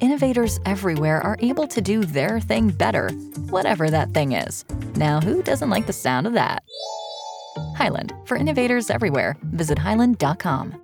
Innovators 0.00 0.60
everywhere 0.66 1.20
are 1.20 1.36
able 1.40 1.66
to 1.68 1.80
do 1.80 2.04
their 2.04 2.40
thing 2.40 2.70
better, 2.70 3.10
whatever 3.50 3.90
that 3.90 4.12
thing 4.12 4.32
is. 4.32 4.64
Now, 4.96 5.20
who 5.20 5.42
doesn't 5.42 5.70
like 5.70 5.86
the 5.86 5.92
sound 5.92 6.26
of 6.26 6.32
that? 6.34 6.62
Hyland, 7.76 8.12
for 8.24 8.36
innovators 8.36 8.90
everywhere, 8.90 9.36
visit 9.42 9.78
hyland.com. 9.78 10.83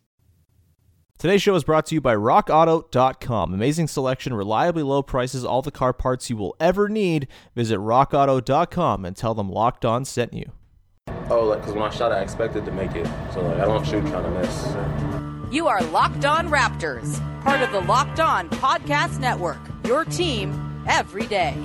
Today's 1.21 1.43
show 1.43 1.53
is 1.53 1.63
brought 1.63 1.85
to 1.85 1.93
you 1.93 2.01
by 2.01 2.15
RockAuto.com. 2.15 3.53
Amazing 3.53 3.89
selection, 3.89 4.33
reliably 4.33 4.81
low 4.81 5.03
prices, 5.03 5.45
all 5.45 5.61
the 5.61 5.69
car 5.69 5.93
parts 5.93 6.31
you 6.31 6.35
will 6.35 6.55
ever 6.59 6.89
need. 6.89 7.27
Visit 7.55 7.77
RockAuto.com 7.77 9.05
and 9.05 9.15
tell 9.15 9.35
them 9.35 9.47
Locked 9.47 9.85
On 9.85 10.03
sent 10.03 10.33
you. 10.33 10.51
Oh, 11.29 11.43
like, 11.43 11.59
because 11.59 11.75
when 11.75 11.83
I 11.83 11.91
shot, 11.91 12.11
I 12.11 12.21
expected 12.21 12.65
to 12.65 12.71
make 12.71 12.95
it. 12.95 13.05
So, 13.35 13.41
like, 13.41 13.59
I 13.59 13.65
don't 13.65 13.85
shoot 13.85 14.03
trying 14.07 14.23
to 14.23 14.31
miss. 14.31 15.53
You 15.53 15.67
are 15.67 15.83
Locked 15.91 16.25
On 16.25 16.49
Raptors, 16.49 17.19
part 17.43 17.61
of 17.61 17.71
the 17.71 17.81
Locked 17.81 18.19
On 18.19 18.49
Podcast 18.49 19.19
Network, 19.19 19.59
your 19.85 20.05
team 20.05 20.83
every 20.87 21.27
day. 21.27 21.55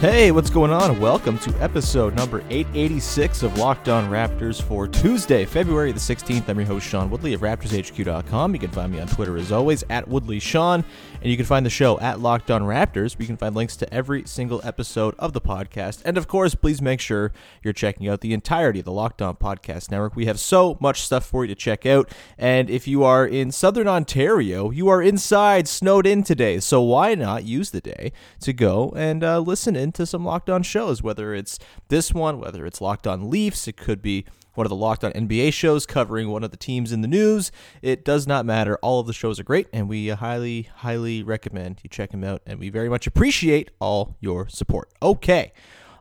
Hey, 0.00 0.30
what's 0.30 0.48
going 0.48 0.70
on? 0.70 0.98
Welcome 0.98 1.38
to 1.40 1.54
episode 1.60 2.14
number 2.14 2.38
886 2.48 3.42
of 3.42 3.58
Locked 3.58 3.90
On 3.90 4.10
Raptors 4.10 4.62
for 4.62 4.88
Tuesday, 4.88 5.44
February 5.44 5.92
the 5.92 6.00
16th. 6.00 6.48
I'm 6.48 6.56
your 6.56 6.66
host, 6.66 6.88
Sean 6.88 7.10
Woodley 7.10 7.34
of 7.34 7.42
RaptorsHQ.com. 7.42 8.54
You 8.54 8.58
can 8.58 8.70
find 8.70 8.90
me 8.90 8.98
on 8.98 9.08
Twitter 9.08 9.36
as 9.36 9.52
always, 9.52 9.84
at 9.90 10.08
WoodleySean, 10.08 10.84
and 11.20 11.30
you 11.30 11.36
can 11.36 11.44
find 11.44 11.66
the 11.66 11.70
show 11.70 12.00
at 12.00 12.18
Locked 12.18 12.50
On 12.50 12.62
Raptors, 12.62 13.14
where 13.14 13.24
you 13.24 13.26
can 13.26 13.36
find 13.36 13.54
links 13.54 13.76
to 13.76 13.92
every 13.92 14.22
single 14.24 14.62
episode 14.64 15.14
of 15.18 15.34
the 15.34 15.40
podcast. 15.42 16.00
And 16.06 16.16
of 16.16 16.26
course, 16.26 16.54
please 16.54 16.80
make 16.80 17.00
sure 17.00 17.30
you're 17.62 17.74
checking 17.74 18.08
out 18.08 18.22
the 18.22 18.32
entirety 18.32 18.78
of 18.78 18.86
the 18.86 18.92
Locked 18.92 19.20
On 19.20 19.36
Podcast 19.36 19.90
Network. 19.90 20.16
We 20.16 20.24
have 20.24 20.40
so 20.40 20.78
much 20.80 21.02
stuff 21.02 21.26
for 21.26 21.44
you 21.44 21.48
to 21.48 21.54
check 21.54 21.84
out. 21.84 22.08
And 22.38 22.70
if 22.70 22.88
you 22.88 23.04
are 23.04 23.26
in 23.26 23.52
Southern 23.52 23.86
Ontario, 23.86 24.70
you 24.70 24.88
are 24.88 25.02
inside, 25.02 25.68
snowed 25.68 26.06
in 26.06 26.22
today. 26.22 26.58
So 26.60 26.80
why 26.80 27.14
not 27.14 27.44
use 27.44 27.68
the 27.68 27.82
day 27.82 28.12
to 28.40 28.54
go 28.54 28.94
and 28.96 29.22
uh, 29.22 29.40
listen 29.40 29.76
into 29.90 30.06
some 30.06 30.24
Locked 30.24 30.48
On 30.48 30.62
shows, 30.62 31.02
whether 31.02 31.34
it's 31.34 31.58
this 31.88 32.14
one, 32.14 32.38
whether 32.38 32.64
it's 32.64 32.80
Locked 32.80 33.08
On 33.08 33.28
Leafs, 33.28 33.66
it 33.66 33.76
could 33.76 34.00
be 34.00 34.24
one 34.54 34.64
of 34.64 34.68
the 34.68 34.76
Locked 34.76 35.02
On 35.02 35.10
NBA 35.12 35.52
shows 35.52 35.84
covering 35.84 36.28
one 36.28 36.44
of 36.44 36.52
the 36.52 36.56
teams 36.56 36.92
in 36.92 37.00
the 37.00 37.08
news. 37.08 37.50
It 37.82 38.04
does 38.04 38.24
not 38.24 38.46
matter. 38.46 38.78
All 38.82 39.00
of 39.00 39.08
the 39.08 39.12
shows 39.12 39.40
are 39.40 39.44
great, 39.44 39.66
and 39.72 39.88
we 39.88 40.08
uh, 40.08 40.16
highly, 40.16 40.68
highly 40.76 41.24
recommend 41.24 41.80
you 41.82 41.90
check 41.90 42.12
them 42.12 42.22
out. 42.22 42.40
And 42.46 42.60
we 42.60 42.68
very 42.68 42.88
much 42.88 43.08
appreciate 43.08 43.72
all 43.80 44.16
your 44.20 44.48
support. 44.48 44.92
Okay. 45.02 45.52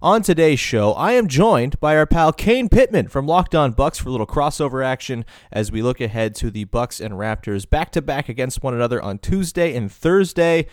On 0.01 0.21
today's 0.21 0.61
show, 0.61 0.93
I 0.93 1.11
am 1.11 1.27
joined 1.27 1.77
by 1.81 1.97
our 1.97 2.05
pal 2.05 2.31
Kane 2.31 2.69
Pitman 2.69 3.09
from 3.09 3.27
Locked 3.27 3.53
On 3.53 3.73
Bucks 3.73 3.99
for 3.99 4.07
a 4.07 4.11
little 4.13 4.25
crossover 4.25 4.81
action 4.85 5.25
as 5.51 5.73
we 5.73 5.81
look 5.81 5.99
ahead 5.99 6.35
to 6.35 6.49
the 6.49 6.63
Bucks 6.63 7.01
and 7.01 7.15
Raptors 7.15 7.69
back 7.69 7.91
to 7.91 8.01
back 8.01 8.29
against 8.29 8.63
one 8.63 8.73
another 8.73 9.01
on 9.01 9.17
Tuesday 9.17 9.75
and 9.75 9.91
Thursday. 9.91 10.67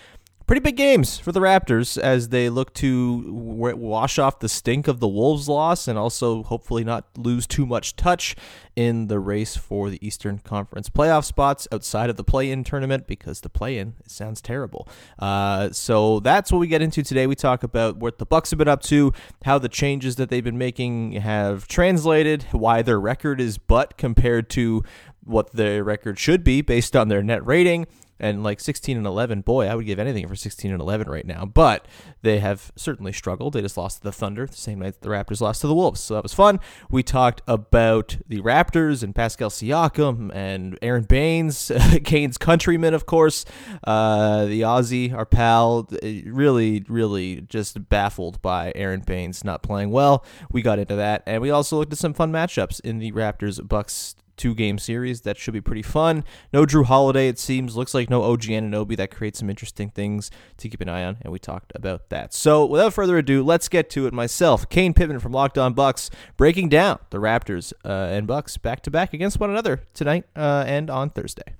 Pretty 0.46 0.60
big 0.60 0.76
games 0.76 1.18
for 1.18 1.32
the 1.32 1.40
Raptors 1.40 1.98
as 1.98 2.28
they 2.28 2.48
look 2.48 2.72
to 2.74 3.22
w- 3.24 3.76
wash 3.76 4.16
off 4.16 4.38
the 4.38 4.48
stink 4.48 4.86
of 4.86 5.00
the 5.00 5.08
Wolves 5.08 5.48
loss 5.48 5.88
and 5.88 5.98
also 5.98 6.44
hopefully 6.44 6.84
not 6.84 7.04
lose 7.18 7.48
too 7.48 7.66
much 7.66 7.96
touch 7.96 8.36
in 8.76 9.08
the 9.08 9.18
race 9.18 9.56
for 9.56 9.90
the 9.90 9.98
Eastern 10.06 10.38
Conference 10.38 10.88
playoff 10.88 11.24
spots 11.24 11.66
outside 11.72 12.10
of 12.10 12.16
the 12.16 12.22
play 12.22 12.52
in 12.52 12.62
tournament 12.62 13.08
because 13.08 13.40
the 13.40 13.48
play 13.48 13.76
in 13.76 13.94
sounds 14.06 14.40
terrible. 14.40 14.86
Uh, 15.18 15.70
so 15.72 16.20
that's 16.20 16.52
what 16.52 16.58
we 16.58 16.68
get 16.68 16.80
into 16.80 17.02
today. 17.02 17.26
We 17.26 17.34
talk 17.34 17.64
about 17.64 17.96
what 17.96 18.18
the 18.18 18.26
Bucks 18.26 18.50
have 18.50 18.58
been 18.58 18.68
up 18.68 18.82
to, 18.82 19.12
how 19.44 19.58
the 19.58 19.68
changes 19.68 20.14
that 20.14 20.30
they've 20.30 20.44
been 20.44 20.58
making 20.58 21.14
have 21.14 21.66
translated, 21.66 22.44
why 22.52 22.82
their 22.82 23.00
record 23.00 23.40
is 23.40 23.58
but 23.58 23.96
compared 23.96 24.48
to 24.50 24.84
what 25.24 25.54
their 25.54 25.82
record 25.82 26.20
should 26.20 26.44
be 26.44 26.62
based 26.62 26.94
on 26.94 27.08
their 27.08 27.20
net 27.20 27.44
rating 27.44 27.88
and 28.18 28.42
like 28.42 28.60
16 28.60 28.96
and 28.96 29.06
11 29.06 29.42
boy 29.42 29.66
i 29.66 29.74
would 29.74 29.86
give 29.86 29.98
anything 29.98 30.26
for 30.26 30.36
16 30.36 30.70
and 30.70 30.80
11 30.80 31.08
right 31.08 31.26
now. 31.26 31.44
But 31.44 31.86
they 32.22 32.38
have 32.38 32.72
certainly 32.76 33.12
struggled. 33.12 33.52
They 33.52 33.62
just 33.62 33.76
lost 33.76 33.98
to 33.98 34.02
the 34.04 34.12
thunder 34.12 34.46
the 34.46 34.56
same 34.56 34.78
night 34.80 34.94
that 34.94 35.02
the 35.02 35.08
raptors 35.08 35.40
lost 35.40 35.60
to 35.62 35.66
the 35.66 35.74
wolves. 35.74 36.00
So 36.00 36.14
that 36.14 36.22
was 36.22 36.34
fun. 36.34 36.60
We 36.90 37.02
talked 37.02 37.42
about 37.46 38.16
the 38.28 38.40
raptors 38.40 39.02
and 39.02 39.14
pascal 39.14 39.50
siakam 39.50 40.34
and 40.34 40.78
aron 40.82 41.04
baynes 41.04 41.70
kane's 42.04 42.38
countryman 42.38 42.94
of 42.94 43.06
course. 43.06 43.44
Uh, 43.84 44.46
the 44.46 44.62
aussie 44.62 45.12
our 45.12 45.26
pal 45.26 45.88
really 46.02 46.84
really 46.88 47.42
just 47.42 47.88
baffled 47.88 48.40
by 48.42 48.72
aron 48.74 49.00
baynes 49.00 49.44
not 49.44 49.62
playing 49.62 49.90
well. 49.90 50.24
We 50.50 50.62
got 50.62 50.78
into 50.78 50.96
that 50.96 51.22
and 51.26 51.42
we 51.42 51.50
also 51.50 51.78
looked 51.78 51.92
at 51.92 51.98
some 51.98 52.14
fun 52.14 52.32
matchups 52.32 52.80
in 52.80 52.98
the 52.98 53.12
raptors 53.12 53.66
bucks 53.66 54.16
two 54.36 54.54
game 54.54 54.78
series. 54.78 55.22
That 55.22 55.36
should 55.36 55.54
be 55.54 55.60
pretty 55.60 55.82
fun. 55.82 56.24
No 56.52 56.64
Jrue 56.64 56.84
Holiday, 56.84 57.28
it 57.28 57.38
seems. 57.38 57.76
Looks 57.76 57.94
like 57.94 58.10
no 58.10 58.22
OG 58.22 58.42
Anunoby. 58.42 58.96
That 58.96 59.10
creates 59.10 59.38
some 59.38 59.50
interesting 59.50 59.90
things 59.90 60.30
to 60.58 60.68
keep 60.68 60.80
an 60.80 60.88
eye 60.88 61.04
on, 61.04 61.18
and 61.22 61.32
we 61.32 61.38
talked 61.38 61.72
about 61.74 62.08
that. 62.10 62.32
So 62.34 62.64
without 62.66 62.92
further 62.92 63.18
ado, 63.18 63.42
let's 63.42 63.68
get 63.68 63.90
to 63.90 64.06
it 64.06 64.12
myself. 64.12 64.68
Kane 64.68 64.94
Pitman 64.94 65.20
from 65.20 65.32
Locked 65.32 65.58
On 65.58 65.74
Bucks 65.74 66.10
breaking 66.36 66.68
down 66.68 66.98
the 67.10 67.18
Raptors 67.18 67.72
uh, 67.84 67.88
and 67.88 68.26
Bucks 68.26 68.56
back 68.56 68.82
to 68.82 68.90
back 68.90 69.12
against 69.12 69.40
one 69.40 69.50
another 69.50 69.82
tonight 69.94 70.24
uh, 70.36 70.64
and 70.66 70.90
on 70.90 71.10
Thursday. 71.10 71.54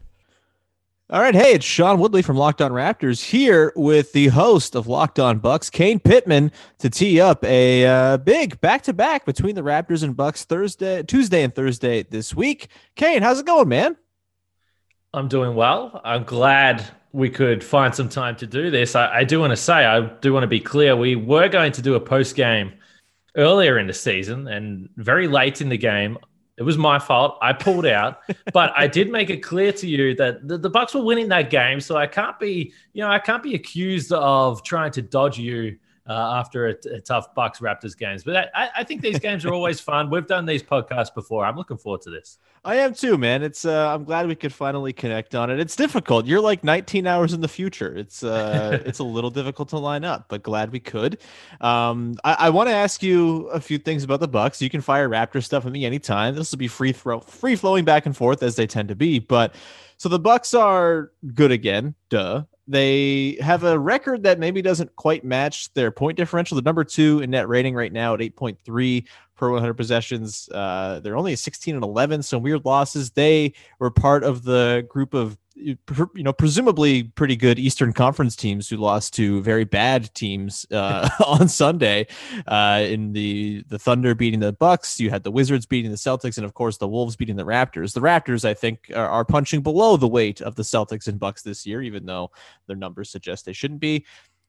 All 1.08 1.20
right, 1.20 1.36
hey, 1.36 1.52
it's 1.52 1.64
Sean 1.64 2.00
Woodley 2.00 2.20
from 2.20 2.36
Locked 2.36 2.60
On 2.60 2.72
Raptors 2.72 3.22
here 3.22 3.72
with 3.76 4.10
the 4.10 4.26
host 4.26 4.74
of 4.74 4.88
Locked 4.88 5.20
On 5.20 5.38
Bucks, 5.38 5.70
Kane 5.70 6.00
Pitman, 6.00 6.50
to 6.78 6.90
tee 6.90 7.20
up 7.20 7.44
a 7.44 7.86
uh, 7.86 8.16
big 8.16 8.60
back-to-back 8.60 9.24
between 9.24 9.54
the 9.54 9.60
Raptors 9.60 10.02
and 10.02 10.16
Bucks 10.16 10.42
Thursday, 10.44 11.04
Tuesday, 11.04 11.44
and 11.44 11.54
Thursday 11.54 12.02
this 12.02 12.34
week. 12.34 12.70
Kane, 12.96 13.22
how's 13.22 13.38
it 13.38 13.46
going, 13.46 13.68
man? 13.68 13.96
I'm 15.14 15.28
doing 15.28 15.54
well. 15.54 16.00
I'm 16.02 16.24
glad 16.24 16.84
we 17.12 17.30
could 17.30 17.62
find 17.62 17.94
some 17.94 18.08
time 18.08 18.34
to 18.38 18.46
do 18.48 18.72
this. 18.72 18.96
I, 18.96 19.18
I 19.18 19.22
do 19.22 19.38
want 19.38 19.52
to 19.52 19.56
say, 19.56 19.84
I 19.84 20.00
do 20.00 20.32
want 20.32 20.42
to 20.42 20.48
be 20.48 20.58
clear. 20.58 20.96
We 20.96 21.14
were 21.14 21.48
going 21.48 21.70
to 21.70 21.82
do 21.82 21.94
a 21.94 22.00
post 22.00 22.34
game 22.34 22.72
earlier 23.36 23.78
in 23.78 23.86
the 23.86 23.94
season, 23.94 24.48
and 24.48 24.88
very 24.96 25.28
late 25.28 25.60
in 25.60 25.68
the 25.68 25.78
game, 25.78 26.18
it 26.56 26.62
was 26.62 26.78
my 26.78 26.98
fault. 26.98 27.38
I 27.42 27.52
pulled 27.52 27.86
out, 27.86 28.20
but 28.52 28.72
I 28.76 28.86
did 28.86 29.10
make 29.10 29.30
it 29.30 29.38
clear 29.38 29.72
to 29.72 29.86
you 29.86 30.14
that 30.16 30.46
the, 30.46 30.58
the, 30.58 30.70
Bucks 30.70 30.94
were 30.94 31.02
winning 31.02 31.28
that 31.28 31.50
game. 31.50 31.80
So 31.80 31.96
I 31.96 32.06
can't 32.06 32.38
be, 32.38 32.72
you 32.92 33.02
know, 33.02 33.10
I 33.10 33.18
can't 33.18 33.42
be 33.42 33.54
accused 33.54 34.12
of 34.12 34.62
trying 34.62 34.92
to 34.92 35.02
dodge 35.02 35.38
you 35.38 35.78
uh, 36.08 36.38
after 36.38 36.68
a, 36.68 36.74
a, 36.92 37.00
tough 37.00 37.34
Bucks 37.34 37.58
Raptors 37.58 37.96
games. 37.96 38.22
But 38.22 38.50
I, 38.54 38.70
I, 38.76 38.84
think 38.84 39.02
these 39.02 39.18
games 39.18 39.44
are 39.44 39.52
always 39.52 39.80
fun. 39.80 40.08
We've 40.08 40.26
done 40.26 40.46
these 40.46 40.62
podcasts 40.62 41.12
before. 41.12 41.44
I'm 41.44 41.56
looking 41.56 41.76
forward 41.76 42.02
to 42.02 42.10
this. 42.10 42.38
I 42.64 42.76
am 42.76 42.94
too, 42.94 43.18
man. 43.18 43.42
It's 43.42 43.64
uh, 43.64 43.92
I'm 43.92 44.04
glad 44.04 44.28
we 44.28 44.36
could 44.36 44.52
finally 44.52 44.92
connect 44.92 45.34
on 45.34 45.50
it. 45.50 45.58
It's 45.58 45.74
difficult. 45.74 46.26
You're 46.26 46.40
like 46.40 46.62
19 46.62 47.06
hours 47.06 47.32
in 47.32 47.40
the 47.40 47.48
future. 47.48 47.96
It's 47.96 48.22
uh, 48.22 48.80
it's 48.86 49.00
a 49.00 49.04
little 49.04 49.30
difficult 49.30 49.68
to 49.70 49.78
line 49.78 50.04
up, 50.04 50.26
but 50.28 50.42
glad 50.42 50.70
we 50.70 50.80
could. 50.80 51.18
Um, 51.60 52.16
I, 52.22 52.36
I 52.38 52.50
want 52.50 52.68
to 52.68 52.74
ask 52.74 53.02
you 53.02 53.48
a 53.48 53.60
few 53.60 53.78
things 53.78 54.04
about 54.04 54.20
the 54.20 54.28
Bucks. 54.28 54.62
You 54.62 54.70
can 54.70 54.80
fire 54.80 55.08
Raptor 55.08 55.42
stuff 55.42 55.66
at 55.66 55.72
me 55.72 55.84
anytime. 55.84 56.36
This 56.36 56.52
will 56.52 56.58
be 56.58 56.68
free 56.68 56.92
throw, 56.92 57.20
free 57.20 57.56
flowing 57.56 57.84
back 57.84 58.06
and 58.06 58.16
forth 58.16 58.42
as 58.42 58.54
they 58.56 58.66
tend 58.66 58.88
to 58.88 58.96
be. 58.96 59.18
But 59.18 59.54
so 59.96 60.08
the 60.08 60.18
Bucks 60.18 60.54
are 60.54 61.10
good 61.34 61.50
again, 61.50 61.94
duh. 62.10 62.44
They 62.68 63.38
have 63.40 63.64
a 63.64 63.78
record 63.78 64.24
that 64.24 64.38
maybe 64.38 64.60
doesn't 64.60 64.94
quite 64.96 65.24
match 65.24 65.72
their 65.74 65.90
point 65.90 66.16
differential. 66.16 66.56
The 66.56 66.62
number 66.62 66.84
two 66.84 67.20
in 67.20 67.30
net 67.30 67.48
rating 67.48 67.74
right 67.74 67.92
now 67.92 68.14
at 68.14 68.20
8.3 68.20 69.04
per 69.36 69.50
100 69.50 69.74
possessions. 69.74 70.48
Uh, 70.52 71.00
they're 71.02 71.16
only 71.16 71.36
16 71.36 71.74
and 71.74 71.84
11, 71.84 72.22
some 72.22 72.42
weird 72.42 72.64
losses. 72.64 73.10
They 73.10 73.52
were 73.78 73.90
part 73.90 74.24
of 74.24 74.42
the 74.42 74.86
group 74.88 75.14
of 75.14 75.36
you 75.56 75.76
know 76.16 76.32
presumably 76.32 77.04
pretty 77.04 77.34
good 77.34 77.58
Eastern 77.58 77.92
Conference 77.92 78.36
teams 78.36 78.68
who 78.68 78.76
lost 78.76 79.14
to 79.14 79.42
very 79.42 79.64
bad 79.64 80.12
teams 80.14 80.66
uh, 80.70 81.08
on 81.26 81.48
Sunday. 81.48 82.06
Uh, 82.46 82.84
in 82.84 83.12
the 83.12 83.64
the 83.68 83.78
Thunder 83.78 84.14
beating 84.14 84.40
the 84.40 84.52
Bucks, 84.52 85.00
you 85.00 85.10
had 85.10 85.24
the 85.24 85.30
Wizards 85.30 85.66
beating 85.66 85.90
the 85.90 85.96
Celtics, 85.96 86.36
and 86.36 86.44
of 86.44 86.54
course 86.54 86.76
the 86.76 86.88
Wolves 86.88 87.16
beating 87.16 87.36
the 87.36 87.44
Raptors. 87.44 87.94
The 87.94 88.00
Raptors, 88.00 88.44
I 88.44 88.54
think, 88.54 88.90
are, 88.94 89.08
are 89.08 89.24
punching 89.24 89.62
below 89.62 89.96
the 89.96 90.08
weight 90.08 90.40
of 90.40 90.54
the 90.54 90.62
Celtics 90.62 91.08
and 91.08 91.18
Bucks 91.18 91.42
this 91.42 91.66
year, 91.66 91.82
even 91.82 92.06
though 92.06 92.30
their 92.66 92.76
numbers 92.76 93.10
suggest 93.10 93.46
they 93.46 93.52
shouldn't 93.52 93.80
be 93.80 94.04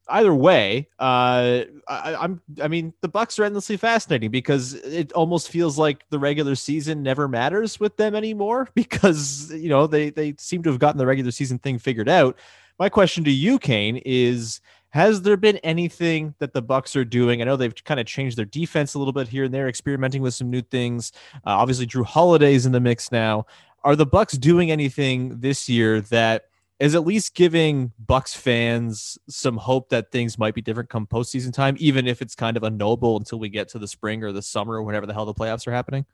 either 0.09 0.33
way, 0.33 0.87
uh, 0.99 1.61
I, 1.87 2.23
am 2.23 2.41
I 2.61 2.67
mean, 2.67 2.93
the 3.01 3.07
Bucks 3.07 3.37
are 3.39 3.43
endlessly 3.43 3.77
fascinating 3.77 4.31
because 4.31 4.73
it 4.73 5.11
almost 5.13 5.49
feels 5.49 5.77
like 5.77 6.07
the 6.09 6.19
regular 6.19 6.55
season 6.55 7.03
never 7.03 7.27
matters 7.27 7.79
with 7.79 7.97
them 7.97 8.15
anymore 8.15 8.69
because 8.75 9.51
you 9.53 9.69
know 9.69 9.87
they 9.87 10.09
they 10.09 10.35
seem 10.37 10.63
to 10.63 10.69
have 10.69 10.79
gotten 10.79 10.97
the 10.97 11.05
regular 11.05 11.31
season 11.31 11.59
thing 11.59 11.79
figured 11.79 12.09
out. 12.09 12.37
My 12.79 12.89
question 12.89 13.23
to 13.23 13.31
you, 13.31 13.57
Kane, 13.57 13.97
is 14.05 14.61
has 14.89 15.21
there 15.21 15.37
been 15.37 15.57
anything 15.57 16.33
that 16.39 16.53
the 16.53 16.61
bucks 16.61 16.95
are 16.95 17.05
doing? 17.05 17.41
I 17.41 17.45
know 17.45 17.55
they've 17.55 17.83
kind 17.83 17.99
of 17.99 18.05
changed 18.05 18.37
their 18.37 18.45
defense 18.45 18.93
a 18.93 18.99
little 18.99 19.13
bit 19.13 19.27
here 19.27 19.43
and 19.43 19.53
they're 19.53 19.67
experimenting 19.67 20.21
with 20.21 20.33
some 20.33 20.49
new 20.49 20.61
things. 20.61 21.11
Uh, 21.45 21.51
obviously 21.51 21.85
jrue 21.85 22.05
holiday's 22.05 22.65
in 22.65 22.71
the 22.71 22.79
mix 22.79 23.11
now. 23.11 23.45
Are 23.83 23.95
the 23.95 24.05
bucks 24.05 24.33
doing 24.33 24.71
anything 24.71 25.39
this 25.39 25.67
year 25.67 26.01
that 26.01 26.45
is 26.79 26.93
at 26.93 27.05
least 27.05 27.33
giving 27.33 27.91
Bucks 27.97 28.35
fans 28.35 29.17
some 29.27 29.57
hope 29.57 29.89
that 29.89 30.11
things 30.11 30.37
might 30.37 30.53
be 30.53 30.61
different 30.61 30.89
come 30.89 31.07
postseason 31.07 31.51
time, 31.51 31.75
even 31.79 32.07
if 32.07 32.21
it's 32.21 32.35
kind 32.35 32.55
of 32.55 32.63
unknowable 32.63 33.17
until 33.17 33.39
we 33.39 33.49
get 33.49 33.69
to 33.69 33.79
the 33.79 33.87
spring 33.87 34.23
or 34.23 34.31
the 34.31 34.41
summer 34.41 34.75
or 34.75 34.83
whenever 34.83 35.05
the 35.05 35.13
hell 35.13 35.25
the 35.25 35.33
playoffs 35.33 35.65
are 35.67 35.71
happening? 35.71 36.05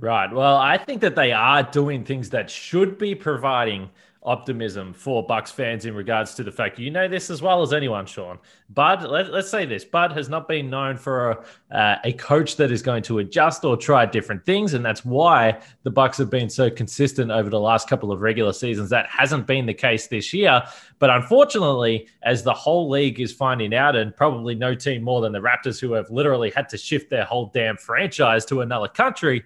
Right. 0.00 0.32
Well, 0.32 0.56
I 0.56 0.78
think 0.78 1.02
that 1.02 1.14
they 1.14 1.32
are 1.32 1.62
doing 1.62 2.02
things 2.04 2.30
that 2.30 2.48
should 2.48 2.96
be 2.96 3.14
providing 3.14 3.90
optimism 4.24 4.92
for 4.92 5.26
Bucks 5.26 5.50
fans 5.50 5.84
in 5.84 5.94
regards 5.94 6.34
to 6.34 6.44
the 6.44 6.52
fact 6.52 6.78
you 6.78 6.90
know 6.90 7.08
this 7.08 7.28
as 7.30 7.42
well 7.42 7.62
as 7.62 7.72
anyone, 7.72 8.06
Sean. 8.06 8.38
Bud, 8.70 9.02
let, 9.02 9.26
us 9.34 9.50
say 9.50 9.66
this: 9.66 9.84
Bud 9.84 10.12
has 10.12 10.28
not 10.28 10.48
been 10.48 10.70
known 10.70 10.96
for 10.96 11.30
a, 11.30 11.74
uh, 11.74 11.98
a 12.04 12.12
coach 12.12 12.56
that 12.56 12.70
is 12.70 12.82
going 12.82 13.02
to 13.04 13.18
adjust 13.18 13.64
or 13.64 13.76
try 13.76 14.06
different 14.06 14.44
things, 14.46 14.74
and 14.74 14.84
that's 14.84 15.04
why 15.04 15.60
the 15.82 15.90
Bucks 15.90 16.18
have 16.18 16.30
been 16.30 16.48
so 16.48 16.70
consistent 16.70 17.30
over 17.30 17.50
the 17.50 17.60
last 17.60 17.88
couple 17.88 18.12
of 18.12 18.20
regular 18.20 18.52
seasons. 18.52 18.90
That 18.90 19.06
hasn't 19.06 19.46
been 19.46 19.66
the 19.66 19.74
case 19.74 20.06
this 20.06 20.32
year, 20.32 20.62
but 20.98 21.10
unfortunately, 21.10 22.08
as 22.22 22.42
the 22.42 22.54
whole 22.54 22.88
league 22.88 23.20
is 23.20 23.32
finding 23.32 23.74
out, 23.74 23.96
and 23.96 24.16
probably 24.16 24.54
no 24.54 24.74
team 24.74 25.02
more 25.02 25.20
than 25.20 25.32
the 25.32 25.40
Raptors, 25.40 25.80
who 25.80 25.92
have 25.92 26.10
literally 26.10 26.50
had 26.50 26.68
to 26.70 26.78
shift 26.78 27.10
their 27.10 27.24
whole 27.24 27.46
damn 27.46 27.76
franchise 27.76 28.44
to 28.46 28.60
another 28.60 28.88
country. 28.88 29.44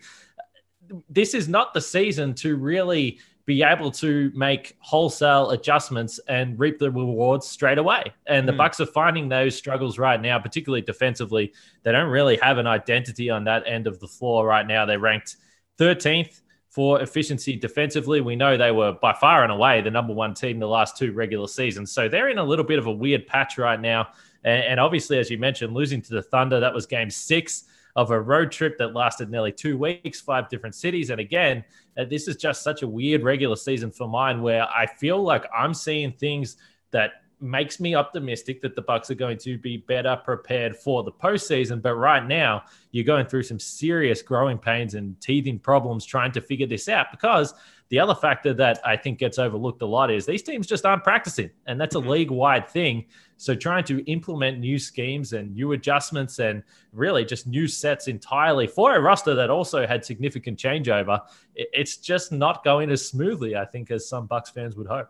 This 1.10 1.34
is 1.34 1.48
not 1.48 1.74
the 1.74 1.80
season 1.80 2.34
to 2.34 2.56
really 2.56 3.18
be 3.46 3.62
able 3.62 3.92
to 3.92 4.30
make 4.34 4.76
wholesale 4.80 5.50
adjustments 5.50 6.18
and 6.28 6.58
reap 6.58 6.80
the 6.80 6.90
rewards 6.90 7.46
straight 7.46 7.78
away. 7.78 8.12
And 8.26 8.46
the 8.46 8.52
mm. 8.52 8.58
Bucks 8.58 8.80
are 8.80 8.86
finding 8.86 9.28
those 9.28 9.56
struggles 9.56 9.98
right 9.98 10.20
now, 10.20 10.38
particularly 10.40 10.82
defensively. 10.82 11.52
They 11.84 11.92
don't 11.92 12.10
really 12.10 12.36
have 12.42 12.58
an 12.58 12.66
identity 12.66 13.30
on 13.30 13.44
that 13.44 13.62
end 13.64 13.86
of 13.86 14.00
the 14.00 14.08
floor 14.08 14.44
right 14.44 14.66
now. 14.66 14.84
They're 14.84 14.98
ranked 14.98 15.36
13th 15.78 16.40
for 16.68 17.00
efficiency 17.00 17.56
defensively. 17.56 18.20
We 18.20 18.34
know 18.34 18.56
they 18.56 18.72
were 18.72 18.92
by 18.92 19.12
far 19.12 19.44
and 19.44 19.52
away 19.52 19.80
the 19.80 19.92
number 19.92 20.12
one 20.12 20.34
team 20.34 20.58
the 20.58 20.66
last 20.66 20.96
two 20.96 21.12
regular 21.12 21.46
seasons. 21.46 21.92
So 21.92 22.08
they're 22.08 22.28
in 22.28 22.38
a 22.38 22.44
little 22.44 22.64
bit 22.64 22.80
of 22.80 22.86
a 22.86 22.92
weird 22.92 23.28
patch 23.28 23.58
right 23.58 23.80
now. 23.80 24.08
And, 24.42 24.64
and 24.64 24.80
obviously, 24.80 25.18
as 25.18 25.30
you 25.30 25.38
mentioned, 25.38 25.72
losing 25.72 26.02
to 26.02 26.14
the 26.14 26.22
Thunder, 26.22 26.58
that 26.58 26.74
was 26.74 26.84
game 26.84 27.10
six 27.10 27.64
of 27.96 28.10
a 28.10 28.20
road 28.20 28.52
trip 28.52 28.76
that 28.78 28.94
lasted 28.94 29.30
nearly 29.30 29.50
two 29.50 29.78
weeks, 29.78 30.20
five 30.20 30.48
different 30.48 30.74
cities. 30.74 31.10
And 31.10 31.18
again, 31.18 31.64
uh, 31.98 32.04
this 32.04 32.28
is 32.28 32.36
just 32.36 32.62
such 32.62 32.82
a 32.82 32.86
weird 32.86 33.22
regular 33.22 33.56
season 33.56 33.90
for 33.90 34.06
mine 34.06 34.42
where 34.42 34.68
I 34.68 34.86
feel 34.86 35.22
like 35.22 35.46
I'm 35.56 35.72
seeing 35.72 36.12
things 36.12 36.58
that 36.90 37.12
makes 37.40 37.80
me 37.80 37.94
optimistic 37.94 38.60
that 38.62 38.74
the 38.74 38.82
Bucks 38.82 39.10
are 39.10 39.14
going 39.14 39.38
to 39.38 39.58
be 39.58 39.78
better 39.78 40.16
prepared 40.24 40.76
for 40.76 41.02
the 41.02 41.12
postseason. 41.12 41.82
But 41.82 41.96
right 41.96 42.26
now, 42.26 42.64
you're 42.92 43.04
going 43.04 43.26
through 43.26 43.42
some 43.44 43.58
serious 43.58 44.22
growing 44.22 44.58
pains 44.58 44.94
and 44.94 45.18
teething 45.20 45.58
problems 45.58 46.04
trying 46.04 46.32
to 46.32 46.40
figure 46.40 46.66
this 46.66 46.88
out 46.88 47.06
because 47.10 47.54
the 47.88 48.00
other 48.00 48.14
factor 48.14 48.52
that 48.54 48.80
I 48.84 48.96
think 48.96 49.18
gets 49.18 49.38
overlooked 49.38 49.82
a 49.82 49.86
lot 49.86 50.10
is 50.10 50.26
these 50.26 50.42
teams 50.42 50.66
just 50.66 50.84
aren't 50.84 51.04
practicing, 51.04 51.50
and 51.66 51.80
that's 51.80 51.94
a 51.94 51.98
mm-hmm. 51.98 52.08
league 52.08 52.30
wide 52.30 52.68
thing. 52.68 53.04
So 53.36 53.54
trying 53.54 53.84
to 53.84 54.04
implement 54.10 54.58
new 54.58 54.78
schemes 54.78 55.32
and 55.32 55.54
new 55.54 55.72
adjustments 55.72 56.38
and 56.38 56.62
really 56.92 57.24
just 57.24 57.46
new 57.46 57.68
sets 57.68 58.08
entirely 58.08 58.66
for 58.66 58.96
a 58.96 59.00
roster 59.00 59.34
that 59.34 59.50
also 59.50 59.86
had 59.86 60.04
significant 60.04 60.58
changeover, 60.58 61.20
it's 61.54 61.98
just 61.98 62.32
not 62.32 62.64
going 62.64 62.90
as 62.90 63.06
smoothly, 63.06 63.56
I 63.56 63.64
think, 63.64 63.90
as 63.90 64.08
some 64.08 64.26
Bucks 64.26 64.50
fans 64.50 64.76
would 64.76 64.86
hope. 64.86 65.08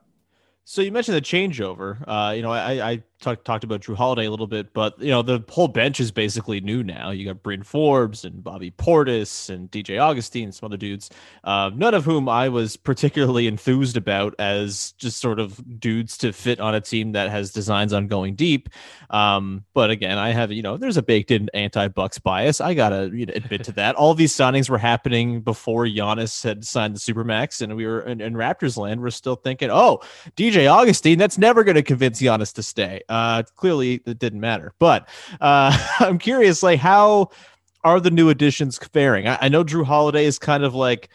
So 0.68 0.82
you 0.82 0.90
mentioned 0.90 1.16
the 1.16 1.20
changeover. 1.20 2.02
Uh, 2.08 2.32
you 2.32 2.42
know, 2.42 2.50
I, 2.50 2.90
I 2.90 3.02
talk, 3.20 3.44
talked 3.44 3.62
about 3.62 3.82
Jrue 3.82 3.94
Holiday 3.94 4.26
a 4.26 4.30
little 4.32 4.48
bit, 4.48 4.72
but 4.72 4.98
you 5.00 5.10
know 5.10 5.22
the 5.22 5.44
whole 5.48 5.68
bench 5.68 6.00
is 6.00 6.10
basically 6.10 6.60
new 6.60 6.82
now. 6.82 7.10
You 7.10 7.24
got 7.24 7.40
Bryn 7.40 7.62
Forbes 7.62 8.24
and 8.24 8.42
Bobby 8.42 8.72
Portis 8.72 9.48
and 9.48 9.70
DJ 9.70 10.00
Augustin, 10.00 10.50
some 10.50 10.66
other 10.66 10.76
dudes, 10.76 11.08
uh, 11.44 11.70
none 11.72 11.94
of 11.94 12.04
whom 12.04 12.28
I 12.28 12.48
was 12.48 12.76
particularly 12.76 13.46
enthused 13.46 13.96
about 13.96 14.34
as 14.40 14.90
just 14.98 15.20
sort 15.20 15.38
of 15.38 15.80
dudes 15.80 16.18
to 16.18 16.32
fit 16.32 16.58
on 16.58 16.74
a 16.74 16.80
team 16.80 17.12
that 17.12 17.30
has 17.30 17.52
designs 17.52 17.92
on 17.92 18.08
going 18.08 18.34
deep. 18.34 18.68
Um, 19.10 19.64
but 19.72 19.90
again, 19.90 20.18
I 20.18 20.32
have 20.32 20.50
you 20.50 20.62
know 20.62 20.76
there's 20.76 20.96
a 20.96 21.02
baked 21.02 21.30
in 21.30 21.48
anti 21.54 21.86
Bucks 21.86 22.18
bias. 22.18 22.60
I 22.60 22.74
gotta 22.74 23.10
you 23.14 23.26
know, 23.26 23.34
admit 23.36 23.62
to 23.64 23.72
that. 23.72 23.94
All 23.94 24.14
these 24.14 24.32
signings 24.32 24.68
were 24.68 24.78
happening 24.78 25.42
before 25.42 25.84
Giannis 25.84 26.42
had 26.42 26.64
signed 26.64 26.96
the 26.96 26.98
supermax, 26.98 27.62
and 27.62 27.76
we 27.76 27.86
were 27.86 28.00
in, 28.00 28.20
in 28.20 28.34
Raptors 28.34 28.76
land. 28.76 29.00
We're 29.00 29.10
still 29.10 29.36
thinking, 29.36 29.70
oh, 29.70 30.00
DJ 30.36 30.55
Augustin, 30.64 31.18
that's 31.18 31.38
never 31.38 31.64
going 31.64 31.74
to 31.74 31.82
convince 31.82 32.20
Giannis 32.20 32.54
to 32.54 32.62
stay. 32.62 33.02
Uh, 33.08 33.42
clearly, 33.56 34.00
it 34.06 34.18
didn't 34.18 34.40
matter. 34.40 34.72
But 34.78 35.08
uh, 35.40 35.76
I'm 36.00 36.18
curious, 36.18 36.62
like, 36.62 36.80
how 36.80 37.30
are 37.84 38.00
the 38.00 38.10
new 38.10 38.30
additions 38.30 38.78
faring? 38.78 39.28
I, 39.28 39.38
I 39.42 39.48
know 39.48 39.64
Jrue 39.64 39.84
Holiday 39.84 40.24
is 40.24 40.38
kind 40.38 40.64
of 40.64 40.74
like 40.74 41.10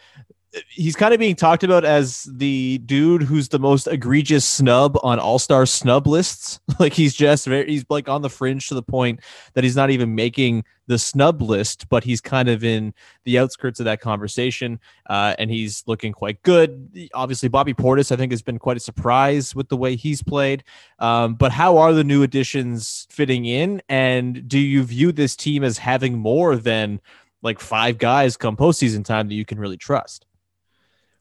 he's 0.68 0.96
kind 0.96 1.14
of 1.14 1.20
being 1.20 1.34
talked 1.34 1.64
about 1.64 1.84
as 1.84 2.24
the 2.24 2.78
dude 2.84 3.22
who's 3.22 3.48
the 3.48 3.58
most 3.58 3.86
egregious 3.86 4.44
snub 4.44 4.98
on 5.02 5.18
all-star 5.18 5.66
snub 5.66 6.06
lists. 6.06 6.60
Like 6.78 6.94
he's 6.94 7.14
just 7.14 7.46
very 7.46 7.70
he's 7.70 7.84
like 7.90 8.08
on 8.08 8.22
the 8.22 8.30
fringe 8.30 8.66
to 8.68 8.74
the 8.74 8.82
point 8.82 9.20
that 9.54 9.62
he's 9.62 9.76
not 9.76 9.90
even 9.90 10.16
making 10.16 10.64
the 10.88 10.98
snub 10.98 11.40
list 11.40 11.88
but 11.88 12.02
he's 12.02 12.20
kind 12.20 12.48
of 12.48 12.64
in 12.64 12.92
the 13.24 13.38
outskirts 13.38 13.78
of 13.78 13.84
that 13.84 14.00
conversation 14.00 14.80
uh, 15.08 15.36
and 15.38 15.48
he's 15.48 15.84
looking 15.86 16.12
quite 16.12 16.42
good. 16.42 17.08
Obviously 17.14 17.48
bobby 17.48 17.72
portis 17.72 18.10
i 18.10 18.16
think 18.16 18.32
has 18.32 18.42
been 18.42 18.58
quite 18.58 18.78
a 18.78 18.80
surprise 18.80 19.54
with 19.54 19.68
the 19.68 19.76
way 19.76 19.94
he's 19.94 20.22
played. 20.24 20.64
Um, 20.98 21.34
but 21.34 21.52
how 21.52 21.76
are 21.76 21.92
the 21.92 22.04
new 22.04 22.24
additions 22.24 23.06
fitting 23.10 23.44
in? 23.44 23.80
And 23.88 24.48
do 24.48 24.58
you 24.58 24.82
view 24.82 25.12
this 25.12 25.36
team 25.36 25.62
as 25.62 25.78
having 25.78 26.18
more 26.18 26.56
than 26.56 27.00
like 27.42 27.60
five 27.60 27.98
guys 27.98 28.36
come 28.36 28.56
postseason 28.56 29.04
time 29.04 29.28
that 29.28 29.34
you 29.34 29.44
can 29.44 29.60
really 29.60 29.76
trust 29.76 30.26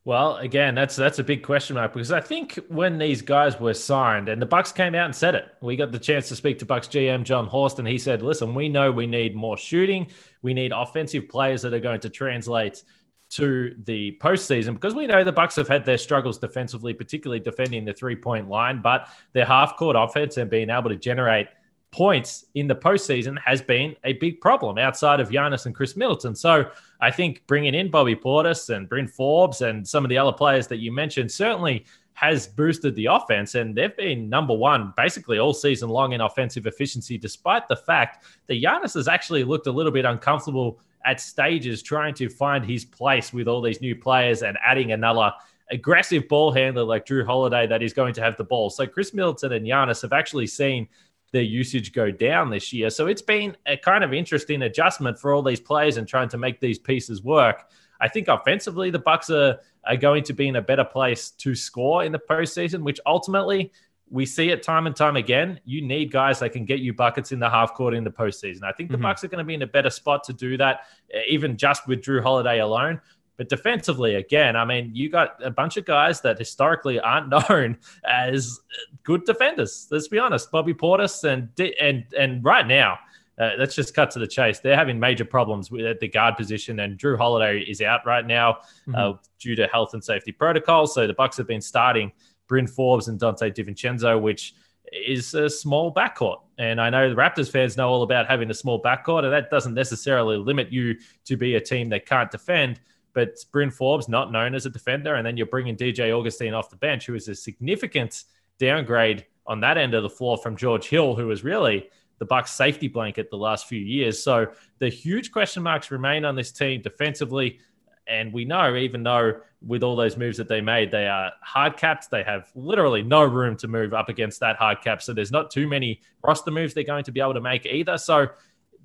well, 0.04 0.38
again, 0.38 0.74
that's 0.74 0.96
that's 0.96 1.20
a 1.20 1.24
big 1.24 1.44
question 1.44 1.76
mark 1.76 1.94
because 1.94 2.12
I 2.12 2.22
think 2.22 2.60
when 2.70 2.98
these 2.98 3.22
guys 3.22 3.60
were 3.60 3.76
signed 3.76 4.30
and 4.30 4.42
the 4.42 4.48
Bucks 4.48 4.72
came 4.72 4.96
out 4.96 5.06
and 5.06 5.16
said 5.16 5.36
it, 5.36 5.46
we 5.62 5.76
got 5.76 5.92
the 5.92 6.00
chance 6.00 6.28
to 6.30 6.36
speak 6.36 6.58
to 6.60 6.66
Bucks 6.66 6.88
GM 6.88 7.24
Jon 7.24 7.46
Horst, 7.46 7.78
and 7.78 7.88
he 7.88 8.00
said, 8.00 8.24
"Listen, 8.24 8.56
we 8.56 8.68
know 8.68 8.92
we 8.92 9.06
need 9.06 9.36
more 9.36 9.58
shooting. 9.58 10.08
We 10.42 10.56
need 10.56 10.72
offensive 10.72 11.30
players 11.30 11.62
that 11.62 11.74
are 11.76 11.80
going 11.80 12.00
to 12.00 12.10
translate 12.10 12.84
to 13.32 13.76
the 13.84 14.18
postseason 14.20 14.74
because 14.74 14.96
we 14.96 15.06
know 15.06 15.24
the 15.24 15.32
Bucks 15.32 15.56
have 15.56 15.68
had 15.68 15.86
their 15.86 16.00
struggles 16.00 16.40
defensively, 16.40 16.94
particularly 16.94 17.40
defending 17.40 17.86
the 17.86 17.94
three 17.94 18.16
point 18.16 18.50
line, 18.50 18.82
but 18.82 19.08
their 19.34 19.46
half 19.46 19.78
court 19.78 19.96
offense 19.98 20.38
and 20.38 20.50
being 20.50 20.72
able 20.72 20.90
to 20.90 20.96
generate." 20.96 21.48
Points 21.92 22.46
in 22.56 22.68
the 22.68 22.76
postseason 22.76 23.38
has 23.44 23.62
been 23.62 23.96
a 24.06 24.14
big 24.14 24.40
problem 24.40 24.78
outside 24.78 25.20
of 25.20 25.30
Giannis 25.30 25.66
and 25.66 25.76
Khris 25.76 25.98
Middleton. 25.98 26.34
So 26.34 26.72
I 27.02 27.12
think 27.12 27.44
bringing 27.48 27.76
in 27.76 27.92
Bobby 27.92 28.16
Portis 28.16 28.74
and 28.74 28.88
Bryn 28.88 29.08
Forbes 29.08 29.62
and 29.62 29.86
some 29.86 30.06
of 30.06 30.10
the 30.10 30.18
other 30.18 30.32
players 30.32 30.68
that 30.68 30.78
you 30.78 30.94
mentioned 30.94 31.30
certainly 31.32 31.86
has 32.14 32.48
boosted 32.48 32.96
the 32.96 33.08
offense. 33.08 33.56
And 33.56 33.76
they've 33.76 33.96
been 33.98 34.30
number 34.30 34.54
one 34.54 34.94
basically 34.96 35.40
all 35.40 35.54
season 35.54 35.90
long 35.90 36.14
in 36.14 36.22
offensive 36.22 36.66
efficiency, 36.66 37.18
despite 37.18 37.68
the 37.68 37.76
fact 37.76 38.26
that 38.48 38.62
Giannis 38.62 38.94
has 38.94 39.08
actually 39.08 39.44
looked 39.44 39.68
a 39.68 39.72
little 39.72 39.92
bit 39.92 40.06
uncomfortable 40.06 40.80
at 41.04 41.20
stages 41.20 41.82
trying 41.82 42.14
to 42.14 42.30
find 42.30 42.64
his 42.64 42.86
place 42.86 43.34
with 43.34 43.48
all 43.48 43.62
these 43.62 43.82
new 43.82 43.96
players 43.96 44.44
and 44.44 44.58
adding 44.66 44.92
another 44.92 45.32
aggressive 45.72 46.28
ball 46.28 46.52
handler 46.52 46.84
like 46.84 47.06
Jrue 47.06 47.26
Holiday 47.26 47.66
that 47.66 47.82
is 47.82 47.94
going 47.94 48.14
to 48.14 48.22
have 48.22 48.38
the 48.38 48.44
ball. 48.44 48.70
So 48.70 48.86
Khris 48.86 49.14
Middleton 49.14 49.54
and 49.54 49.66
Giannis 49.66 50.02
have 50.04 50.14
actually 50.14 50.48
seen 50.48 50.88
their 51.32 51.42
usage 51.42 51.94
go 51.94 52.12
down 52.12 52.50
this 52.50 52.74
year. 52.74 52.90
So 52.90 53.08
it's 53.08 53.22
been 53.22 53.56
a 53.66 53.78
kind 53.78 54.04
of 54.04 54.14
interesting 54.14 54.64
adjustment 54.64 55.18
for 55.20 55.34
all 55.34 55.42
these 55.42 55.60
players 55.60 55.98
and 55.98 56.08
trying 56.08 56.30
to 56.30 56.38
make 56.38 56.60
these 56.60 56.78
pieces 56.78 57.24
work. 57.24 57.70
I 58.02 58.08
think 58.08 58.28
offensively, 58.28 58.90
the 58.90 59.00
Bucks 59.00 59.30
are, 59.30 59.60
are 59.86 59.96
going 59.96 60.24
to 60.24 60.34
be 60.34 60.48
in 60.48 60.56
a 60.56 60.62
better 60.62 60.84
place 60.84 61.32
to 61.32 61.56
score 61.56 62.04
in 62.04 62.12
the 62.12 62.20
postseason, 62.20 62.82
which 62.82 63.00
ultimately 63.06 63.72
we 64.10 64.26
see 64.26 64.50
it 64.50 64.62
time 64.62 64.88
and 64.88 64.96
time 64.96 65.16
again. 65.16 65.60
You 65.64 65.82
need 65.82 66.12
guys 66.12 66.40
that 66.40 66.52
can 66.52 66.66
get 66.66 66.80
you 66.80 66.94
buckets 66.94 67.32
in 67.32 67.40
the 67.40 67.50
half 67.50 67.74
court 67.74 67.94
in 67.94 68.04
the 68.04 68.12
postseason. 68.12 68.64
I 68.64 68.74
think 68.74 68.90
the 68.90 68.98
mm-hmm. 68.98 69.04
Bucks 69.04 69.24
are 69.24 69.30
going 69.30 69.40
to 69.40 69.46
be 69.46 69.54
in 69.54 69.62
a 69.62 69.68
better 69.68 69.90
spot 69.90 70.26
to 70.26 70.34
do 70.34 70.58
that, 70.58 70.82
even 71.30 71.56
just 71.56 71.88
with 71.88 72.02
Jrue 72.02 72.22
Holiday 72.22 72.60
alone. 72.60 73.00
But 73.38 73.50
defensively, 73.50 74.16
again, 74.16 74.56
I 74.56 74.66
mean, 74.66 74.92
you 74.94 75.10
got 75.10 75.44
a 75.44 75.50
bunch 75.50 75.78
of 75.78 75.86
guys 75.86 76.22
that 76.22 76.38
historically 76.38 77.00
aren't 77.00 77.30
known 77.50 77.78
as 78.04 78.60
good 79.04 79.26
defenders. 79.26 79.88
Let's 79.90 80.08
be 80.08 80.20
honest, 80.20 80.52
Bobby 80.52 80.74
Portis 80.74 81.24
and 81.24 81.50
and 81.80 82.06
and 82.18 82.44
right 82.44 82.68
now, 82.68 83.00
uh, 83.40 83.52
let's 83.58 83.76
just 83.76 83.96
cut 83.96 84.12
to 84.12 84.20
the 84.20 84.28
chase. 84.28 84.60
They're 84.60 84.76
having 84.76 85.00
major 85.00 85.26
problems 85.26 85.72
with 85.72 85.86
at 85.86 86.00
the 86.00 86.08
guard 86.08 86.38
position, 86.38 86.80
and 86.82 87.00
Jrue 87.00 87.18
Holiday 87.18 87.60
is 87.62 87.82
out 87.82 88.06
right 88.06 88.26
now 88.26 88.60
mm-hmm. 88.88 88.96
uh, 88.96 89.14
due 89.40 89.56
to 89.56 89.68
health 89.68 89.94
and 89.94 90.04
safety 90.04 90.32
protocols. 90.32 90.94
So 90.94 91.08
the 91.08 91.14
Bucks 91.14 91.38
have 91.38 91.48
been 91.48 91.62
starting 91.62 92.12
Bryn 92.48 92.68
Forbes 92.68 93.08
and 93.08 93.20
Donte 93.20 93.56
DiVincenzo, 93.56 94.22
which 94.22 94.54
is 94.92 95.34
a 95.34 95.50
small 95.50 95.94
backcourt. 95.94 96.42
And 96.58 96.82
I 96.82 96.90
know 96.90 97.10
the 97.10 97.16
Raptors 97.16 97.50
fans 97.50 97.78
know 97.78 97.90
all 97.90 98.04
about 98.04 98.28
having 98.28 98.50
a 98.52 98.54
small 98.54 98.82
backcourt, 98.82 99.24
and 99.24 99.34
that 99.34 99.50
doesn't 99.50 99.74
necessarily 99.74 100.38
limit 100.38 100.72
you 100.72 100.98
to 101.26 101.38
be 101.38 101.56
a 101.56 101.62
team 101.62 101.90
that 101.90 102.06
can't 102.06 102.30
defend. 102.30 102.80
But 103.14 103.38
Bryn 103.52 103.72
Forbes, 103.72 104.08
not 104.08 104.32
known 104.32 104.56
as 104.56 104.66
a 104.66 104.70
defender, 104.70 105.16
and 105.16 105.26
then 105.26 105.38
you're 105.38 105.48
bringing 105.48 105.76
DJ 105.76 106.12
Augustin 106.18 106.54
off 106.54 106.70
the 106.70 106.78
bench, 106.78 107.06
who 107.06 107.16
is 107.16 107.28
a 107.28 107.36
significant 107.36 108.24
downgrade 108.60 109.26
on 109.46 109.60
that 109.62 109.78
end 109.78 109.94
of 109.94 110.04
the 110.04 110.10
floor 110.10 110.38
from 110.38 110.56
George 110.56 110.88
Hill, 110.88 111.16
who 111.16 111.28
was 111.28 111.44
really 111.44 111.90
the 112.20 112.26
Bucks 112.26 112.52
safety 112.52 112.88
blanket 112.88 113.30
the 113.32 113.38
last 113.38 113.68
few 113.68 113.80
years. 113.80 114.24
So 114.24 114.48
the 114.78 114.90
huge 114.90 115.32
question 115.32 115.64
marks 115.64 115.90
remain 115.90 116.24
on 116.24 116.36
this 116.36 116.52
team 116.52 116.82
defensively. 116.82 117.60
And 118.08 118.32
we 118.32 118.46
know, 118.46 118.76
even 118.76 119.04
though 119.04 119.40
with 119.66 119.84
all 119.84 119.96
those 119.96 120.18
moves 120.18 120.38
that 120.38 120.48
they 120.48 120.62
made, 120.62 120.92
they 120.92 121.08
are 121.08 121.32
hard 121.42 121.78
capped. 121.78 122.12
They 122.12 122.24
have 122.24 122.52
literally 122.56 123.02
no 123.02 123.24
room 123.24 123.56
to 123.58 123.68
move 123.68 123.94
up 123.94 124.10
against 124.10 124.40
that 124.42 124.56
hard 124.58 124.82
cap. 124.82 125.02
So 125.02 125.14
there's 125.14 125.32
not 125.32 125.50
too 125.50 125.68
many 125.68 126.02
roster 126.24 126.52
moves 126.52 126.74
they're 126.74 126.84
going 126.84 127.04
to 127.06 127.12
be 127.12 127.20
able 127.20 127.34
to 127.34 127.42
make 127.42 127.66
either. 127.66 127.98
So 127.98 128.28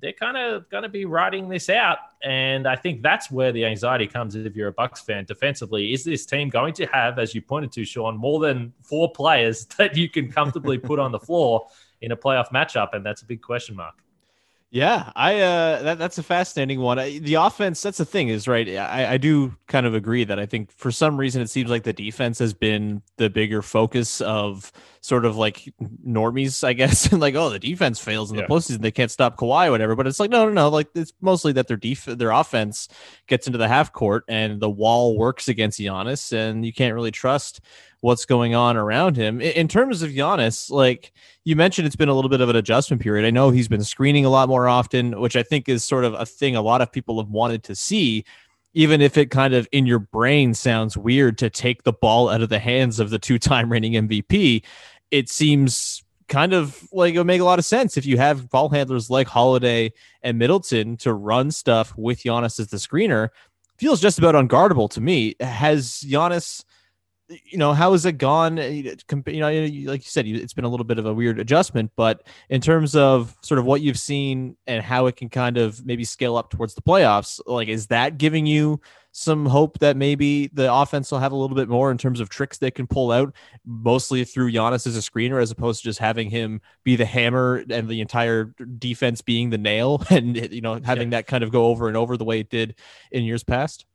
they're 0.01 0.13
kind 0.13 0.37
of 0.37 0.69
going 0.69 0.83
to 0.83 0.89
be 0.89 1.05
writing 1.05 1.49
this 1.49 1.69
out. 1.69 1.97
And 2.23 2.67
I 2.67 2.75
think 2.75 3.01
that's 3.01 3.31
where 3.31 3.51
the 3.51 3.65
anxiety 3.65 4.07
comes 4.07 4.35
if 4.35 4.55
you're 4.55 4.67
a 4.67 4.73
Bucks 4.73 5.01
fan 5.01 5.25
defensively. 5.25 5.93
Is 5.93 6.03
this 6.03 6.25
team 6.25 6.49
going 6.49 6.73
to 6.75 6.85
have, 6.87 7.19
as 7.19 7.33
you 7.33 7.41
pointed 7.41 7.71
to, 7.73 7.85
Sean, 7.85 8.17
more 8.17 8.39
than 8.39 8.73
four 8.83 9.11
players 9.11 9.65
that 9.77 9.95
you 9.95 10.09
can 10.09 10.31
comfortably 10.31 10.77
put 10.77 10.99
on 10.99 11.11
the 11.11 11.19
floor 11.19 11.67
in 12.01 12.11
a 12.11 12.17
playoff 12.17 12.49
matchup? 12.49 12.93
And 12.93 13.05
that's 13.05 13.21
a 13.21 13.25
big 13.25 13.41
question 13.41 13.75
mark. 13.75 13.95
Yeah, 14.69 15.13
I 15.15 15.39
uh, 15.39 15.81
that 15.83 15.97
that's 15.97 16.17
a 16.17 16.23
fascinating 16.23 16.81
one. 16.81 16.99
I, 16.99 17.19
the 17.19 17.35
offense, 17.35 17.81
that's 17.81 17.99
the 17.99 18.05
thing, 18.05 18.27
is 18.27 18.49
right. 18.49 18.67
I, 18.67 19.13
I 19.13 19.17
do 19.17 19.55
kind 19.67 19.85
of 19.85 19.95
agree 19.95 20.25
that 20.25 20.39
I 20.39 20.45
think 20.45 20.73
for 20.73 20.91
some 20.91 21.15
reason 21.15 21.41
it 21.41 21.49
seems 21.49 21.69
like 21.69 21.83
the 21.83 21.93
defense 21.93 22.37
has 22.39 22.53
been 22.53 23.01
the 23.15 23.29
bigger 23.29 23.61
focus 23.61 24.19
of 24.19 24.73
sort 24.99 25.23
of 25.23 25.37
like 25.37 25.73
normies, 26.05 26.65
I 26.65 26.73
guess, 26.73 27.05
and 27.13 27.21
like 27.21 27.35
oh 27.35 27.49
the 27.49 27.59
defense 27.59 27.97
fails 27.99 28.29
in 28.29 28.37
yeah. 28.37 28.45
the 28.45 28.53
postseason, 28.53 28.81
they 28.81 28.91
can't 28.91 29.09
stop 29.09 29.37
Kawhi 29.37 29.67
or 29.67 29.71
whatever. 29.71 29.95
But 29.95 30.05
it's 30.05 30.19
like 30.19 30.31
no, 30.31 30.45
no, 30.45 30.51
no. 30.51 30.67
Like 30.67 30.89
it's 30.95 31.13
mostly 31.21 31.53
that 31.53 31.69
their 31.69 31.77
def 31.77 32.03
their 32.03 32.31
offense 32.31 32.89
gets 33.27 33.47
into 33.47 33.57
the 33.57 33.69
half 33.69 33.93
court 33.93 34.25
and 34.27 34.59
the 34.59 34.69
wall 34.69 35.17
works 35.17 35.47
against 35.47 35.79
Giannis, 35.79 36.33
and 36.33 36.65
you 36.65 36.73
can't 36.73 36.93
really 36.93 37.11
trust 37.11 37.61
what's 38.07 38.25
going 38.25 38.55
on 38.55 38.77
around 38.77 39.17
him. 39.17 39.41
In 39.41 39.67
terms 39.67 40.01
of 40.01 40.11
Giannis, 40.11 40.71
like 40.71 41.11
you 41.43 41.57
mentioned, 41.57 41.85
it's 41.85 41.97
been 41.97 42.07
a 42.07 42.13
little 42.13 42.29
bit 42.29 42.39
of 42.39 42.47
an 42.47 42.55
adjustment 42.55 43.01
period. 43.01 43.27
I 43.27 43.31
know 43.31 43.49
he's 43.49 43.67
been 43.67 43.83
screening 43.83 44.23
a 44.23 44.29
lot 44.29 44.47
more 44.47 44.69
often, 44.69 45.19
which 45.19 45.35
I 45.35 45.43
think 45.43 45.67
is 45.67 45.83
sort 45.83 46.05
of 46.05 46.13
a 46.13 46.25
thing 46.25 46.55
a 46.55 46.61
lot 46.61 46.81
of 46.81 46.89
people 46.89 47.21
have 47.21 47.29
wanted 47.29 47.63
to 47.65 47.75
see. 47.75 48.23
Even 48.73 49.01
if 49.01 49.17
it 49.17 49.29
kind 49.29 49.53
of 49.53 49.67
in 49.73 49.85
your 49.85 49.99
brain 49.99 50.53
sounds 50.53 50.95
weird 50.95 51.37
to 51.39 51.49
take 51.49 51.83
the 51.83 51.91
ball 51.91 52.29
out 52.29 52.41
of 52.41 52.47
the 52.47 52.59
hands 52.59 53.01
of 53.01 53.09
the 53.09 53.19
two 53.19 53.37
time 53.37 53.69
reigning 53.69 54.07
MVP, 54.07 54.63
it 55.11 55.27
seems 55.27 56.01
kind 56.29 56.53
of 56.53 56.87
like 56.93 57.13
it 57.13 57.17
would 57.17 57.27
make 57.27 57.41
a 57.41 57.45
lot 57.45 57.59
of 57.59 57.65
sense 57.65 57.97
if 57.97 58.05
you 58.05 58.17
have 58.17 58.49
ball 58.49 58.69
handlers 58.69 59.09
like 59.09 59.27
Holiday 59.27 59.91
and 60.21 60.39
Middleton 60.39 60.95
to 60.97 61.13
run 61.13 61.51
stuff 61.51 61.93
with 61.97 62.19
Giannis 62.19 62.57
as 62.57 62.67
the 62.67 62.77
screener. 62.77 63.29
Feels 63.77 63.99
just 63.99 64.17
about 64.17 64.33
unguardable 64.33 64.89
to 64.91 65.01
me. 65.01 65.35
Has 65.41 66.05
Giannis 66.07 66.63
you 67.29 67.57
know, 67.57 67.73
how 67.73 67.91
has 67.91 68.05
it 68.05 68.13
gone? 68.13 68.57
Uh, 68.57 68.63
you 68.63 69.39
know, 69.39 69.49
like 69.91 70.01
you 70.03 70.09
said, 70.09 70.27
it's 70.27 70.53
been 70.53 70.65
a 70.65 70.69
little 70.69 70.85
bit 70.85 70.97
of 70.97 71.05
a 71.05 71.13
weird 71.13 71.39
adjustment, 71.39 71.91
but 71.95 72.25
in 72.49 72.61
terms 72.61 72.95
of 72.95 73.35
sort 73.41 73.59
of 73.59 73.65
what 73.65 73.81
you've 73.81 73.99
seen 73.99 74.55
and 74.65 74.81
how 74.81 75.07
it 75.07 75.15
can 75.17 75.29
kind 75.29 75.57
of 75.57 75.85
maybe 75.85 76.03
scale 76.03 76.37
up 76.37 76.49
towards 76.49 76.73
the 76.73 76.81
playoffs, 76.81 77.41
like 77.45 77.67
is 77.67 77.87
that 77.87 78.17
giving 78.17 78.45
you 78.45 78.79
some 79.11 79.47
hope 79.47 79.79
that 79.79 79.97
maybe 79.97 80.47
the 80.53 80.71
offense 80.71 81.11
will 81.11 81.19
have 81.19 81.31
a 81.31 81.35
little 81.35 81.55
bit 81.55 81.67
more 81.67 81.89
in 81.91 81.97
terms 81.97 82.19
of 82.19 82.29
tricks 82.29 82.59
they 82.59 82.71
can 82.71 82.85
pull 82.85 83.11
out, 83.11 83.33
mostly 83.65 84.23
through 84.23 84.51
Giannis 84.51 84.85
as 84.85 84.95
a 84.95 85.01
screener, 85.01 85.41
as 85.41 85.51
opposed 85.51 85.81
to 85.81 85.85
just 85.85 85.99
having 85.99 86.29
him 86.29 86.61
be 86.83 86.95
the 86.95 87.05
hammer 87.05 87.63
and 87.69 87.89
the 87.89 87.99
entire 87.99 88.53
defense 88.77 89.21
being 89.21 89.49
the 89.49 89.57
nail, 89.57 90.03
and 90.09 90.37
you 90.53 90.61
know 90.61 90.79
having 90.83 91.11
yeah. 91.11 91.17
that 91.17 91.27
kind 91.27 91.43
of 91.43 91.51
go 91.51 91.65
over 91.65 91.87
and 91.87 91.97
over 91.97 92.15
the 92.15 92.25
way 92.25 92.39
it 92.39 92.49
did 92.49 92.75
in 93.11 93.23
years 93.23 93.43
past. 93.43 93.85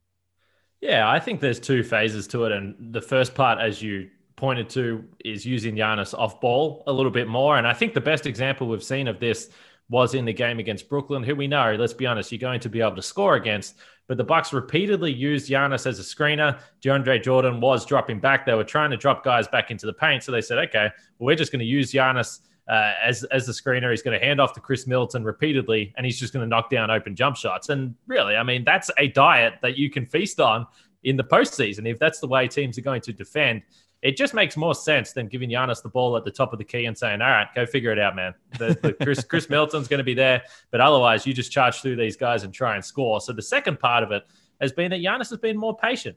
Yeah, 0.83 1.09
I 1.09 1.21
think 1.21 1.41
there's 1.41 1.61
two 1.61 1.85
phases 1.85 2.27
to 2.29 2.45
it. 2.45 2.53
And 2.53 2.93
the 2.93 3.01
first 3.01 3.37
part, 3.37 3.61
as 3.61 3.81
you 3.81 4.11
pointed 4.35 4.69
to, 4.71 5.05
is 5.25 5.47
using 5.47 5.77
Giannis 5.77 6.13
off 6.13 6.41
ball 6.41 6.83
a 6.89 6.93
little 6.93 7.13
bit 7.13 7.29
more. 7.29 7.57
And 7.57 7.69
I 7.69 7.73
think 7.73 7.95
the 7.95 8.01
best 8.01 8.27
example 8.27 8.67
we've 8.67 8.83
seen 8.83 9.07
of 9.07 9.21
this 9.21 9.49
was 9.89 10.15
in 10.15 10.25
the 10.25 10.33
game 10.33 10.59
against 10.59 10.89
Brooklyn, 10.89 11.23
who 11.23 11.37
we 11.37 11.47
know, 11.47 11.77
let's 11.79 11.93
be 11.93 12.05
honest, 12.05 12.33
you're 12.33 12.41
going 12.41 12.59
to 12.61 12.69
be 12.69 12.81
able 12.81 12.97
to 12.97 13.03
score 13.03 13.37
against. 13.37 13.77
But 14.09 14.17
the 14.17 14.25
Bucks 14.25 14.53
repeatedly 14.53 15.13
used 15.13 15.49
Giannis 15.49 15.87
as 15.87 16.01
a 16.01 16.03
screener. 16.03 16.59
DeAndre 16.83 17.23
Jordan 17.23 17.61
was 17.61 17.87
dropping 17.87 18.19
back. 18.19 18.45
They 18.45 18.55
were 18.55 18.65
trying 18.65 18.91
to 18.91 18.97
drop 18.97 19.23
guys 19.23 19.47
back 19.47 19.71
into 19.71 19.87
the 19.87 19.93
paint. 19.93 20.25
So 20.25 20.33
they 20.33 20.41
said, 20.41 20.59
okay, 20.59 20.89
well, 21.19 21.27
we're 21.27 21.37
just 21.37 21.53
going 21.53 21.61
to 21.61 21.65
use 21.65 21.93
Giannis 21.93 22.41
uh, 22.69 22.93
as 23.03 23.25
as 23.25 23.47
the 23.47 23.53
screener. 23.53 23.91
He's 23.91 24.03
going 24.03 24.19
to 24.19 24.25
hand 24.25 24.41
off 24.41 24.53
to 24.55 24.61
Khris 24.61 24.87
Middleton 24.87 25.25
repeatedly, 25.25 25.93
and 25.97 26.07
he's 26.07 26.19
just 26.19 26.33
going 26.33 26.45
to 26.45 26.49
knock 26.49 26.71
down 26.71 26.91
open 26.91 27.15
jump 27.15 27.37
shots. 27.37 27.69
And 27.69 27.95
really, 28.07 28.37
I 28.37 28.43
mean, 28.43 28.65
that's 28.65 28.91
a 28.99 29.09
diet 29.09 29.55
that 29.63 29.77
you 29.77 29.91
can 29.91 30.07
feast 30.07 30.41
on 30.41 30.67
in 31.05 31.17
the 31.17 31.25
postseason. 31.25 31.89
If 31.89 31.99
that's 31.99 32.21
the 32.21 32.29
way 32.29 32.49
teams 32.49 32.79
are 32.79 32.83
going 32.83 33.01
to 33.03 33.13
defend, 33.13 33.63
it 34.03 34.17
just 34.17 34.35
makes 34.35 34.57
more 34.57 34.75
sense 34.75 35.13
than 35.13 35.29
giving 35.29 35.51
Giannis 35.51 35.83
the 35.83 35.89
ball 35.89 36.17
at 36.17 36.25
the 36.25 36.31
top 36.31 36.53
of 36.53 36.59
the 36.59 36.65
key 36.65 36.87
and 36.87 36.97
saying, 36.97 37.21
"All 37.21 37.31
right, 37.31 37.49
go 37.55 37.67
figure 37.67 37.91
it 37.91 37.99
out, 37.99 38.17
man." 38.17 38.35
The, 38.59 38.79
the 38.81 38.93
Chris 39.05 39.25
Khris 39.25 39.49
Middleton's 39.49 39.89
going 39.89 39.99
to 39.99 40.05
be 40.05 40.15
there, 40.15 40.43
but 40.71 40.81
otherwise, 40.81 41.27
you 41.27 41.33
just 41.33 41.53
charge 41.53 41.81
through 41.83 41.97
these 41.97 42.17
guys 42.17 42.45
and 42.45 42.53
try 42.53 42.75
and 42.75 42.85
score. 42.85 43.21
So 43.21 43.33
the 43.33 43.43
second 43.43 43.81
part 43.81 44.03
of 44.03 44.13
it 44.13 44.25
has 44.61 44.73
been 44.73 44.91
that 44.91 45.01
Giannis 45.01 45.31
has 45.31 45.39
been 45.39 45.57
more 45.57 45.77
patient 45.77 46.17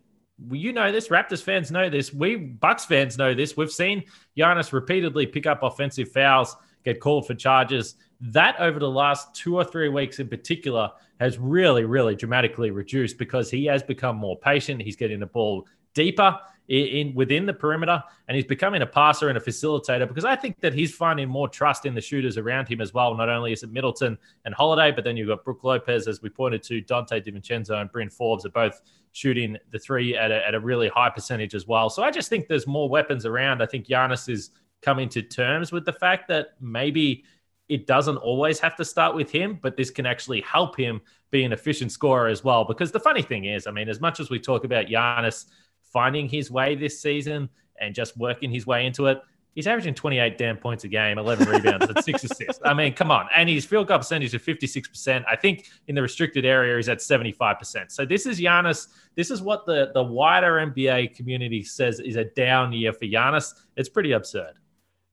you 0.52 0.74
know 0.74 0.92
this. 0.92 1.08
Raptors 1.08 1.42
fans 1.42 1.72
know 1.72 1.90
this. 1.90 2.14
We 2.14 2.36
Bucks 2.36 2.86
fans 2.86 3.18
know 3.18 3.34
this. 3.34 3.56
We've 3.56 3.72
seen 3.72 4.04
Giannis 4.38 4.74
repeatedly 4.74 5.26
pick 5.26 5.46
up 5.46 5.64
offensive 5.64 6.12
fouls, 6.12 6.56
get 6.84 7.00
called 7.00 7.28
for 7.28 7.34
charges. 7.34 7.96
That 8.22 8.56
over 8.60 8.80
the 8.80 8.90
last 8.90 9.36
two 9.36 9.56
or 9.56 9.64
three 9.64 9.90
weeks 9.90 10.20
in 10.20 10.28
particular 10.28 10.92
has 11.20 11.38
really, 11.38 11.86
really 11.86 12.16
dramatically 12.16 12.72
reduced 12.72 13.18
because 13.18 13.50
he 13.50 13.66
has 13.66 13.84
become 13.84 14.18
more 14.18 14.38
patient. 14.38 14.82
He's 14.82 14.96
getting 14.96 15.20
the 15.20 15.26
ball 15.26 15.66
deeper 15.94 16.38
in, 16.68 16.88
in, 16.88 17.14
within 17.14 17.46
the 17.46 17.54
perimeter, 17.54 18.04
and 18.28 18.36
he's 18.36 18.46
becoming 18.46 18.82
a 18.82 18.86
passer 18.86 19.30
and 19.30 19.38
a 19.38 19.42
facilitator 19.42 20.08
because 20.08 20.26
I 20.26 20.36
think 20.36 20.60
that 20.62 20.74
he's 20.74 20.94
finding 20.94 21.30
more 21.30 21.48
trust 21.48 21.86
in 21.86 21.94
the 21.94 22.02
shooters 22.02 22.38
around 22.38 22.68
him 22.68 22.82
as 22.82 22.94
well. 22.94 23.16
Not 23.16 23.30
only 23.30 23.54
is 23.54 23.64
it 23.64 23.72
Middleton 23.72 24.18
and 24.44 24.54
Holiday, 24.54 24.92
but 24.92 25.04
then 25.04 25.16
you've 25.16 25.28
got 25.28 25.46
Brook 25.46 25.64
Lopez, 25.64 26.08
as 26.08 26.22
we 26.22 26.30
pointed 26.30 26.64
to, 26.64 26.82
Donte 26.82 27.26
DiVincenzo 27.26 27.80
and 27.82 27.92
Bryn 27.92 28.10
Forbes 28.10 28.46
are 28.46 28.50
both 28.50 28.82
shooting 29.16 29.56
the 29.72 29.80
three 29.80 30.18
at 30.18 30.30
a, 30.30 30.46
at 30.46 30.54
a 30.54 30.60
really 30.60 30.90
high 30.90 31.10
percentage 31.10 31.56
as 31.56 31.66
well. 31.66 31.90
So 31.90 32.04
I 32.04 32.12
just 32.12 32.28
think 32.28 32.50
there's 32.50 32.68
more 32.68 32.90
weapons 32.90 33.26
around. 33.26 33.64
I 33.64 33.66
think 33.66 33.88
Giannis 33.88 34.28
is 34.28 34.50
coming 34.82 35.08
to 35.08 35.22
terms 35.22 35.72
with 35.72 35.86
the 35.86 35.94
fact 35.94 36.28
that 36.28 36.50
maybe 36.60 37.24
it 37.70 37.88
doesn't 37.88 38.18
always 38.18 38.60
have 38.60 38.76
to 38.76 38.84
start 38.84 39.16
with 39.16 39.32
him, 39.32 39.58
but 39.62 39.78
this 39.78 39.90
can 39.90 40.06
actually 40.06 40.42
help 40.42 40.78
him 40.78 41.00
be 41.32 41.46
an 41.46 41.54
efficient 41.54 41.94
scorer 41.94 42.28
as 42.28 42.44
well. 42.44 42.66
Because 42.66 42.92
the 42.92 43.00
funny 43.00 43.22
thing 43.22 43.46
is, 43.46 43.68
I 43.68 43.72
mean, 43.72 43.88
as 43.88 44.02
much 44.02 44.20
as 44.20 44.30
we 44.30 44.38
talk 44.38 44.66
about 44.66 44.88
Giannis 44.88 45.46
finding 45.94 46.28
his 46.28 46.52
way 46.52 46.76
this 46.76 47.00
season 47.02 47.48
and 47.80 47.96
just 47.96 48.18
working 48.18 48.52
his 48.52 48.68
way 48.68 48.86
into 48.86 49.06
it, 49.06 49.22
he's 49.56 49.66
averaging 49.66 49.96
28 49.96 50.38
damn 50.38 50.58
points 50.58 50.84
a 50.84 50.88
game, 50.88 51.18
11 51.18 51.48
rebounds, 51.50 51.88
and 51.88 52.04
six 52.04 52.24
assists. 52.24 52.60
I 52.64 52.74
mean, 52.74 52.94
come 52.94 53.10
on. 53.10 53.28
And 53.36 53.50
his 53.50 53.66
field 53.66 53.88
goal 53.88 53.98
percentage 53.98 54.34
is 54.34 54.42
56%. 54.42 55.24
I 55.28 55.36
think 55.36 55.70
in 55.88 55.96
the 55.96 56.02
restricted 56.02 56.46
area, 56.46 56.76
he's 56.76 56.90
at 56.90 57.00
75%. 57.00 57.92
So 57.92 58.06
this 58.06 58.26
is 58.26 58.40
Giannis. 58.40 58.88
This 59.16 59.32
is 59.32 59.42
what 59.42 59.66
the, 59.66 59.92
the 59.94 60.04
wider 60.04 60.54
NBA 60.54 61.16
community 61.16 61.64
says 61.64 62.00
is 62.00 62.18
a 62.18 62.26
down 62.26 62.74
year 62.74 62.94
for 62.94 63.06
Giannis. 63.06 63.54
It's 63.76 63.90
pretty 63.90 64.12
absurd. 64.12 64.54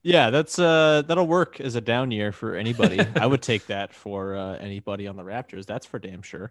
Yeah, 0.04 0.30
that's 0.30 0.58
uh 0.58 1.02
that'll 1.06 1.28
work 1.28 1.60
as 1.60 1.76
a 1.76 1.80
down 1.80 2.10
year 2.10 2.32
for 2.32 2.56
anybody. 2.56 2.98
I 3.14 3.24
would 3.24 3.40
take 3.40 3.66
that 3.66 3.92
for 3.94 4.34
uh, 4.34 4.56
anybody 4.56 5.06
on 5.06 5.14
the 5.14 5.22
Raptors. 5.22 5.64
That's 5.64 5.86
for 5.86 6.00
damn 6.00 6.22
sure. 6.22 6.50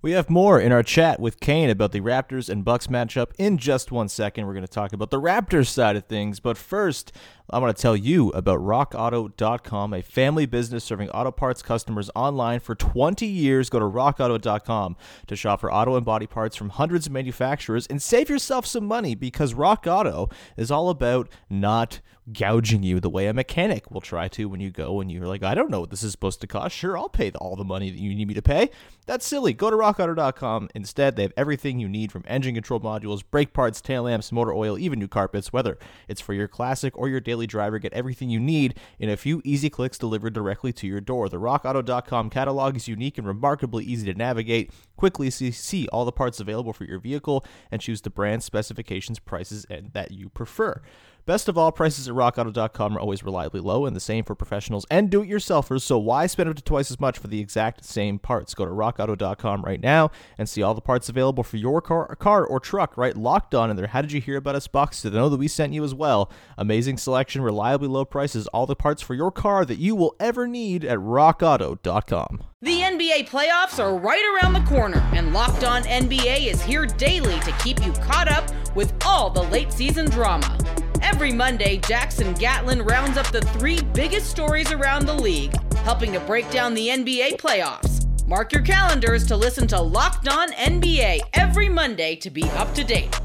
We 0.00 0.12
have 0.12 0.30
more 0.30 0.60
in 0.60 0.70
our 0.70 0.84
chat 0.84 1.18
with 1.18 1.40
Kane 1.40 1.70
about 1.70 1.90
the 1.90 1.98
Raptors 1.98 2.48
and 2.48 2.64
Bucks 2.64 2.86
matchup 2.86 3.32
in 3.36 3.58
just 3.58 3.90
one 3.90 4.08
second. 4.08 4.46
We're 4.46 4.52
going 4.52 4.64
to 4.64 4.70
talk 4.70 4.92
about 4.92 5.10
the 5.10 5.20
Raptors 5.20 5.66
side 5.66 5.96
of 5.96 6.04
things, 6.04 6.38
but 6.38 6.56
first, 6.56 7.10
I 7.50 7.58
want 7.58 7.76
to 7.76 7.82
tell 7.82 7.96
you 7.96 8.28
about 8.28 8.60
rockauto.com, 8.60 9.92
a 9.92 10.02
family 10.02 10.46
business 10.46 10.84
serving 10.84 11.10
auto 11.10 11.32
parts 11.32 11.62
customers 11.62 12.10
online 12.14 12.60
for 12.60 12.76
20 12.76 13.26
years. 13.26 13.70
Go 13.70 13.80
to 13.80 13.86
rockauto.com 13.86 14.96
to 15.26 15.34
shop 15.34 15.60
for 15.60 15.72
auto 15.72 15.96
and 15.96 16.04
body 16.04 16.28
parts 16.28 16.54
from 16.54 16.68
hundreds 16.68 17.06
of 17.06 17.12
manufacturers 17.12 17.86
and 17.88 18.00
save 18.00 18.30
yourself 18.30 18.66
some 18.66 18.86
money 18.86 19.16
because 19.16 19.52
Rock 19.52 19.84
Auto 19.88 20.28
is 20.56 20.70
all 20.70 20.90
about 20.90 21.28
not 21.50 22.00
gouging 22.32 22.82
you 22.82 23.00
the 23.00 23.08
way 23.08 23.26
a 23.26 23.32
mechanic 23.32 23.90
will 23.90 24.00
try 24.00 24.28
to 24.28 24.48
when 24.48 24.60
you 24.60 24.70
go 24.70 25.00
and 25.00 25.10
you're 25.10 25.26
like, 25.26 25.42
I 25.42 25.54
don't 25.54 25.70
know 25.70 25.80
what 25.80 25.90
this 25.90 26.02
is 26.02 26.12
supposed 26.12 26.40
to 26.42 26.46
cost. 26.46 26.76
Sure, 26.76 26.98
I'll 26.98 27.08
pay 27.08 27.30
all 27.32 27.56
the 27.56 27.64
money 27.64 27.90
that 27.90 27.98
you 27.98 28.14
need 28.14 28.28
me 28.28 28.34
to 28.34 28.42
pay. 28.42 28.70
That's 29.06 29.26
silly. 29.26 29.54
Go 29.54 29.70
to 29.70 29.76
rockauto.com. 29.94 30.68
Instead, 30.74 31.16
they 31.16 31.22
have 31.22 31.32
everything 31.36 31.78
you 31.78 31.88
need 31.88 32.12
from 32.12 32.24
engine 32.26 32.54
control 32.54 32.80
modules, 32.80 33.22
brake 33.30 33.52
parts, 33.52 33.80
tail 33.80 34.04
lamps, 34.04 34.32
motor 34.32 34.52
oil, 34.52 34.78
even 34.78 34.98
new 34.98 35.08
carpets. 35.08 35.52
Whether 35.52 35.78
it's 36.06 36.20
for 36.20 36.34
your 36.34 36.48
classic 36.48 36.96
or 36.96 37.08
your 37.08 37.20
daily 37.20 37.46
driver, 37.46 37.78
get 37.78 37.92
everything 37.92 38.30
you 38.30 38.40
need 38.40 38.78
in 38.98 39.08
a 39.08 39.16
few 39.16 39.40
easy 39.44 39.70
clicks 39.70 39.98
delivered 39.98 40.34
directly 40.34 40.72
to 40.74 40.86
your 40.86 41.00
door. 41.00 41.28
The 41.28 41.38
rockauto.com 41.38 42.30
catalog 42.30 42.76
is 42.76 42.88
unique 42.88 43.18
and 43.18 43.26
remarkably 43.26 43.84
easy 43.84 44.12
to 44.12 44.18
navigate. 44.18 44.70
Quickly 44.96 45.30
see, 45.30 45.50
see 45.50 45.88
all 45.88 46.04
the 46.04 46.12
parts 46.12 46.40
available 46.40 46.72
for 46.72 46.84
your 46.84 46.98
vehicle 46.98 47.44
and 47.70 47.80
choose 47.80 48.00
the 48.00 48.10
brand, 48.10 48.42
specifications, 48.42 49.18
prices, 49.18 49.64
and 49.70 49.92
that 49.92 50.10
you 50.10 50.28
prefer. 50.28 50.82
Best 51.28 51.46
of 51.46 51.58
all, 51.58 51.70
prices 51.70 52.08
at 52.08 52.14
rockauto.com 52.14 52.96
are 52.96 53.00
always 53.00 53.22
reliably 53.22 53.60
low 53.60 53.84
and 53.84 53.94
the 53.94 54.00
same 54.00 54.24
for 54.24 54.34
professionals 54.34 54.86
and 54.90 55.10
do 55.10 55.20
it 55.20 55.28
yourselfers, 55.28 55.82
so 55.82 55.98
why 55.98 56.26
spend 56.26 56.48
up 56.48 56.56
to 56.56 56.62
twice 56.62 56.90
as 56.90 56.98
much 56.98 57.18
for 57.18 57.26
the 57.26 57.38
exact 57.38 57.84
same 57.84 58.18
parts? 58.18 58.54
Go 58.54 58.64
to 58.64 58.70
rockauto.com 58.70 59.60
right 59.60 59.78
now 59.78 60.10
and 60.38 60.48
see 60.48 60.62
all 60.62 60.72
the 60.72 60.80
parts 60.80 61.10
available 61.10 61.44
for 61.44 61.58
your 61.58 61.82
car, 61.82 62.16
car 62.16 62.46
or 62.46 62.58
truck, 62.58 62.96
right? 62.96 63.14
Locked 63.14 63.54
on 63.54 63.68
in 63.68 63.76
there. 63.76 63.88
How 63.88 64.00
did 64.00 64.10
you 64.10 64.22
hear 64.22 64.38
about 64.38 64.54
us 64.54 64.68
box 64.68 65.02
they 65.02 65.10
know 65.10 65.28
that 65.28 65.36
we 65.36 65.48
sent 65.48 65.74
you 65.74 65.84
as 65.84 65.94
well. 65.94 66.32
Amazing 66.56 66.96
selection, 66.96 67.42
reliably 67.42 67.88
low 67.88 68.06
prices, 68.06 68.46
all 68.46 68.64
the 68.64 68.74
parts 68.74 69.02
for 69.02 69.12
your 69.12 69.30
car 69.30 69.66
that 69.66 69.78
you 69.78 69.94
will 69.94 70.16
ever 70.18 70.48
need 70.48 70.82
at 70.82 70.96
rockauto.com. 70.96 72.42
The 72.62 72.80
NBA 72.80 73.28
playoffs 73.28 73.78
are 73.78 73.94
right 73.94 74.24
around 74.34 74.54
the 74.54 74.66
corner, 74.66 75.06
and 75.12 75.34
Locked 75.34 75.62
On 75.62 75.82
NBA 75.82 76.46
is 76.50 76.62
here 76.62 76.86
daily 76.86 77.38
to 77.40 77.52
keep 77.62 77.84
you 77.84 77.92
caught 77.92 78.28
up 78.28 78.48
with 78.74 78.94
all 79.04 79.28
the 79.28 79.42
late 79.42 79.74
season 79.74 80.06
drama. 80.06 80.56
Every 81.02 81.32
Monday, 81.32 81.78
Jackson 81.78 82.34
Gatlin 82.34 82.82
rounds 82.82 83.16
up 83.16 83.30
the 83.30 83.40
three 83.40 83.80
biggest 83.94 84.30
stories 84.30 84.72
around 84.72 85.06
the 85.06 85.14
league, 85.14 85.54
helping 85.78 86.12
to 86.12 86.20
break 86.20 86.50
down 86.50 86.74
the 86.74 86.88
NBA 86.88 87.36
playoffs. 87.36 88.06
Mark 88.26 88.52
your 88.52 88.62
calendars 88.62 89.26
to 89.26 89.36
listen 89.36 89.66
to 89.68 89.80
Locked 89.80 90.28
On 90.28 90.50
NBA 90.52 91.20
every 91.34 91.68
Monday 91.68 92.16
to 92.16 92.30
be 92.30 92.44
up 92.50 92.74
to 92.74 92.84
date. 92.84 93.18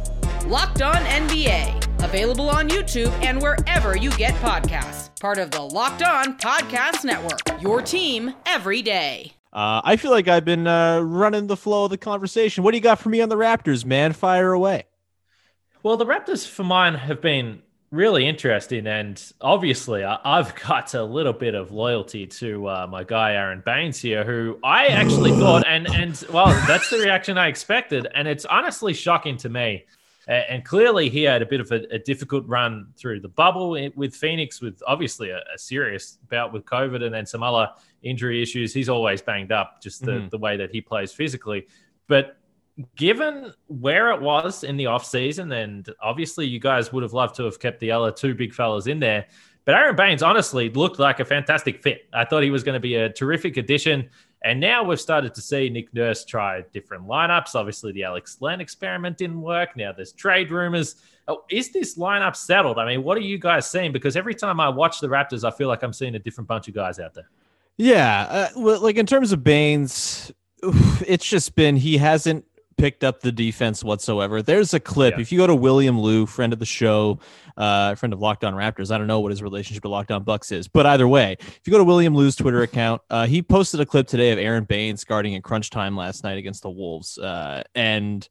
Locked 0.46 0.82
On 0.82 0.96
NBA, 0.96 2.04
available 2.04 2.50
on 2.50 2.70
YouTube 2.70 3.12
and 3.24 3.42
wherever 3.42 3.98
you 3.98 4.12
get 4.12 4.34
podcasts. 4.36 5.18
Part 5.20 5.38
of 5.38 5.52
the 5.52 5.62
Locked 5.62 6.04
On 6.04 6.38
Podcast 6.38 7.04
Network, 7.04 7.62
your 7.62 7.82
team 7.82 8.34
every 8.46 8.82
day. 8.82 9.34
Uh, 9.52 9.82
I 9.84 9.98
feel 9.98 10.12
like 10.12 10.28
I've 10.28 10.46
been 10.46 10.68
uh, 10.68 11.00
running 11.02 11.48
the 11.48 11.58
flow 11.58 11.86
of 11.86 11.92
the 11.92 11.98
conversation. 11.98 12.64
What 12.64 12.72
do 12.72 12.78
you 12.78 12.84
got 12.84 13.00
for 13.00 13.10
me 13.10 13.22
on 13.22 13.30
the 13.30 13.38
Raptors, 13.38 13.86
man? 13.86 14.14
Fire 14.14 14.52
away. 14.52 14.86
Well, 15.84 15.98
the 15.98 16.06
Raptors 16.06 16.48
for 16.48 16.64
mine 16.64 16.94
have 16.94 17.20
been 17.20 17.62
really 17.92 18.26
interesting, 18.26 18.88
and 18.88 19.22
obviously, 19.42 20.06
I, 20.06 20.38
have 20.38 20.56
got 20.68 20.94
a 20.94 21.04
little 21.04 21.34
bit 21.34 21.56
of 21.56 21.72
loyalty 21.74 22.26
to 22.26 22.70
uh, 22.70 22.88
my 22.90 23.04
guy 23.04 23.34
Aron 23.34 23.62
Baynes 23.66 24.00
here, 24.00 24.24
who 24.24 24.58
I 24.64 24.88
actually 24.88 25.32
thought, 25.40 25.68
and 25.68 25.94
and 25.94 26.24
well, 26.32 26.48
that's 26.68 26.90
the 26.90 27.00
reaction 27.00 27.38
I 27.38 27.48
expected, 27.48 28.08
and 28.16 28.30
it's 28.30 28.46
honestly 28.46 28.94
shocking 28.94 29.36
to 29.38 29.50
me. 29.50 29.86
And 30.26 30.64
clearly, 30.64 31.10
he 31.10 31.24
had 31.24 31.42
a 31.42 31.46
bit 31.46 31.60
of 31.60 31.70
a, 31.74 31.82
a 31.92 32.00
difficult 32.00 32.48
run 32.48 32.88
through 32.96 33.20
the 33.20 33.28
bubble 33.28 33.72
with 33.94 34.16
Phoenix, 34.16 34.62
with 34.62 34.82
obviously 34.88 35.32
a, 35.32 35.40
a, 35.54 35.58
serious 35.58 36.18
bout 36.30 36.54
with 36.54 36.64
COVID 36.64 37.04
and 37.04 37.14
then 37.14 37.26
some 37.26 37.44
other 37.44 37.70
injury 38.04 38.42
issues. 38.42 38.74
He's 38.74 38.88
always 38.88 39.22
banged 39.22 39.52
up, 39.52 39.82
just 39.82 40.06
the, 40.06 40.12
mm-hmm. 40.12 40.30
the 40.30 40.38
way 40.38 40.56
that 40.56 40.72
he 40.72 40.80
plays 40.80 41.12
physically. 41.12 41.68
But 42.08 42.38
given 42.96 43.54
where 43.68 44.12
it 44.12 44.22
was 44.22 44.64
in 44.64 44.78
the 44.78 44.86
offseason, 44.86 45.64
and 45.64 45.90
obviously 46.02 46.48
you 46.48 46.60
guys 46.60 46.92
would 46.92 47.04
have 47.04 47.14
loved 47.14 47.36
to 47.36 47.44
have 47.44 47.60
kept 47.60 47.80
the 47.80 47.92
other 47.92 48.12
two 48.12 48.34
big 48.34 48.54
fellas 48.54 48.88
in 48.88 49.00
there. 49.00 49.28
But 49.66 49.76
Aron 49.76 49.96
Baynes 49.96 50.24
honestly 50.24 50.70
looked 50.70 51.00
like 51.00 51.20
a 51.20 51.26
fantastic 51.26 51.82
fit. 51.82 52.08
I 52.14 52.26
thought 52.26 52.44
he 52.44 52.50
was 52.50 52.64
going 52.64 52.74
to 52.74 52.82
be 52.82 52.96
a 52.96 53.10
terrific 53.10 53.58
addition. 53.58 54.10
And 54.44 54.60
now 54.60 54.84
we've 54.84 55.00
started 55.00 55.34
to 55.36 55.42
see 55.42 55.70
Nick 55.70 55.94
Nurse 55.94 56.26
try 56.26 56.66
different 56.74 57.08
lineups. 57.08 57.56
Obviously, 57.56 57.94
the 57.94 58.04
Alex 58.04 58.38
Len 58.42 58.60
experiment 58.60 59.18
didn't 59.18 59.42
work. 59.42 59.78
Now 59.78 59.94
there's 59.94 60.12
trade 60.12 60.52
rumors. 60.52 60.98
Oh, 61.30 61.46
is 61.50 61.72
this 61.72 61.98
lineup 61.98 62.36
settled? 62.36 62.78
I 62.78 62.86
mean, 62.86 63.04
what 63.04 63.18
are 63.18 63.22
you 63.22 63.38
guys 63.38 63.70
seeing? 63.70 63.94
Because 63.94 64.18
every 64.18 64.36
time 64.36 64.60
I 64.60 64.68
watch 64.68 65.00
the 65.00 65.08
Raptors, 65.08 65.46
I 65.46 65.52
feel 65.52 65.70
like 65.70 65.82
I'm 65.82 65.94
seeing 65.94 66.16
a 66.16 66.20
different 66.20 66.50
bunch 66.50 66.68
of 66.68 66.74
guys 66.74 67.00
out 67.00 67.14
there. 67.14 67.30
Yeah. 67.78 68.50
Uh, 68.58 68.80
like 68.80 68.98
in 68.98 69.06
terms 69.06 69.32
of 69.32 69.46
Baynes, 69.46 70.34
it's 71.08 71.26
just 71.26 71.56
been 71.56 71.78
he 71.78 71.96
hasn't 71.96 72.44
picked 72.84 73.06
up 73.06 73.22
the 73.22 73.32
defense 73.32 73.82
whatsoever. 73.82 74.42
There's 74.42 74.74
a 74.74 74.80
clip. 74.80 75.14
Yeah. 75.14 75.22
If 75.22 75.32
you 75.32 75.38
go 75.38 75.48
to 75.48 75.56
William 75.56 75.98
Lou, 75.98 76.26
friend 76.26 76.52
of 76.52 76.60
the 76.60 76.66
show, 76.66 77.18
uh, 77.56 77.96
friend 77.96 78.12
of 78.12 78.20
Locked 78.20 78.44
On 78.44 78.54
Raptors, 78.54 78.92
I 78.92 78.98
don't 78.98 79.08
know 79.08 79.22
what 79.22 79.32
his 79.32 79.42
relationship 79.42 79.84
to 79.84 79.88
Locked 79.88 80.12
On 80.12 80.22
Bucks 80.22 80.52
is, 80.52 80.68
but 80.68 80.86
either 80.86 81.08
way, 81.08 81.38
if 81.40 81.62
you 81.64 81.72
go 81.72 81.78
to 81.78 81.86
William 81.86 82.14
Lou's 82.14 82.36
Twitter 82.36 82.62
account, 82.62 83.02
uh, 83.10 83.26
he 83.26 83.42
posted 83.42 83.80
a 83.80 83.86
clip 83.86 84.06
today 84.06 84.32
of 84.32 84.38
Aron 84.38 84.66
Baynes 84.66 85.06
guarding 85.06 85.32
in 85.32 85.42
crunch 85.42 85.70
time 85.70 85.96
last 85.96 86.26
night 86.26 86.38
against 86.38 86.62
the 86.62 86.70
Wolves, 86.70 87.18
uh, 87.18 87.64
and 87.74 88.28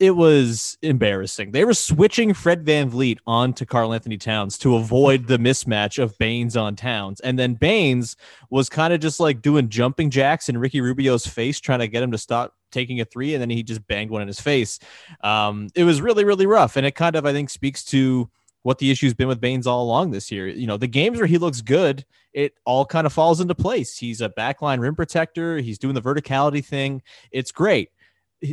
it 0.00 0.10
was 0.10 0.76
embarrassing. 0.82 1.52
They 1.52 1.64
were 1.64 1.72
switching 1.72 2.34
Fred 2.34 2.64
VanVleet 2.64 3.18
onto 3.28 3.64
Karl-Anthony 3.64 4.18
Towns 4.18 4.58
to 4.58 4.74
avoid 4.74 5.28
the 5.28 5.38
mismatch 5.38 6.02
of 6.02 6.18
Baynes 6.18 6.56
on 6.56 6.74
Towns. 6.74 7.20
And 7.20 7.38
then 7.38 7.54
Baynes 7.54 8.16
was 8.50 8.68
kind 8.68 8.92
of 8.92 8.98
just 8.98 9.20
like 9.20 9.40
doing 9.40 9.68
jumping 9.68 10.10
jacks 10.10 10.48
in 10.48 10.58
Ricky 10.58 10.80
Rubio's 10.80 11.28
face, 11.28 11.60
trying 11.60 11.78
to 11.78 11.86
get 11.86 12.02
him 12.02 12.10
to 12.10 12.18
stop 12.18 12.54
taking 12.74 13.00
a 13.00 13.04
three. 13.04 13.34
And 13.34 13.40
then 13.40 13.48
he 13.48 13.62
just 13.62 13.86
banged 13.86 14.10
one 14.10 14.20
in 14.20 14.28
his 14.28 14.40
face. 14.40 14.78
Um, 15.22 15.68
it 15.74 15.84
was 15.84 16.02
really, 16.02 16.24
really 16.24 16.46
rough. 16.46 16.76
And 16.76 16.86
it 16.86 16.94
kind 16.94 17.16
of, 17.16 17.24
I 17.24 17.32
think, 17.32 17.48
speaks 17.48 17.84
to 17.86 18.28
what 18.62 18.78
the 18.78 18.90
issue's 18.90 19.14
been 19.14 19.28
with 19.28 19.40
Baynes 19.40 19.66
all 19.66 19.82
along 19.82 20.10
this 20.10 20.30
year. 20.30 20.48
You 20.48 20.66
know, 20.66 20.76
the 20.76 20.86
games 20.86 21.18
where 21.18 21.26
he 21.26 21.38
looks 21.38 21.60
good, 21.60 22.04
it 22.32 22.54
all 22.64 22.84
kind 22.84 23.06
of 23.06 23.12
falls 23.12 23.40
into 23.40 23.54
place. 23.54 23.96
He's 23.96 24.20
a 24.20 24.28
backline 24.28 24.80
rim 24.80 24.94
protector. 24.94 25.58
He's 25.58 25.78
doing 25.78 25.94
the 25.94 26.02
verticality 26.02 26.64
thing. 26.64 27.02
It's 27.30 27.52
great 27.52 27.90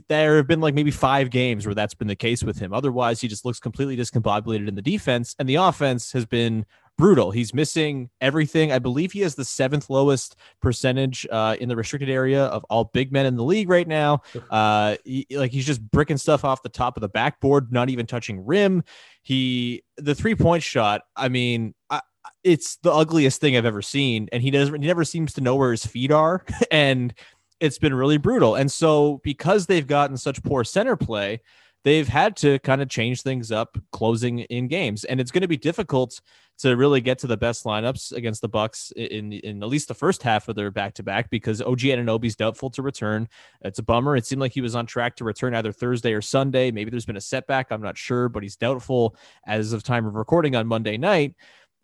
there 0.08 0.38
have 0.38 0.48
been 0.48 0.62
like 0.62 0.74
maybe 0.74 0.92
five 0.92 1.30
games 1.30 1.66
where 1.66 1.76
that's 1.76 1.94
been 1.94 2.08
the 2.08 2.16
case 2.16 2.44
with 2.44 2.60
him. 2.60 2.74
Otherwise, 2.74 3.20
he 3.20 3.28
just 3.28 3.46
looks 3.46 3.60
completely 3.60 3.98
discombobulated 3.98 4.68
in 4.68 4.76
the 4.76 4.82
defense, 4.82 5.36
and 5.40 5.48
the 5.50 5.56
offense 5.56 6.12
has 6.14 6.26
been 6.26 6.66
brutal. 7.02 7.32
He's 7.32 7.52
missing 7.52 8.12
everything. 8.22 8.72
I 8.72 8.78
believe 8.78 9.12
he 9.12 9.22
has 9.22 9.34
the 9.34 9.44
seventh 9.44 9.90
lowest 9.90 10.36
percentage 10.62 11.26
uh, 11.32 11.56
in 11.60 11.68
the 11.68 11.76
restricted 11.76 12.12
area 12.12 12.44
of 12.46 12.64
all 12.70 12.92
big 12.94 13.12
men 13.12 13.26
in 13.26 13.36
the 13.36 13.44
league 13.44 13.70
right 13.70 13.88
now. 13.88 14.22
Uh, 14.52 14.98
he, 15.06 15.26
like 15.32 15.50
he's 15.50 15.66
just 15.66 15.82
bricking 15.92 16.18
stuff 16.18 16.44
off 16.44 16.62
the 16.62 16.68
top 16.68 16.98
of 16.98 17.02
the 17.02 17.08
backboard, 17.08 17.72
not 17.72 17.90
even 17.90 18.06
touching 18.06 18.46
rim. 18.46 18.84
He 19.22 19.84
the 19.98 20.14
three 20.14 20.36
point 20.36 20.62
shot. 20.62 21.04
I 21.16 21.30
mean, 21.30 21.74
I, 21.90 22.02
it's 22.44 22.76
the 22.78 22.92
ugliest 22.92 23.40
thing 23.40 23.56
I've 23.56 23.66
ever 23.66 23.82
seen, 23.82 24.28
and 24.34 24.44
he 24.44 24.52
doesn't. 24.52 24.82
He 24.82 24.88
never 24.88 25.06
seems 25.06 25.34
to 25.34 25.42
know 25.42 25.56
where 25.56 25.72
his 25.72 25.86
feet 25.86 26.12
are, 26.12 26.44
and 26.72 27.14
it's 27.62 27.80
been 27.80 27.94
really 27.94 28.18
brutal. 28.18 28.56
And 28.56 28.70
so 28.70 29.22
because 29.24 29.68
they've 29.68 29.88
gotten 29.88 30.18
such 30.18 30.44
poor 30.44 30.66
center 30.66 30.98
play, 30.98 31.40
they've 31.84 32.08
had 32.08 32.36
to 32.38 32.60
kind 32.60 32.82
of 32.82 32.90
change 32.90 33.22
things 33.22 33.52
up 33.52 33.78
closing 33.92 34.40
in 34.40 34.68
games. 34.68 35.04
And 35.04 35.20
it's 35.20 35.32
going 35.32 35.42
to 35.42 35.48
be 35.48 35.58
difficult 35.58 36.22
to 36.60 36.76
really 36.78 37.02
get 37.02 37.18
to 37.18 37.28
the 37.28 37.38
best 37.38 37.66
lineups 37.66 38.12
against 38.12 38.42
the 38.42 38.48
Bucks 38.48 38.92
in 38.96 39.34
in 39.34 39.64
at 39.64 39.70
least 39.70 39.88
the 39.88 39.96
first 39.96 40.22
half 40.22 40.48
of 40.48 40.56
their 40.56 40.70
back 40.70 40.94
to 40.96 41.04
back 41.04 41.30
because 41.32 41.62
OG 41.62 41.80
Anunoby's 41.80 42.36
doubtful 42.36 42.70
to 42.72 42.84
return. 42.84 43.28
It's 43.62 43.80
a 43.80 43.84
bummer. 43.84 44.16
It 44.16 44.28
seemed 44.28 44.42
like 44.42 44.52
he 44.52 44.62
was 44.62 44.76
on 44.76 44.86
track 44.86 45.16
to 45.16 45.24
return 45.24 45.56
either 45.56 45.72
Thursday 45.72 46.14
or 46.14 46.22
Sunday. 46.22 46.70
Maybe 46.70 46.92
there's 46.92 47.06
been 47.06 47.18
a 47.18 47.22
setback. 47.22 47.72
I'm 47.72 47.82
not 47.82 47.98
sure, 47.98 48.30
but 48.30 48.44
he's 48.44 48.58
doubtful 48.58 49.16
as 49.48 49.74
of 49.74 49.82
time 49.82 50.06
of 50.06 50.14
recording 50.14 50.56
on 50.56 50.68
Monday 50.68 50.98
night. 50.98 51.36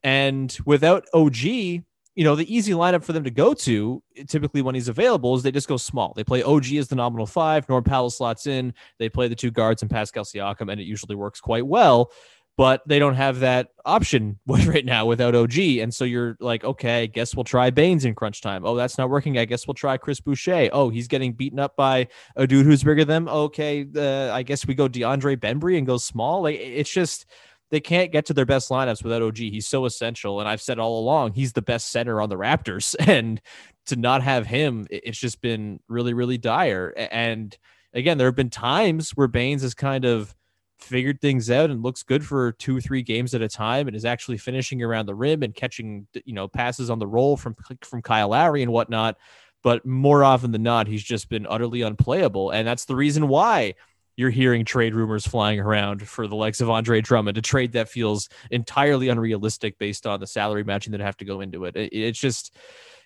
And 0.03 0.55
without 0.65 1.05
OG, 1.11 1.83
you 2.17 2.23
know, 2.23 2.35
the 2.35 2.53
easy 2.53 2.71
lineup 2.71 3.03
for 3.03 3.13
them 3.13 3.23
to 3.23 3.29
go 3.29 3.53
to 3.53 4.01
typically 4.27 4.63
when 4.63 4.73
he's 4.73 4.87
available 4.87 5.35
is 5.35 5.43
they 5.43 5.51
just 5.51 5.67
go 5.67 5.77
small. 5.77 6.13
They 6.15 6.23
play 6.23 6.41
OG 6.41 6.73
as 6.73 6.87
the 6.87 6.95
nominal 6.95 7.27
five, 7.27 7.69
Norm 7.69 7.83
Powell 7.83 8.09
slots 8.09 8.47
in, 8.47 8.73
they 8.97 9.07
play 9.07 9.27
the 9.27 9.35
two 9.35 9.51
guards 9.51 9.83
and 9.83 9.91
Pascal 9.91 10.23
Siakam, 10.23 10.71
and 10.71 10.81
it 10.81 10.85
usually 10.85 11.15
works 11.15 11.39
quite 11.39 11.67
well. 11.67 12.11
But 12.57 12.81
they 12.87 12.97
don't 12.97 13.13
have 13.13 13.41
that 13.41 13.67
option 13.85 14.39
right 14.47 14.83
now 14.83 15.05
without 15.05 15.35
OG. 15.35 15.59
And 15.59 15.93
so 15.93 16.05
you're 16.05 16.35
like, 16.39 16.63
okay, 16.63 17.03
I 17.03 17.05
guess 17.05 17.35
we'll 17.35 17.43
try 17.43 17.69
Baynes 17.69 18.03
in 18.03 18.15
crunch 18.15 18.41
time. 18.41 18.65
Oh, 18.65 18.73
that's 18.75 18.97
not 18.97 19.11
working. 19.11 19.37
I 19.37 19.45
guess 19.45 19.67
we'll 19.67 19.75
try 19.75 19.95
Chris 19.97 20.19
Boucher. 20.19 20.69
Oh, 20.73 20.89
he's 20.89 21.07
getting 21.07 21.33
beaten 21.33 21.59
up 21.59 21.75
by 21.75 22.07
a 22.35 22.47
dude 22.47 22.65
who's 22.65 22.83
bigger 22.83 23.05
than 23.05 23.25
them. 23.25 23.35
Okay, 23.35 23.85
uh, 23.95 24.33
I 24.33 24.41
guess 24.41 24.65
we 24.65 24.73
go 24.73 24.89
DeAndre 24.89 25.37
Bembry 25.37 25.77
and 25.77 25.85
go 25.85 25.97
small. 25.97 26.41
Like 26.41 26.59
it's 26.59 26.91
just 26.91 27.27
they 27.69 27.79
can't 27.79 28.11
get 28.11 28.25
to 28.27 28.33
their 28.33 28.45
best 28.45 28.69
lineups 28.69 29.03
without 29.03 29.21
OG. 29.21 29.37
He's 29.37 29.67
so 29.67 29.85
essential. 29.85 30.39
And 30.39 30.47
I've 30.47 30.61
said 30.61 30.79
all 30.79 30.99
along, 30.99 31.33
he's 31.33 31.53
the 31.53 31.61
best 31.61 31.91
center 31.91 32.21
on 32.21 32.29
the 32.29 32.37
Raptors. 32.37 32.95
And 33.07 33.41
to 33.87 33.95
not 33.95 34.21
have 34.21 34.45
him, 34.45 34.85
it's 34.89 35.17
just 35.17 35.41
been 35.41 35.79
really, 35.87 36.13
really 36.13 36.37
dire. 36.37 36.93
And 36.97 37.57
again, 37.93 38.17
there 38.17 38.27
have 38.27 38.35
been 38.35 38.49
times 38.49 39.11
where 39.11 39.27
Baynes 39.27 39.61
has 39.61 39.73
kind 39.73 40.03
of 40.03 40.35
figured 40.77 41.21
things 41.21 41.49
out 41.49 41.69
and 41.69 41.81
looks 41.81 42.03
good 42.03 42.25
for 42.25 42.51
two 42.53 42.79
three 42.81 43.01
games 43.01 43.33
at 43.33 43.41
a 43.41 43.47
time 43.47 43.87
and 43.87 43.95
is 43.95 44.05
actually 44.05 44.37
finishing 44.37 44.83
around 44.83 45.05
the 45.05 45.15
rim 45.15 45.41
and 45.41 45.55
catching, 45.55 46.05
you 46.25 46.33
know, 46.33 46.47
passes 46.49 46.89
on 46.89 46.99
the 46.99 47.07
roll 47.07 47.37
from 47.37 47.55
from 47.81 48.01
Kyle 48.01 48.29
Lowry 48.29 48.61
and 48.61 48.71
whatnot. 48.71 49.17
But 49.63 49.85
more 49.85 50.23
often 50.23 50.51
than 50.51 50.63
not, 50.63 50.87
he's 50.87 51.03
just 51.03 51.29
been 51.29 51.47
utterly 51.49 51.81
unplayable. 51.81 52.51
And 52.51 52.67
that's 52.67 52.85
the 52.85 52.95
reason 52.95 53.27
why 53.27 53.75
you're 54.17 54.29
hearing 54.31 54.65
trade 54.65 54.93
rumors 54.93 55.25
flying 55.25 55.59
around 55.59 56.07
for 56.07 56.27
the 56.27 56.35
likes 56.35 56.59
of 56.59 56.69
Andre 56.69 56.99
Drummond, 56.99 57.37
a 57.37 57.41
trade 57.41 57.71
that 57.73 57.87
feels 57.87 58.27
entirely 58.51 59.09
unrealistic 59.09 59.77
based 59.77 60.05
on 60.05 60.19
the 60.19 60.27
salary 60.27 60.63
matching 60.63 60.91
that 60.91 61.01
have 61.01 61.17
to 61.17 61.25
go 61.25 61.39
into 61.39 61.65
it. 61.65 61.73
It's 61.75 62.19
just 62.19 62.53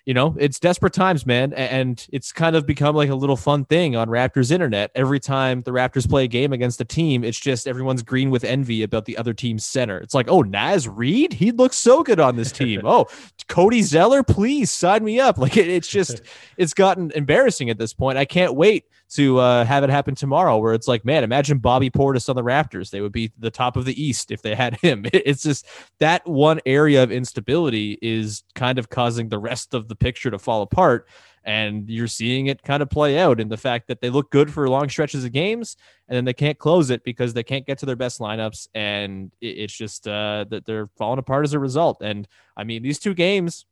you 0.04 0.14
know, 0.14 0.34
it's 0.38 0.58
desperate 0.58 0.92
times, 0.92 1.26
man. 1.26 1.52
And 1.52 2.04
it's 2.12 2.32
kind 2.32 2.56
of 2.56 2.66
become 2.66 2.96
like 2.96 3.08
a 3.08 3.14
little 3.14 3.36
fun 3.36 3.64
thing 3.64 3.94
on 3.94 4.08
Raptors 4.08 4.50
internet. 4.50 4.90
Every 4.96 5.20
time 5.20 5.62
the 5.62 5.70
Raptors 5.70 6.08
play 6.08 6.24
a 6.24 6.28
game 6.28 6.52
against 6.52 6.80
a 6.80 6.84
team, 6.84 7.22
it's 7.22 7.38
just 7.38 7.68
everyone's 7.68 8.02
green 8.02 8.30
with 8.30 8.42
envy 8.42 8.82
about 8.82 9.04
the 9.04 9.16
other 9.16 9.32
team's 9.32 9.64
center. 9.64 9.98
It's 9.98 10.14
like, 10.14 10.28
oh, 10.28 10.42
Naz 10.42 10.88
Reid, 10.88 11.32
he 11.32 11.52
looks 11.52 11.76
so 11.76 12.02
good 12.02 12.18
on 12.18 12.34
this 12.34 12.50
team. 12.50 12.80
oh, 12.84 13.06
Cody 13.48 13.82
Zeller, 13.82 14.24
please 14.24 14.72
sign 14.72 15.04
me 15.04 15.20
up. 15.20 15.38
Like 15.38 15.56
it, 15.56 15.68
it's 15.68 15.88
just, 15.88 16.22
it's 16.56 16.74
gotten 16.74 17.12
embarrassing 17.12 17.70
at 17.70 17.78
this 17.78 17.94
point. 17.94 18.18
I 18.18 18.24
can't 18.24 18.56
wait 18.56 18.86
to 19.14 19.38
uh, 19.38 19.64
have 19.64 19.84
it 19.84 19.90
happen 19.90 20.14
tomorrow 20.14 20.56
where 20.58 20.72
it's 20.72 20.88
like, 20.88 21.04
man, 21.04 21.22
imagine 21.22 21.58
Bobby 21.58 21.90
Portis 21.90 22.28
on 22.28 22.36
the 22.36 22.42
Raptors. 22.42 22.90
They 22.90 23.02
would 23.02 23.12
be 23.12 23.32
the 23.38 23.50
top 23.50 23.76
of 23.76 23.84
the 23.84 24.02
East 24.02 24.30
if 24.30 24.40
they 24.40 24.54
had 24.54 24.76
him. 24.82 25.04
It's 25.12 25.42
just 25.42 25.66
that 25.98 26.26
one 26.26 26.60
area 26.64 27.02
of 27.02 27.12
instability 27.12 27.98
is 28.00 28.42
kind 28.54 28.78
of 28.78 28.88
causing 28.88 29.28
the 29.28 29.38
rest 29.38 29.74
of 29.74 29.88
the 29.88 29.96
picture 29.96 30.30
to 30.30 30.38
fall 30.38 30.62
apart. 30.62 31.08
And 31.44 31.90
you're 31.90 32.06
seeing 32.06 32.46
it 32.46 32.62
kind 32.62 32.82
of 32.82 32.88
play 32.88 33.18
out 33.18 33.40
in 33.40 33.48
the 33.48 33.56
fact 33.56 33.88
that 33.88 34.00
they 34.00 34.10
look 34.10 34.30
good 34.30 34.52
for 34.52 34.68
long 34.68 34.88
stretches 34.88 35.24
of 35.24 35.32
games 35.32 35.76
and 36.08 36.16
then 36.16 36.24
they 36.24 36.32
can't 36.32 36.58
close 36.58 36.90
it 36.90 37.02
because 37.02 37.34
they 37.34 37.42
can't 37.42 37.66
get 37.66 37.78
to 37.78 37.86
their 37.86 37.96
best 37.96 38.20
lineups. 38.20 38.68
And 38.74 39.32
it's 39.40 39.76
just 39.76 40.06
uh, 40.06 40.44
that 40.50 40.64
they're 40.64 40.88
falling 40.96 41.18
apart 41.18 41.44
as 41.44 41.52
a 41.52 41.58
result. 41.58 42.00
And 42.00 42.28
I 42.56 42.62
mean, 42.62 42.82
these 42.82 43.00
two 43.00 43.12
games, 43.12 43.66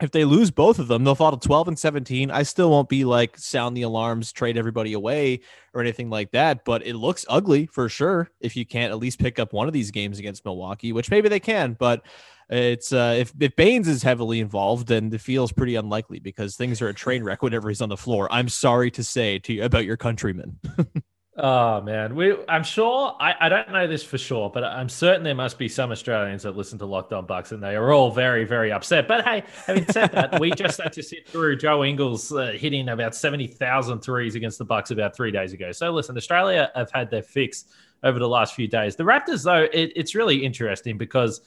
if 0.00 0.12
they 0.12 0.24
lose 0.24 0.50
both 0.50 0.78
of 0.78 0.88
them, 0.88 1.04
they'll 1.04 1.14
fall 1.14 1.36
to 1.36 1.46
12 1.46 1.68
and 1.68 1.78
17. 1.78 2.30
I 2.30 2.42
still 2.44 2.70
won't 2.70 2.88
be 2.88 3.04
like 3.04 3.36
sound 3.36 3.76
the 3.76 3.82
alarms, 3.82 4.32
trade 4.32 4.56
everybody 4.56 4.92
away 4.92 5.40
or 5.74 5.80
anything 5.80 6.08
like 6.08 6.30
that, 6.32 6.64
but 6.64 6.86
it 6.86 6.94
looks 6.94 7.24
ugly 7.28 7.66
for 7.66 7.88
sure 7.88 8.30
if 8.40 8.56
you 8.56 8.64
can't 8.64 8.92
at 8.92 8.98
least 8.98 9.18
pick 9.18 9.38
up 9.38 9.52
one 9.52 9.66
of 9.66 9.72
these 9.72 9.90
games 9.90 10.18
against 10.18 10.44
Milwaukee, 10.44 10.92
which 10.92 11.10
maybe 11.10 11.28
they 11.28 11.40
can, 11.40 11.74
but 11.78 12.04
it's 12.50 12.92
uh, 12.92 13.14
if, 13.18 13.32
if 13.38 13.54
Baynes 13.56 13.88
is 13.88 14.02
heavily 14.02 14.40
involved, 14.40 14.88
then 14.88 15.12
it 15.12 15.20
feels 15.20 15.52
pretty 15.52 15.74
unlikely 15.74 16.18
because 16.18 16.56
things 16.56 16.80
are 16.80 16.88
a 16.88 16.94
train 16.94 17.22
wreck 17.22 17.42
whenever 17.42 17.68
he's 17.68 17.82
on 17.82 17.90
the 17.90 17.96
floor. 17.96 18.28
I'm 18.30 18.48
sorry 18.48 18.90
to 18.92 19.04
say 19.04 19.38
to 19.40 19.52
you 19.52 19.64
about 19.64 19.84
your 19.84 19.96
countrymen. 19.96 20.58
Oh 21.40 21.80
man, 21.82 22.16
we 22.16 22.36
I'm 22.48 22.64
sure 22.64 23.14
I, 23.20 23.32
I 23.42 23.48
don't 23.48 23.70
know 23.70 23.86
this 23.86 24.02
for 24.02 24.18
sure, 24.18 24.50
but 24.50 24.64
I'm 24.64 24.88
certain 24.88 25.22
there 25.22 25.36
must 25.36 25.56
be 25.56 25.68
some 25.68 25.92
Australians 25.92 26.42
that 26.42 26.56
listen 26.56 26.80
to 26.80 26.86
Locked 26.86 27.12
On 27.12 27.26
Bucks 27.26 27.52
and 27.52 27.62
they 27.62 27.76
are 27.76 27.92
all 27.92 28.10
very 28.10 28.44
very 28.44 28.72
upset. 28.72 29.06
But 29.06 29.24
hey, 29.24 29.44
having 29.64 29.86
said 29.86 30.10
that, 30.12 30.40
we 30.40 30.50
just 30.50 30.80
had 30.82 30.92
to 30.94 31.02
sit 31.02 31.28
through 31.28 31.58
Joe 31.58 31.84
Ingles 31.84 32.32
uh, 32.32 32.56
hitting 32.58 32.88
about 32.88 33.14
70,000 33.14 34.00
threes 34.00 34.34
against 34.34 34.58
the 34.58 34.64
Bucks 34.64 34.90
about 34.90 35.14
three 35.14 35.30
days 35.30 35.52
ago. 35.52 35.70
So 35.70 35.92
listen, 35.92 36.16
Australia 36.16 36.72
have 36.74 36.90
had 36.92 37.08
their 37.08 37.22
fix 37.22 37.66
over 38.02 38.18
the 38.18 38.28
last 38.28 38.54
few 38.54 38.66
days. 38.66 38.96
The 38.96 39.04
Raptors, 39.04 39.44
though, 39.44 39.68
it, 39.72 39.92
it's 39.94 40.16
really 40.16 40.44
interesting 40.44 40.98
because 40.98 41.40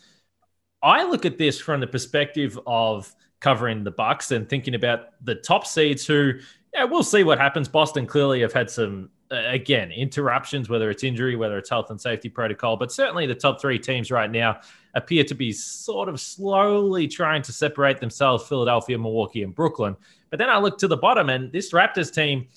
I 0.81 1.03
look 1.03 1.25
at 1.25 1.37
this 1.37 1.59
from 1.59 1.81
the 1.81 1.87
perspective 1.87 2.57
of 2.65 3.13
covering 3.41 3.83
the 3.83 3.91
Bucks 3.91 4.31
and 4.31 4.47
thinking 4.47 4.75
about 4.75 5.07
the 5.25 5.35
top 5.35 5.67
seeds 5.67 6.05
who. 6.05 6.33
Yeah, 6.73 6.85
we'll 6.85 7.03
see 7.03 7.25
what 7.25 7.37
happens. 7.37 7.67
Boston 7.67 8.07
clearly 8.07 8.39
have 8.39 8.53
had 8.53 8.69
some 8.69 9.09
Uh, 9.31 9.43
again, 9.47 9.91
interruptions, 9.91 10.67
whether 10.67 10.89
it's 10.89 11.05
injury, 11.05 11.37
whether 11.37 11.57
it's 11.57 11.69
health 11.69 11.89
and 11.89 12.01
safety 12.01 12.27
protocol, 12.27 12.75
but 12.75 12.91
certainly 12.91 13.25
the 13.25 13.33
top 13.33 13.61
three 13.61 13.79
teams 13.79 14.11
right 14.11 14.29
now 14.29 14.59
appear 14.93 15.23
to 15.23 15.33
be 15.33 15.53
sort 15.53 16.09
of 16.09 16.19
slowly 16.19 17.07
trying 17.07 17.41
to 17.41 17.53
separate 17.53 17.99
themselves 17.99 18.45
Philadelphia, 18.45 18.97
Milwaukee, 18.97 19.43
and 19.43 19.55
Brooklyn. 19.55 19.95
But 20.31 20.39
then 20.39 20.49
I 20.49 20.57
look 20.57 20.77
to 20.79 20.87
the 20.89 20.97
bottom, 20.97 21.29
and 21.29 21.49
this 21.49 21.71
Raptors 21.71 22.13
team, 22.13 22.47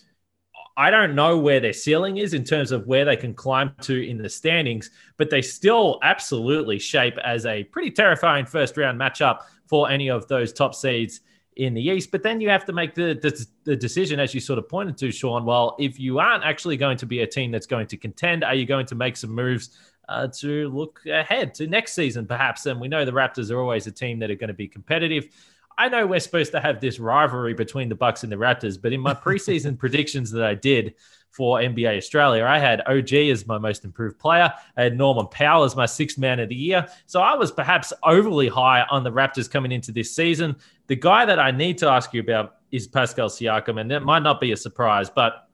I 0.77 0.91
don't 0.91 1.15
know 1.15 1.39
where 1.39 1.61
their 1.61 1.73
ceiling 1.73 2.17
is 2.17 2.35
in 2.35 2.43
terms 2.43 2.73
of 2.73 2.89
where 2.89 3.05
they 3.05 3.17
can 3.17 3.35
climb 3.35 3.73
to 3.83 4.05
in 4.05 4.19
the 4.19 4.29
standings, 4.29 4.91
but 5.17 5.31
they 5.31 5.43
still 5.43 6.01
absolutely 6.03 6.81
shape 6.81 7.17
as 7.19 7.47
a 7.47 7.63
pretty 7.63 7.93
terrifying 7.93 8.47
first 8.47 8.77
round 8.77 8.99
matchup 8.99 9.43
for 9.69 9.89
any 9.89 10.11
of 10.11 10.27
those 10.27 10.53
top 10.53 10.75
seeds 10.75 11.21
in 11.57 11.75
the 11.75 11.83
East. 11.83 12.11
But 12.11 12.23
then 12.23 12.41
you 12.41 12.49
have 12.49 12.65
to 12.67 12.73
make 12.73 12.95
the, 12.95 13.19
the, 13.21 13.47
the, 13.65 13.77
decision, 13.77 14.19
as 14.19 14.35
you 14.35 14.41
sort 14.41 14.59
of 14.59 14.69
pointed 14.69 14.97
to, 14.99 15.11
Sean. 15.11 15.45
Well, 15.45 15.77
if 15.79 15.99
you 16.01 16.19
aren't 16.19 16.45
actually 16.45 16.77
going 16.77 16.97
to 16.99 17.07
be 17.07 17.21
a 17.21 17.27
team 17.27 17.51
that's 17.51 17.67
going 17.67 17.87
to 17.89 17.97
contend, 17.97 18.45
are 18.45 18.55
you 18.55 18.67
going 18.67 18.87
to 18.87 18.95
make 18.95 19.17
some 19.17 19.31
moves 19.31 19.71
uh, 20.09 20.29
to 20.29 20.69
look 20.69 21.01
ahead 21.07 21.55
to 21.55 21.67
next 21.67 21.95
season, 21.95 22.27
perhaps? 22.27 22.67
And 22.67 22.81
we 22.81 22.89
know 22.89 23.05
the 23.05 23.13
Raptors 23.13 23.51
are 23.51 23.61
always 23.61 23.87
a 23.87 23.93
team 23.93 24.19
that 24.21 24.31
are 24.31 24.37
going 24.37 24.49
to 24.49 24.55
be 24.55 24.69
competitive. 24.69 25.29
I 25.77 25.89
know 25.89 26.07
we're 26.07 26.21
supposed 26.21 26.53
to 26.53 26.61
have 26.61 26.81
this 26.81 27.01
rivalry 27.01 27.55
between 27.55 27.89
the 27.89 27.95
Bucks 27.95 28.23
and 28.23 28.31
the 28.31 28.37
Raptors, 28.37 28.81
but 28.81 28.93
in 28.93 29.01
my 29.01 29.15
preseason 29.15 29.79
predictions 29.79 30.31
that 30.33 30.45
I 30.45 30.55
did, 30.55 30.95
for 31.35 31.59
NBA 31.59 31.97
Australia. 31.97 32.45
I 32.45 32.59
had 32.59 32.81
OG 32.87 33.13
as 33.13 33.47
my 33.47 33.59
most 33.59 33.85
improved 33.85 34.19
player. 34.19 34.53
I 34.77 34.83
had 34.85 34.97
Norman 34.97 35.27
Powell 35.27 35.65
as 35.65 35.75
my 35.75 35.87
sixth 35.87 36.17
man 36.17 36.39
of 36.39 36.49
the 36.49 36.55
year. 36.55 36.87
So 37.07 37.21
I 37.21 37.35
was 37.35 37.51
perhaps 37.51 37.93
overly 38.05 38.49
high 38.49 38.85
on 38.89 39.03
the 39.03 39.11
Raptors 39.11 39.51
coming 39.51 39.73
into 39.73 39.91
this 39.91 40.15
season. 40.15 40.55
The 40.87 40.97
guy 40.97 41.25
that 41.25 41.41
I 41.41 41.51
need 41.51 41.79
to 41.79 41.89
ask 41.89 42.15
you 42.15 42.21
about 42.21 42.57
is 42.71 42.87
Pascal 42.87 43.29
Siakam, 43.29 43.81
and 43.81 43.91
that 43.91 44.05
might 44.05 44.23
not 44.23 44.41
be 44.41 44.53
a 44.53 44.57
surprise, 44.57 45.11
but 45.11 45.49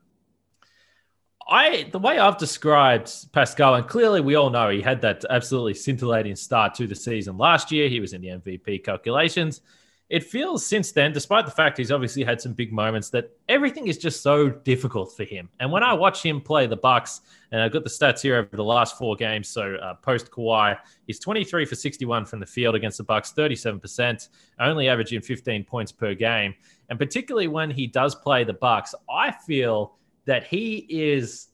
I 1.48 1.88
the 1.90 1.98
way 1.98 2.18
I've 2.18 2.38
described 2.38 3.32
Pascal, 3.32 3.74
and 3.74 3.88
clearly 3.88 4.20
we 4.20 4.36
all 4.36 4.50
know 4.50 4.68
he 4.68 4.82
had 4.82 5.00
that 5.00 5.24
absolutely 5.30 5.74
scintillating 5.74 6.36
start 6.36 6.74
to 6.74 6.86
the 6.86 6.94
season 6.94 7.38
last 7.38 7.72
year. 7.72 7.88
He 7.88 8.00
was 8.00 8.12
in 8.12 8.20
the 8.20 8.28
MVP 8.28 8.84
calculations 8.84 9.62
it 10.10 10.24
feels 10.24 10.66
since 10.66 10.90
then, 10.90 11.12
despite 11.12 11.46
the 11.46 11.52
fact 11.52 11.78
he's 11.78 11.92
obviously 11.92 12.24
had 12.24 12.40
some 12.40 12.52
big 12.52 12.72
moments, 12.72 13.10
that 13.10 13.30
everything 13.48 13.86
is 13.86 13.96
just 13.96 14.24
so 14.24 14.48
difficult 14.50 15.16
for 15.16 15.22
him. 15.22 15.48
And 15.60 15.70
when 15.70 15.84
I 15.84 15.92
watch 15.92 16.20
him 16.20 16.40
play 16.40 16.66
the 16.66 16.76
Bucks, 16.76 17.20
and 17.52 17.62
I've 17.62 17.70
got 17.70 17.84
the 17.84 17.90
stats 17.90 18.20
here 18.20 18.36
over 18.36 18.56
the 18.56 18.64
last 18.64 18.98
four 18.98 19.14
games, 19.14 19.48
so 19.48 19.76
uh, 19.76 19.94
post 19.94 20.32
Kawhi, 20.32 20.76
he's 21.06 21.20
23 21.20 21.64
for 21.64 21.76
61 21.76 22.26
from 22.26 22.40
the 22.40 22.46
field 22.46 22.74
against 22.74 22.98
the 22.98 23.04
Bucks, 23.04 23.32
37%, 23.32 24.28
only 24.58 24.88
averaging 24.88 25.20
15 25.20 25.62
points 25.62 25.92
per 25.92 26.12
game. 26.12 26.56
And 26.88 26.98
particularly 26.98 27.46
when 27.46 27.70
he 27.70 27.86
does 27.86 28.16
play 28.16 28.42
the 28.42 28.54
Bucks, 28.54 28.96
I 29.08 29.30
feel 29.30 29.94
that 30.26 30.44
he 30.44 30.86
is 30.90 31.46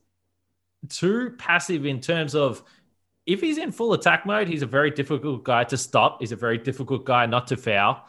too 0.88 1.34
passive 1.36 1.84
in 1.84 2.00
terms 2.00 2.34
of 2.34 2.62
if 3.26 3.42
he's 3.42 3.58
in 3.58 3.70
full 3.70 3.92
attack 3.92 4.24
mode, 4.24 4.48
he's 4.48 4.62
a 4.62 4.66
very 4.66 4.90
difficult 4.90 5.44
guy 5.44 5.64
to 5.64 5.76
stop. 5.76 6.18
He's 6.20 6.32
a 6.32 6.36
very 6.36 6.56
difficult 6.56 7.04
guy 7.04 7.26
not 7.26 7.48
to 7.48 7.58
foul 7.58 8.06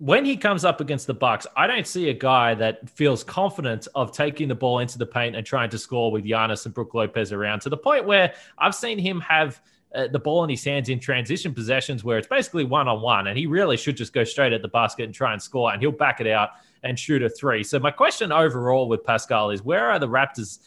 when 0.00 0.24
he 0.24 0.34
comes 0.34 0.64
up 0.64 0.80
against 0.80 1.06
the 1.06 1.12
Bucks, 1.12 1.46
I 1.58 1.66
don't 1.66 1.86
see 1.86 2.08
a 2.08 2.14
guy 2.14 2.54
that 2.54 2.88
feels 2.88 3.22
confident 3.22 3.86
of 3.94 4.12
taking 4.12 4.48
the 4.48 4.54
ball 4.54 4.78
into 4.78 4.96
the 4.96 5.04
paint 5.04 5.36
and 5.36 5.44
trying 5.44 5.68
to 5.68 5.78
score 5.78 6.10
with 6.10 6.24
Giannis 6.24 6.64
and 6.64 6.72
Brook 6.72 6.94
Lopez 6.94 7.32
around 7.32 7.60
to 7.60 7.68
the 7.68 7.76
point 7.76 8.06
where 8.06 8.32
I've 8.56 8.74
seen 8.74 8.98
him 8.98 9.20
have 9.20 9.60
uh, 9.94 10.06
the 10.08 10.18
ball 10.18 10.42
in 10.42 10.48
his 10.48 10.64
hands 10.64 10.88
in 10.88 11.00
transition 11.00 11.52
possessions 11.52 12.02
where 12.02 12.16
it's 12.16 12.26
basically 12.26 12.64
one 12.64 12.88
on 12.88 13.02
one, 13.02 13.26
and 13.26 13.36
he 13.36 13.44
really 13.44 13.76
should 13.76 13.94
just 13.94 14.14
go 14.14 14.24
straight 14.24 14.54
at 14.54 14.62
the 14.62 14.68
basket 14.68 15.04
and 15.04 15.14
try 15.14 15.34
and 15.34 15.42
score, 15.42 15.70
and 15.70 15.82
he'll 15.82 15.92
back 15.92 16.22
it 16.22 16.26
out 16.26 16.52
and 16.82 16.98
shoot 16.98 17.22
a 17.22 17.28
three. 17.28 17.62
So 17.62 17.78
my 17.78 17.90
question 17.90 18.32
overall 18.32 18.88
with 18.88 19.04
Pascal 19.04 19.50
is 19.50 19.62
where 19.62 19.90
are 19.90 19.98
the 19.98 20.08
Raptors? 20.08 20.60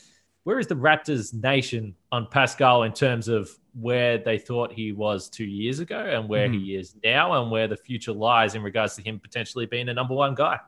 Where 0.43 0.59
is 0.59 0.67
the 0.67 0.75
Raptors 0.75 1.33
nation 1.33 1.95
on 2.11 2.27
Pascal 2.27 2.83
in 2.83 2.91
terms 2.91 3.27
of 3.29 3.49
where 3.79 4.17
they 4.17 4.37
thought 4.37 4.73
he 4.73 4.91
was 4.91 5.29
two 5.29 5.45
years 5.45 5.79
ago 5.79 5.97
and 5.97 6.27
where 6.27 6.49
mm. 6.49 6.59
he 6.59 6.75
is 6.75 6.95
now 7.03 7.41
and 7.41 7.49
where 7.49 7.67
the 7.67 7.77
future 7.77 8.11
lies 8.11 8.55
in 8.55 8.61
regards 8.61 8.95
to 8.95 9.01
him 9.01 9.19
potentially 9.19 9.65
being 9.65 9.89
a 9.89 9.93
number 9.93 10.13
one 10.13 10.35
guy. 10.35 10.59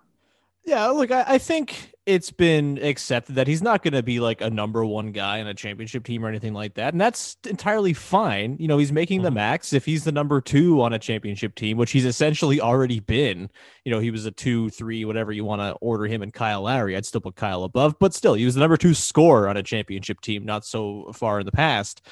Yeah, 0.65 0.87
look, 0.87 1.11
I, 1.11 1.23
I 1.27 1.37
think 1.37 1.91
it's 2.05 2.31
been 2.31 2.77
accepted 2.83 3.35
that 3.35 3.47
he's 3.47 3.61
not 3.61 3.81
going 3.81 3.93
to 3.93 4.03
be 4.03 4.19
like 4.19 4.41
a 4.41 4.49
number 4.49 4.85
one 4.85 5.11
guy 5.11 5.37
in 5.37 5.47
a 5.47 5.53
championship 5.53 6.03
team 6.03 6.23
or 6.23 6.27
anything 6.27 6.53
like 6.53 6.75
that. 6.75 6.93
And 6.93 7.01
that's 7.01 7.37
entirely 7.47 7.93
fine. 7.93 8.57
You 8.59 8.67
know, 8.67 8.77
he's 8.77 8.91
making 8.91 9.19
mm-hmm. 9.19 9.25
the 9.25 9.31
max. 9.31 9.73
If 9.73 9.85
he's 9.85 10.03
the 10.03 10.11
number 10.11 10.41
two 10.41 10.81
on 10.81 10.93
a 10.93 10.99
championship 10.99 11.55
team, 11.55 11.77
which 11.77 11.91
he's 11.91 12.05
essentially 12.05 12.61
already 12.61 12.99
been, 12.99 13.49
you 13.85 13.91
know, 13.91 13.99
he 13.99 14.11
was 14.11 14.25
a 14.25 14.31
two, 14.31 14.69
three, 14.69 15.05
whatever 15.05 15.31
you 15.31 15.45
want 15.45 15.61
to 15.61 15.73
order 15.81 16.05
him 16.05 16.21
and 16.21 16.33
Kyle 16.33 16.63
Lowry. 16.63 16.95
I'd 16.95 17.05
still 17.05 17.21
put 17.21 17.35
Kyle 17.35 17.63
above, 17.63 17.97
but 17.99 18.13
still, 18.13 18.33
he 18.33 18.45
was 18.45 18.55
the 18.55 18.61
number 18.61 18.77
two 18.77 18.93
scorer 18.93 19.47
on 19.47 19.57
a 19.57 19.63
championship 19.63 20.21
team 20.21 20.45
not 20.45 20.65
so 20.65 21.11
far 21.13 21.39
in 21.39 21.45
the 21.45 21.51
past. 21.51 22.05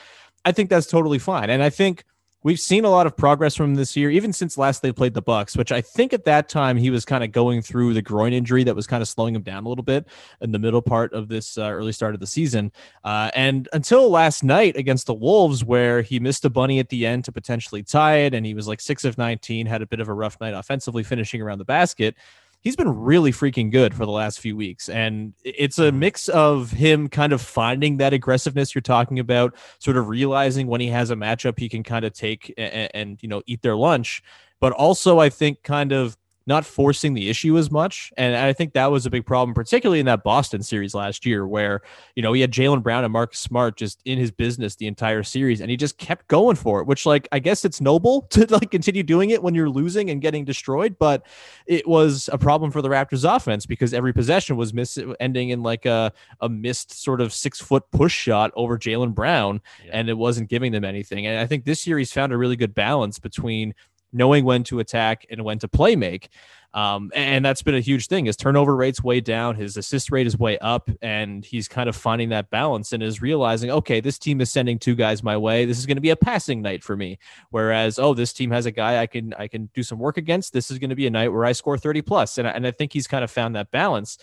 I 0.45 0.51
think 0.51 0.69
that's 0.69 0.87
totally 0.87 1.19
fine. 1.19 1.49
And 1.49 1.63
I 1.63 1.69
think 1.69 2.03
we've 2.43 2.59
seen 2.59 2.85
a 2.85 2.89
lot 2.89 3.07
of 3.07 3.15
progress 3.15 3.55
from 3.55 3.75
this 3.75 3.95
year, 3.95 4.11
even 4.11 4.31
since 4.33 4.57
last 4.57 4.81
they 4.81 4.91
played 4.91 5.13
the 5.13 5.21
Bucks, 5.21 5.57
which 5.57 5.71
I 5.71 5.81
think 5.81 6.13
at 6.13 6.25
that 6.25 6.49
time 6.49 6.77
he 6.77 6.89
was 6.89 7.05
kind 7.05 7.23
of 7.23 7.31
going 7.31 7.61
through 7.61 7.93
the 7.93 8.01
groin 8.01 8.33
injury 8.33 8.63
that 8.65 8.75
was 8.75 8.85
kind 8.85 9.01
of 9.01 9.07
slowing 9.07 9.35
him 9.35 9.41
down 9.41 9.65
a 9.65 9.69
little 9.69 9.83
bit 9.83 10.05
in 10.41 10.51
the 10.51 10.59
middle 10.59 10.81
part 10.81 11.13
of 11.13 11.29
this 11.29 11.57
uh, 11.57 11.63
early 11.63 11.93
start 11.93 12.13
of 12.13 12.19
the 12.19 12.27
season. 12.27 12.71
Uh, 13.03 13.31
and 13.33 13.69
until 13.73 14.09
last 14.09 14.43
night 14.43 14.75
against 14.75 15.07
the 15.07 15.13
Wolves, 15.13 15.63
where 15.63 16.01
he 16.01 16.19
missed 16.19 16.45
a 16.45 16.49
bunny 16.49 16.79
at 16.79 16.89
the 16.89 17.05
end 17.05 17.25
to 17.25 17.31
potentially 17.31 17.83
tie 17.83 18.17
it, 18.17 18.33
and 18.33 18.45
he 18.45 18.53
was 18.53 18.67
like 18.67 18.81
six 18.81 19.05
of 19.05 19.17
19, 19.17 19.65
had 19.65 19.81
a 19.81 19.87
bit 19.87 19.99
of 19.99 20.09
a 20.09 20.13
rough 20.13 20.39
night 20.41 20.53
offensively, 20.53 21.03
finishing 21.03 21.41
around 21.41 21.57
the 21.57 21.65
basket 21.65 22.15
he's 22.63 22.75
been 22.75 22.89
really 22.89 23.31
freaking 23.31 23.69
good 23.71 23.93
for 23.93 24.05
the 24.05 24.11
last 24.11 24.39
few 24.39 24.55
weeks. 24.55 24.89
And 24.89 25.33
it's 25.43 25.77
a 25.77 25.83
mm-hmm. 25.83 25.99
mix 25.99 26.29
of 26.29 26.71
him 26.71 27.09
kind 27.09 27.33
of 27.33 27.41
finding 27.41 27.97
that 27.97 28.13
aggressiveness 28.13 28.73
you're 28.73 28.81
talking 28.81 29.19
about, 29.19 29.55
sort 29.79 29.97
of 29.97 30.07
realizing 30.07 30.67
when 30.67 30.81
he 30.81 30.87
has 30.87 31.11
a 31.11 31.15
matchup 31.15 31.59
he 31.59 31.69
can 31.69 31.83
kind 31.83 32.05
of 32.05 32.13
take 32.13 32.53
and, 32.57 32.89
and 32.93 33.17
you 33.21 33.29
know, 33.29 33.43
eat 33.45 33.61
their 33.61 33.75
lunch. 33.75 34.23
But 34.59 34.71
also, 34.71 35.19
I 35.19 35.29
think 35.29 35.61
kind 35.63 35.91
of 35.91 36.17
not 36.45 36.65
forcing 36.65 37.13
the 37.13 37.29
issue 37.29 37.57
as 37.57 37.71
much. 37.71 38.11
And 38.17 38.35
I 38.35 38.51
think 38.53 38.73
that 38.73 38.91
was 38.91 39.05
a 39.05 39.09
big 39.09 39.25
problem, 39.25 39.53
particularly 39.53 39.99
in 39.99 40.05
that 40.07 40.23
Boston 40.23 40.61
series 40.61 40.93
last 40.93 41.25
year, 41.25 41.47
where, 41.47 41.81
you 42.15 42.23
know, 42.23 42.33
he 42.33 42.41
had 42.41 42.51
Jaylen 42.51 42.83
Brown 42.83 43.03
and 43.03 43.13
Marcus 43.13 43.39
Smart 43.39 43.77
just 43.77 44.01
in 44.05 44.17
his 44.17 44.31
business 44.31 44.75
the 44.75 44.87
entire 44.87 45.23
series 45.23 45.61
and 45.61 45.69
he 45.69 45.77
just 45.77 45.97
kept 45.97 46.27
going 46.27 46.55
for 46.55 46.81
it, 46.81 46.87
which, 46.87 47.05
like, 47.05 47.27
I 47.31 47.39
guess 47.39 47.63
it's 47.63 47.79
noble 47.79 48.21
to 48.31 48.45
like 48.49 48.71
continue 48.71 49.03
doing 49.03 49.29
it 49.29 49.41
when 49.41 49.55
you're 49.55 49.69
losing 49.69 50.09
and 50.09 50.21
getting 50.21 50.43
destroyed. 50.43 50.97
But 50.99 51.25
it 51.65 51.87
was 51.87 52.29
a 52.31 52.37
problem 52.37 52.71
for 52.71 52.81
the 52.81 52.89
Raptors 52.89 53.23
offense 53.23 53.65
because 53.65 53.93
every 53.93 54.13
possession 54.13 54.57
was 54.57 54.73
miss 54.73 54.97
ending 55.19 55.49
in 55.49 55.63
like 55.63 55.85
a, 55.85 56.11
a 56.41 56.49
missed 56.49 56.91
sort 56.91 57.21
of 57.21 57.31
six 57.31 57.61
foot 57.61 57.83
push 57.91 58.13
shot 58.13 58.51
over 58.55 58.77
Jaylen 58.77 59.13
Brown 59.13 59.61
yeah. 59.85 59.91
and 59.93 60.09
it 60.09 60.17
wasn't 60.17 60.49
giving 60.49 60.71
them 60.71 60.83
anything. 60.83 61.25
And 61.25 61.39
I 61.39 61.47
think 61.47 61.65
this 61.65 61.87
year 61.87 61.97
he's 61.97 62.11
found 62.11 62.33
a 62.33 62.37
really 62.37 62.55
good 62.55 62.75
balance 62.75 63.19
between 63.19 63.73
knowing 64.13 64.45
when 64.45 64.63
to 64.65 64.79
attack 64.79 65.25
and 65.29 65.43
when 65.43 65.59
to 65.59 65.67
play 65.67 65.95
make. 65.95 66.29
Um, 66.73 67.11
and 67.13 67.45
that's 67.45 67.61
been 67.61 67.75
a 67.75 67.79
huge 67.79 68.07
thing. 68.07 68.25
His 68.25 68.35
turnover 68.35 68.75
rate's 68.75 69.03
way 69.03 69.19
down, 69.19 69.55
his 69.55 69.77
assist 69.77 70.11
rate 70.11 70.25
is 70.25 70.37
way 70.37 70.57
up, 70.57 70.89
and 71.03 71.45
he's 71.45 71.67
kind 71.67 71.87
of 71.87 71.95
finding 71.95 72.29
that 72.29 72.49
balance 72.49 72.93
and 72.93 73.03
is 73.03 73.21
realizing, 73.21 73.69
okay, 73.69 73.99
this 73.99 74.17
team 74.17 74.41
is 74.41 74.51
sending 74.51 74.79
two 74.79 74.95
guys 74.95 75.21
my 75.21 75.37
way. 75.37 75.65
This 75.65 75.77
is 75.77 75.85
going 75.85 75.97
to 75.97 76.01
be 76.01 76.09
a 76.09 76.15
passing 76.15 76.63
night 76.63 76.83
for 76.83 76.97
me. 76.97 77.19
Whereas, 77.51 77.99
oh, 77.99 78.15
this 78.15 78.33
team 78.33 78.49
has 78.51 78.65
a 78.65 78.71
guy 78.71 79.01
I 79.01 79.05
can 79.05 79.33
I 79.35 79.47
can 79.47 79.69
do 79.75 79.83
some 79.83 79.99
work 79.99 80.17
against. 80.17 80.51
This 80.51 80.71
is 80.71 80.79
going 80.79 80.89
to 80.89 80.95
be 80.95 81.05
a 81.05 81.11
night 81.11 81.31
where 81.31 81.45
I 81.45 81.51
score 81.51 81.77
30 81.77 82.01
plus. 82.01 82.39
And, 82.39 82.47
and 82.47 82.65
I 82.65 82.71
think 82.71 82.91
he's 82.91 83.07
kind 83.07 83.23
of 83.23 83.29
found 83.29 83.55
that 83.55 83.69
balance. 83.69 84.17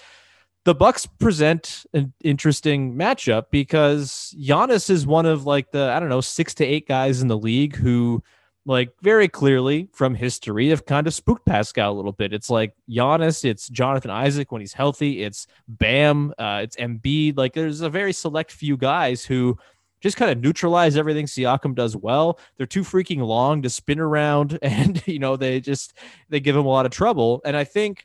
The 0.64 0.74
Bucks 0.74 1.06
present 1.06 1.86
an 1.94 2.12
interesting 2.22 2.94
matchup 2.94 3.44
because 3.50 4.34
Giannis 4.38 4.90
is 4.90 5.06
one 5.06 5.24
of 5.24 5.46
like 5.46 5.70
the, 5.70 5.90
I 5.90 6.00
don't 6.00 6.10
know, 6.10 6.20
six 6.20 6.52
to 6.54 6.66
eight 6.66 6.86
guys 6.86 7.22
in 7.22 7.28
the 7.28 7.38
league 7.38 7.76
who 7.76 8.22
like 8.66 8.92
very 9.02 9.28
clearly 9.28 9.88
from 9.92 10.14
history 10.14 10.68
have 10.68 10.84
kind 10.84 11.06
of 11.06 11.14
spooked 11.14 11.46
Pascal 11.46 11.92
a 11.92 11.94
little 11.94 12.12
bit. 12.12 12.32
It's 12.32 12.50
like 12.50 12.74
Giannis, 12.88 13.44
it's 13.44 13.68
Jonathan 13.68 14.10
Isaac 14.10 14.52
when 14.52 14.60
he's 14.60 14.74
healthy, 14.74 15.22
it's 15.22 15.46
Bam, 15.66 16.34
uh, 16.38 16.60
it's 16.62 16.76
Embiid. 16.76 17.36
Like 17.36 17.54
there's 17.54 17.80
a 17.80 17.88
very 17.88 18.12
select 18.12 18.52
few 18.52 18.76
guys 18.76 19.24
who 19.24 19.58
just 20.00 20.16
kind 20.16 20.30
of 20.30 20.38
neutralize 20.38 20.96
everything 20.96 21.26
Siakam 21.26 21.74
does 21.74 21.96
well. 21.96 22.38
They're 22.56 22.66
too 22.66 22.82
freaking 22.82 23.18
long 23.18 23.62
to 23.62 23.70
spin 23.70 24.00
around, 24.00 24.58
and 24.62 25.06
you 25.06 25.18
know 25.18 25.36
they 25.36 25.60
just 25.60 25.94
they 26.28 26.40
give 26.40 26.56
him 26.56 26.66
a 26.66 26.70
lot 26.70 26.86
of 26.86 26.92
trouble. 26.92 27.40
And 27.44 27.56
I 27.56 27.64
think, 27.64 28.04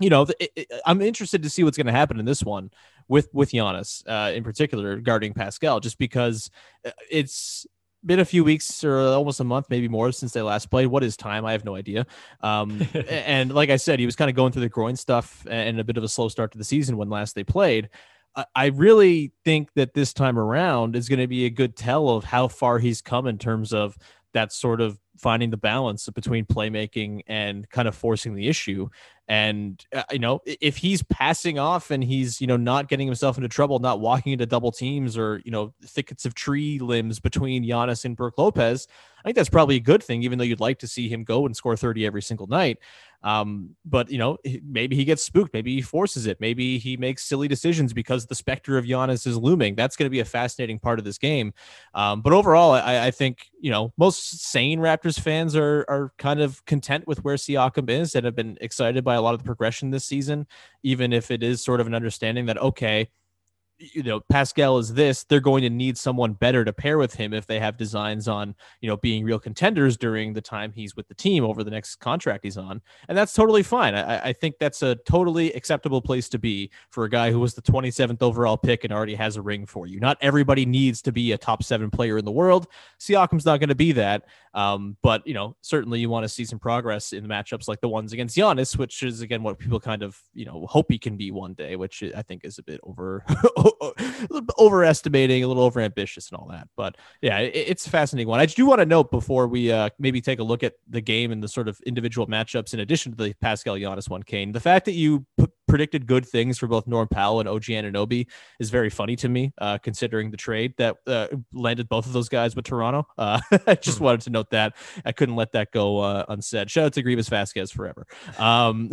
you 0.00 0.10
know, 0.10 0.26
it, 0.38 0.50
it, 0.56 0.72
I'm 0.86 1.00
interested 1.00 1.42
to 1.42 1.50
see 1.50 1.64
what's 1.64 1.76
going 1.76 1.86
to 1.86 1.92
happen 1.92 2.18
in 2.18 2.24
this 2.24 2.42
one 2.42 2.70
with 3.08 3.28
with 3.32 3.50
Giannis 3.50 4.02
uh, 4.06 4.32
in 4.32 4.44
particular 4.44 4.96
guarding 4.96 5.34
Pascal, 5.34 5.80
just 5.80 5.98
because 5.98 6.50
uh, 6.86 6.90
it's 7.10 7.66
been 8.04 8.20
a 8.20 8.24
few 8.24 8.44
weeks 8.44 8.84
or 8.84 8.98
almost 8.98 9.40
a 9.40 9.44
month, 9.44 9.66
maybe 9.70 9.88
more 9.88 10.12
since 10.12 10.32
they 10.32 10.42
last 10.42 10.70
played. 10.70 10.86
What 10.86 11.02
is 11.02 11.16
time? 11.16 11.44
I 11.44 11.52
have 11.52 11.64
no 11.64 11.74
idea. 11.74 12.06
Um, 12.40 12.86
and 13.08 13.52
like 13.52 13.70
I 13.70 13.76
said, 13.76 13.98
he 13.98 14.06
was 14.06 14.16
kind 14.16 14.30
of 14.30 14.36
going 14.36 14.52
through 14.52 14.62
the 14.62 14.68
groin 14.68 14.96
stuff 14.96 15.46
and 15.48 15.80
a 15.80 15.84
bit 15.84 15.96
of 15.96 16.04
a 16.04 16.08
slow 16.08 16.28
start 16.28 16.52
to 16.52 16.58
the 16.58 16.64
season 16.64 16.96
when 16.96 17.10
last 17.10 17.34
they 17.34 17.44
played. 17.44 17.88
I 18.54 18.66
really 18.66 19.32
think 19.44 19.72
that 19.74 19.94
this 19.94 20.12
time 20.12 20.38
around 20.38 20.94
is 20.94 21.08
going 21.08 21.18
to 21.18 21.26
be 21.26 21.46
a 21.46 21.50
good 21.50 21.76
tell 21.76 22.10
of 22.10 22.24
how 22.24 22.46
far 22.46 22.78
he's 22.78 23.02
come 23.02 23.26
in 23.26 23.38
terms 23.38 23.72
of 23.72 23.98
that 24.32 24.52
sort 24.52 24.80
of 24.80 24.98
finding 25.18 25.50
the 25.50 25.56
balance 25.56 26.08
between 26.08 26.44
playmaking 26.44 27.22
and 27.26 27.68
kind 27.70 27.88
of 27.88 27.94
forcing 27.94 28.34
the 28.34 28.48
issue. 28.48 28.88
And 29.28 29.84
uh, 29.94 30.04
you 30.10 30.18
know, 30.18 30.40
if 30.46 30.78
he's 30.78 31.02
passing 31.02 31.58
off 31.58 31.90
and 31.90 32.02
he's 32.02 32.40
you 32.40 32.46
know 32.46 32.56
not 32.56 32.88
getting 32.88 33.06
himself 33.06 33.36
into 33.36 33.48
trouble, 33.48 33.78
not 33.78 34.00
walking 34.00 34.32
into 34.32 34.46
double 34.46 34.72
teams 34.72 35.18
or 35.18 35.42
you 35.44 35.50
know 35.50 35.74
thickets 35.84 36.24
of 36.24 36.34
tree 36.34 36.78
limbs 36.78 37.20
between 37.20 37.62
Giannis 37.62 38.06
and 38.06 38.16
Brook 38.16 38.38
Lopez, 38.38 38.88
I 39.18 39.22
think 39.28 39.36
that's 39.36 39.50
probably 39.50 39.76
a 39.76 39.80
good 39.80 40.02
thing. 40.02 40.22
Even 40.22 40.38
though 40.38 40.44
you'd 40.44 40.60
like 40.60 40.78
to 40.78 40.86
see 40.86 41.10
him 41.10 41.24
go 41.24 41.44
and 41.44 41.54
score 41.54 41.76
thirty 41.76 42.06
every 42.06 42.22
single 42.22 42.46
night, 42.46 42.78
um, 43.22 43.70
but 43.84 44.10
you 44.10 44.18
know, 44.18 44.38
maybe 44.64 44.94
he 44.94 45.04
gets 45.04 45.24
spooked. 45.24 45.52
Maybe 45.52 45.74
he 45.74 45.82
forces 45.82 46.26
it. 46.26 46.40
Maybe 46.40 46.78
he 46.78 46.96
makes 46.96 47.24
silly 47.24 47.48
decisions 47.48 47.92
because 47.92 48.26
the 48.26 48.34
specter 48.34 48.78
of 48.78 48.84
Giannis 48.84 49.26
is 49.26 49.36
looming. 49.36 49.74
That's 49.74 49.96
going 49.96 50.06
to 50.06 50.10
be 50.10 50.20
a 50.20 50.24
fascinating 50.24 50.78
part 50.78 50.98
of 50.98 51.04
this 51.04 51.18
game. 51.18 51.52
Um, 51.94 52.22
but 52.22 52.32
overall, 52.32 52.72
I, 52.72 53.06
I, 53.06 53.10
think 53.10 53.50
you 53.60 53.70
know 53.70 53.92
most 53.96 54.40
sane 54.40 54.78
Raptors 54.78 55.07
fans 55.16 55.54
are 55.54 55.84
are 55.88 56.12
kind 56.18 56.40
of 56.40 56.64
content 56.64 57.06
with 57.06 57.24
where 57.24 57.36
Siakam 57.36 57.88
is 57.88 58.16
and 58.16 58.24
have 58.24 58.34
been 58.34 58.58
excited 58.60 59.04
by 59.04 59.14
a 59.14 59.22
lot 59.22 59.34
of 59.34 59.40
the 59.40 59.46
progression 59.46 59.90
this 59.90 60.04
season, 60.04 60.48
even 60.82 61.12
if 61.12 61.30
it 61.30 61.44
is 61.44 61.62
sort 61.62 61.80
of 61.80 61.86
an 61.86 61.94
understanding 61.94 62.46
that 62.46 62.58
okay, 62.58 63.08
you 63.78 64.02
know 64.02 64.20
Pascal 64.28 64.78
is 64.78 64.94
this, 64.94 65.24
they're 65.24 65.40
going 65.40 65.62
to 65.62 65.70
need 65.70 65.96
someone 65.96 66.32
better 66.32 66.64
to 66.64 66.72
pair 66.72 66.98
with 66.98 67.14
him 67.14 67.32
if 67.32 67.46
they 67.46 67.60
have 67.60 67.76
designs 67.76 68.28
on 68.28 68.54
you 68.80 68.88
know 68.88 68.96
being 68.96 69.24
real 69.24 69.38
contenders 69.38 69.96
during 69.96 70.32
the 70.32 70.40
time 70.40 70.72
he's 70.72 70.96
with 70.96 71.06
the 71.08 71.14
team 71.14 71.44
over 71.44 71.62
the 71.62 71.70
next 71.70 71.96
contract 71.96 72.44
he's 72.44 72.56
on, 72.56 72.80
and 73.08 73.16
that's 73.16 73.32
totally 73.32 73.62
fine. 73.62 73.94
I, 73.94 74.28
I 74.28 74.32
think 74.32 74.56
that's 74.58 74.82
a 74.82 74.96
totally 75.06 75.52
acceptable 75.52 76.02
place 76.02 76.28
to 76.30 76.38
be 76.38 76.70
for 76.90 77.04
a 77.04 77.10
guy 77.10 77.30
who 77.30 77.40
was 77.40 77.54
the 77.54 77.62
27th 77.62 78.22
overall 78.22 78.56
pick 78.56 78.84
and 78.84 78.92
already 78.92 79.14
has 79.14 79.36
a 79.36 79.42
ring 79.42 79.66
for 79.66 79.86
you. 79.86 80.00
Not 80.00 80.18
everybody 80.20 80.66
needs 80.66 81.00
to 81.02 81.12
be 81.12 81.32
a 81.32 81.38
top 81.38 81.62
seven 81.62 81.90
player 81.90 82.18
in 82.18 82.24
the 82.24 82.32
world. 82.32 82.66
Siakam's 83.00 83.46
not 83.46 83.60
going 83.60 83.68
to 83.68 83.74
be 83.74 83.92
that, 83.92 84.24
um, 84.54 84.96
but 85.02 85.26
you 85.26 85.34
know 85.34 85.56
certainly 85.60 86.00
you 86.00 86.10
want 86.10 86.24
to 86.24 86.28
see 86.28 86.44
some 86.44 86.58
progress 86.58 87.12
in 87.12 87.22
the 87.22 87.28
matchups 87.28 87.68
like 87.68 87.80
the 87.80 87.88
ones 87.88 88.12
against 88.12 88.36
Giannis, 88.36 88.76
which 88.76 89.02
is 89.02 89.20
again 89.20 89.42
what 89.42 89.58
people 89.58 89.78
kind 89.78 90.02
of 90.02 90.20
you 90.34 90.44
know 90.44 90.66
hope 90.68 90.86
he 90.88 90.98
can 90.98 91.16
be 91.16 91.30
one 91.30 91.54
day, 91.54 91.76
which 91.76 92.02
I 92.16 92.22
think 92.22 92.44
is 92.44 92.58
a 92.58 92.62
bit 92.62 92.80
over. 92.82 93.24
overestimating, 94.58 95.44
a 95.44 95.48
little 95.48 95.70
overambitious, 95.70 96.30
and 96.30 96.38
all 96.38 96.48
that. 96.50 96.68
But 96.76 96.96
yeah, 97.22 97.38
it, 97.38 97.52
it's 97.54 97.86
a 97.86 97.90
fascinating 97.90 98.28
one. 98.28 98.40
I 98.40 98.46
do 98.46 98.66
want 98.66 98.80
to 98.80 98.86
note 98.86 99.10
before 99.10 99.48
we 99.48 99.72
uh, 99.72 99.90
maybe 99.98 100.20
take 100.20 100.38
a 100.38 100.44
look 100.44 100.62
at 100.62 100.74
the 100.88 101.00
game 101.00 101.32
and 101.32 101.42
the 101.42 101.48
sort 101.48 101.68
of 101.68 101.80
individual 101.86 102.26
matchups 102.26 102.74
in 102.74 102.80
addition 102.80 103.12
to 103.12 103.24
the 103.24 103.34
Pascal 103.40 103.76
Giannis 103.76 104.08
one, 104.08 104.22
Kane. 104.22 104.52
The 104.52 104.60
fact 104.60 104.84
that 104.86 104.92
you 104.92 105.26
predicted 105.68 106.06
good 106.06 106.26
things 106.26 106.58
for 106.58 106.66
both 106.66 106.86
Norm 106.86 107.06
Powell 107.06 107.40
and 107.40 107.48
OG 107.48 107.64
Anunoby 107.64 108.26
is 108.58 108.70
very 108.70 108.90
funny 108.90 109.14
to 109.16 109.28
me, 109.28 109.52
uh, 109.58 109.78
considering 109.78 110.30
the 110.30 110.36
trade 110.36 110.74
that 110.78 110.96
uh, 111.06 111.28
landed 111.52 111.88
both 111.88 112.06
of 112.06 112.12
those 112.12 112.28
guys 112.28 112.56
with 112.56 112.64
Toronto. 112.64 113.06
Uh, 113.16 113.40
I 113.66 113.74
just 113.74 113.98
hmm. 113.98 114.04
wanted 114.04 114.22
to 114.22 114.30
note 114.30 114.50
that. 114.50 114.74
I 115.04 115.12
couldn't 115.12 115.36
let 115.36 115.52
that 115.52 115.70
go 115.70 115.98
uh, 115.98 116.24
unsaid. 116.28 116.70
Shout 116.70 116.86
out 116.86 116.92
to 116.94 117.02
Greivis 117.02 117.28
Vasquez 117.28 117.70
forever. 117.70 118.06
Um, 118.38 118.90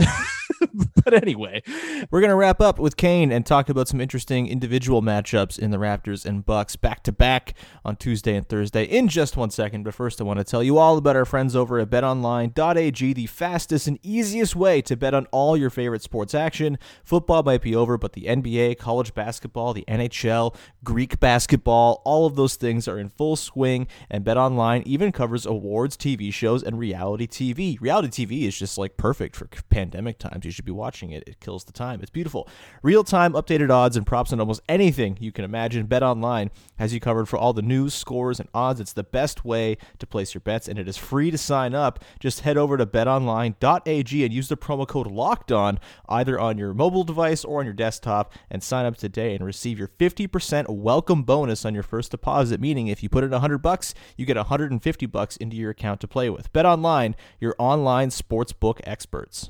but 1.04 1.14
anyway, 1.14 1.64
we're 2.12 2.22
going 2.22 2.30
to 2.30 2.36
wrap 2.36 2.62
up 2.62 2.78
with 2.78 2.98
Kane 2.98 3.32
and 3.32 3.46
talk 3.46 3.70
about 3.70 3.88
some 3.88 4.02
interesting 4.02 4.48
individual 4.48 5.02
matchups 5.02 5.58
in 5.58 5.72
the 5.72 5.78
Raptors 5.78 6.26
and 6.26 6.46
Bucks 6.46 6.76
back 6.76 7.04
to 7.04 7.12
back 7.12 7.54
on 7.84 7.96
Tuesday 7.96 8.36
and 8.36 8.48
Thursday 8.48 8.84
in 8.84 9.08
just 9.08 9.38
one 9.38 9.50
second. 9.50 9.84
But 9.84 9.94
first, 9.94 10.20
I 10.20 10.24
want 10.26 10.40
to 10.40 10.44
tell 10.44 10.62
you 10.62 10.78
all 10.78 10.98
about 10.98 11.16
our 11.16 11.26
friends 11.26 11.56
over 11.56 11.80
at 11.80 11.90
betonline.ag, 11.90 13.14
the 13.14 13.28
fastest 13.28 13.88
and 13.88 14.00
easiest 14.04 14.56
way 14.56 14.82
to 14.82 14.98
bet 14.98 15.14
on 15.14 15.26
all 15.28 15.56
your 15.56 15.70
favorite 15.70 16.02
sports 16.02 16.36
action 16.36 16.65
action. 16.66 16.80
Football 17.04 17.44
might 17.44 17.62
be 17.62 17.76
over, 17.76 17.98
but 17.98 18.14
the 18.14 18.24
NBA, 18.24 18.78
college 18.78 19.14
basketball, 19.14 19.74
the 19.74 19.86
NHL, 19.88 20.56
Greek 20.84 21.20
basketball, 21.20 22.02
all 22.04 22.26
of 22.26 22.36
those 22.36 22.56
things 22.56 22.88
are 22.88 23.00
in 23.00 23.10
full 23.10 23.36
swing, 23.36 23.88
and 24.10 24.26
BetOnline 24.26 24.84
even 24.86 25.12
covers 25.12 25.46
awards, 25.46 25.96
TV 25.96 26.34
shows, 26.34 26.64
and 26.64 26.80
reality 26.80 27.28
TV. 27.28 27.80
Reality 27.80 28.26
TV 28.26 28.48
is 28.48 28.58
just 28.58 28.78
like 28.78 28.98
perfect 28.98 29.36
for 29.36 29.48
pandemic 29.70 30.18
times. 30.18 30.46
You 30.46 30.52
should 30.52 30.66
be 30.66 30.72
watching 30.72 31.12
it. 31.12 31.24
It 31.28 31.40
kills 31.40 31.64
the 31.64 31.74
time. 31.74 32.02
It's 32.02 32.12
beautiful. 32.12 32.48
Real 32.82 33.04
time 33.04 33.34
updated 33.34 33.70
odds 33.70 33.98
and 33.98 34.06
props 34.06 34.34
on 34.34 34.40
almost 34.40 34.62
anything 34.68 35.18
you 35.20 35.32
can 35.32 35.46
imagine. 35.46 35.88
BetOnline 35.88 36.50
has 36.78 36.94
you 36.94 37.00
covered 37.00 37.28
for 37.28 37.38
all 37.38 37.54
the 37.54 37.62
news, 37.62 37.94
scores, 37.94 38.40
and 38.40 38.50
odds. 38.54 38.80
It's 38.80 38.94
the 38.94 39.04
best 39.04 39.46
way 39.46 39.78
to 40.00 40.08
place 40.08 40.34
your 40.34 40.42
bets, 40.42 40.68
and 40.68 40.80
it 40.80 40.88
is 40.88 40.98
free 40.98 41.32
to 41.32 41.38
sign 41.38 41.74
up. 41.76 42.04
Just 42.20 42.42
head 42.42 42.58
over 42.58 42.78
to 42.78 42.86
betonline.ag 42.86 44.24
and 44.24 44.34
use 44.34 44.50
the 44.50 44.58
promo 44.58 44.88
code 44.88 45.08
LOCKED 45.08 45.52
on 45.52 45.80
either 46.10 46.40
on 46.40 46.55
on 46.56 46.60
your 46.60 46.74
mobile 46.74 47.04
device 47.04 47.44
or 47.44 47.60
on 47.60 47.66
your 47.66 47.74
desktop 47.74 48.34
and 48.50 48.64
sign 48.64 48.86
up 48.86 48.96
today 48.96 49.36
and 49.36 49.46
receive 49.46 49.78
your 49.78 49.90
50% 49.90 50.70
welcome 50.70 51.24
bonus 51.24 51.66
on 51.66 51.74
your 51.74 51.84
first 51.84 52.12
deposit, 52.12 52.62
meaning 52.62 52.88
if 52.88 53.04
you 53.04 53.10
put 53.10 53.26
in 53.26 53.32
100 53.32 53.58
bucks, 53.58 53.94
you 54.16 54.26
get 54.26 54.38
150 54.38 55.06
bucks 55.08 55.36
into 55.36 55.58
your 55.58 55.72
account 55.72 56.00
to 56.00 56.08
play 56.08 56.30
with. 56.30 56.52
Bet 56.54 56.66
online, 56.66 57.16
your 57.42 57.56
online 57.60 58.10
sportsbook 58.10 58.80
experts. 58.86 59.50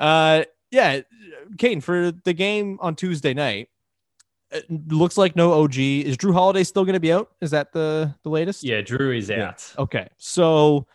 Uh, 0.00 0.44
yeah, 0.70 1.00
Kane 1.58 1.80
for 1.80 2.10
the 2.24 2.32
game 2.32 2.78
on 2.80 2.96
Tuesday 2.96 3.34
night. 3.34 3.68
Looks 4.68 5.16
like 5.16 5.36
no 5.36 5.52
OG. 5.52 5.78
Is 5.78 6.16
Jrue 6.16 6.32
Holiday 6.32 6.64
still 6.64 6.84
going 6.84 6.94
to 6.94 7.00
be 7.00 7.12
out? 7.12 7.30
Is 7.40 7.52
that 7.52 7.72
the 7.72 8.12
the 8.24 8.30
latest? 8.30 8.64
Yeah, 8.64 8.80
Jrue 8.80 9.16
is 9.16 9.30
out. 9.30 9.38
Okay, 9.78 10.08
so 10.16 10.86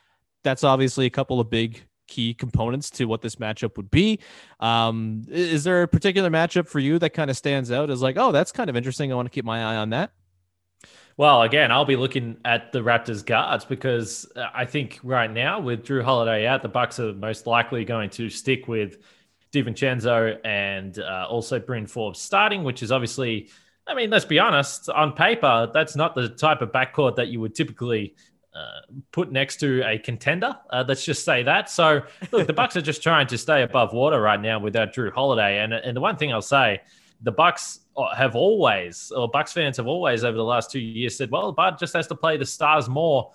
that's 0.44 0.64
obviously 0.64 1.06
a 1.06 1.10
couple 1.10 1.40
of 1.40 1.50
big 1.50 1.82
key 2.08 2.34
components 2.34 2.90
to 2.92 3.06
what 3.06 3.22
this 3.22 3.36
matchup 3.36 3.78
would 3.78 3.90
be. 3.90 4.20
Um, 4.60 5.24
is 5.30 5.64
there 5.64 5.84
a 5.84 5.88
particular 5.88 6.30
matchup 6.30 6.68
for 6.68 6.80
you 6.80 7.00
that 7.00 7.12
kind 7.12 7.30
of 7.30 7.38
stands 7.38 7.72
out 7.72 7.90
as 7.90 8.02
like, 8.02 8.18
oh, 8.18 8.32
that's 8.32 8.52
kind 8.52 8.70
of 8.70 8.76
interesting. 8.76 9.12
I 9.12 9.16
want 9.16 9.26
to 9.28 9.30
keep 9.30 9.46
my 9.46 9.64
eye 9.64 9.78
on 9.78 9.90
that. 9.92 10.12
Well, 11.18 11.44
again, 11.44 11.72
I'll 11.72 11.86
be 11.86 11.96
looking 11.96 12.38
at 12.44 12.74
the 12.74 12.80
Raptors 12.80 13.26
guards 13.26 13.64
because 13.64 14.30
uh, 14.36 14.48
I 14.54 14.66
think 14.66 15.00
right 15.02 15.32
now 15.32 15.62
with 15.62 15.86
Jrue 15.86 16.04
Holiday 16.04 16.46
out, 16.46 16.62
the 16.62 16.68
Bucks 16.68 17.00
are 17.00 17.14
most 17.14 17.48
likely 17.48 17.86
going 17.86 18.10
to 18.12 18.30
stick 18.30 18.68
with 18.68 18.98
DiVincenzo 19.54 20.38
and 20.44 21.00
uh, 21.00 21.26
also 21.30 21.58
Bryn 21.58 21.88
Forbes 21.88 22.20
starting, 22.20 22.66
which 22.66 22.84
is 22.84 22.92
obviously, 22.92 23.50
I 23.88 23.94
mean, 23.94 24.10
let's 24.10 24.26
be 24.26 24.40
honest, 24.40 24.90
on 24.90 25.14
paper, 25.14 25.72
that's 25.74 25.96
not 25.96 26.16
the 26.16 26.28
type 26.28 26.62
of 26.62 26.74
backcourt 26.74 27.16
that 27.16 27.30
you 27.30 27.40
would 27.40 27.56
typically 27.56 28.16
uh, 28.54 28.82
put 29.14 29.32
next 29.32 29.62
to 29.62 29.84
a 29.88 29.98
contender. 29.98 30.58
Uh, 30.70 30.84
let's 30.86 31.06
just 31.06 31.24
say 31.24 31.44
that. 31.44 31.70
So, 31.70 32.02
look, 32.34 32.46
the 32.46 32.54
Bucks 32.54 32.76
are 32.76 32.82
just 32.82 33.02
trying 33.02 33.28
to 33.28 33.38
stay 33.38 33.64
above 33.64 33.94
water 33.94 34.20
right 34.20 34.42
now 34.42 34.60
without 34.60 34.94
Jrue 34.94 35.14
Holiday. 35.14 35.60
And 35.60 35.74
and 35.74 35.96
the 35.96 36.02
one 36.02 36.18
thing 36.18 36.34
I'll 36.34 36.42
say, 36.42 36.82
the 37.22 37.32
Bucks 37.32 37.80
Oh, 37.98 38.14
have 38.14 38.36
always, 38.36 39.10
or 39.16 39.30
Bucks 39.30 39.54
fans 39.54 39.78
have 39.78 39.88
always 39.88 40.26
over 40.26 40.36
the 40.36 40.44
last 40.44 40.70
two 40.70 40.82
years 40.82 41.16
said, 41.16 41.32
well, 41.32 41.54
Bud 41.54 41.78
just 41.80 41.94
has 41.94 42.08
to 42.08 42.16
play 42.16 42.36
the 42.36 42.46
stars 42.46 42.90
more. 42.90 43.32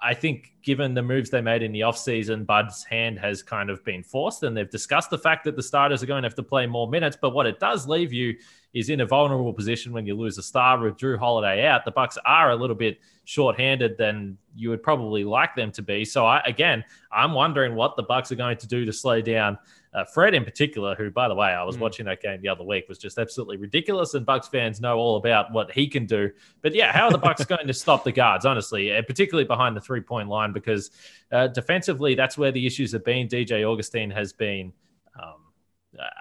I 0.00 0.14
think 0.14 0.54
given 0.62 0.94
the 0.94 1.02
moves 1.02 1.28
they 1.28 1.40
made 1.40 1.62
in 1.62 1.72
the 1.72 1.80
offseason, 1.80 2.46
Bud's 2.46 2.84
hand 2.84 3.18
has 3.18 3.42
kind 3.42 3.68
of 3.68 3.84
been 3.84 4.02
forced, 4.02 4.44
and 4.44 4.56
they've 4.56 4.70
discussed 4.70 5.10
the 5.10 5.18
fact 5.18 5.44
that 5.44 5.56
the 5.56 5.62
starters 5.62 6.02
are 6.02 6.06
going 6.06 6.22
to 6.22 6.26
have 6.26 6.36
to 6.36 6.42
play 6.42 6.66
more 6.66 6.88
minutes. 6.88 7.18
But 7.20 7.30
what 7.30 7.46
it 7.46 7.58
does 7.58 7.88
leave 7.88 8.12
you 8.12 8.36
is 8.72 8.90
in 8.90 9.00
a 9.00 9.06
vulnerable 9.06 9.52
position 9.52 9.92
when 9.92 10.06
you 10.06 10.14
lose 10.14 10.38
a 10.38 10.42
star 10.42 10.78
with 10.78 10.96
Jrue 10.96 11.18
Holiday 11.18 11.66
out. 11.66 11.84
The 11.84 11.90
Bucks 11.90 12.16
are 12.24 12.52
a 12.52 12.56
little 12.56 12.76
bit 12.76 13.00
shorthanded 13.24 13.98
than 13.98 14.38
you 14.54 14.70
would 14.70 14.82
probably 14.82 15.24
like 15.24 15.54
them 15.56 15.72
to 15.72 15.82
be. 15.82 16.04
So 16.04 16.24
I, 16.24 16.40
again, 16.46 16.84
I'm 17.10 17.34
wondering 17.34 17.74
what 17.74 17.96
the 17.96 18.04
Bucks 18.04 18.30
are 18.30 18.36
going 18.36 18.58
to 18.58 18.68
do 18.68 18.84
to 18.84 18.92
slow 18.92 19.20
down 19.20 19.58
uh, 19.98 20.04
Fred 20.04 20.34
in 20.34 20.44
particular, 20.44 20.94
who, 20.94 21.10
by 21.10 21.26
the 21.26 21.34
way, 21.34 21.48
I 21.48 21.62
was 21.64 21.76
mm. 21.76 21.80
watching 21.80 22.06
that 22.06 22.22
game 22.22 22.40
the 22.40 22.48
other 22.48 22.62
week, 22.62 22.88
was 22.88 22.98
just 22.98 23.18
absolutely 23.18 23.56
ridiculous. 23.56 24.14
And 24.14 24.24
Bucks 24.24 24.46
fans 24.46 24.80
know 24.80 24.96
all 24.96 25.16
about 25.16 25.52
what 25.52 25.72
he 25.72 25.88
can 25.88 26.06
do. 26.06 26.30
But 26.62 26.74
yeah, 26.74 26.92
how 26.92 27.06
are 27.06 27.10
the 27.10 27.18
Bucks 27.18 27.44
going 27.46 27.66
to 27.66 27.74
stop 27.74 28.04
the 28.04 28.12
guards, 28.12 28.46
honestly, 28.46 28.90
and 28.90 29.06
particularly 29.06 29.46
behind 29.46 29.76
the 29.76 29.80
three 29.80 30.00
point 30.00 30.28
line? 30.28 30.52
Because 30.52 30.90
uh, 31.32 31.48
defensively, 31.48 32.14
that's 32.14 32.38
where 32.38 32.52
the 32.52 32.64
issues 32.64 32.92
have 32.92 33.04
been. 33.04 33.26
DJ 33.26 33.64
Augustin 33.64 34.10
has 34.10 34.32
been. 34.32 34.72
Um, 35.20 35.34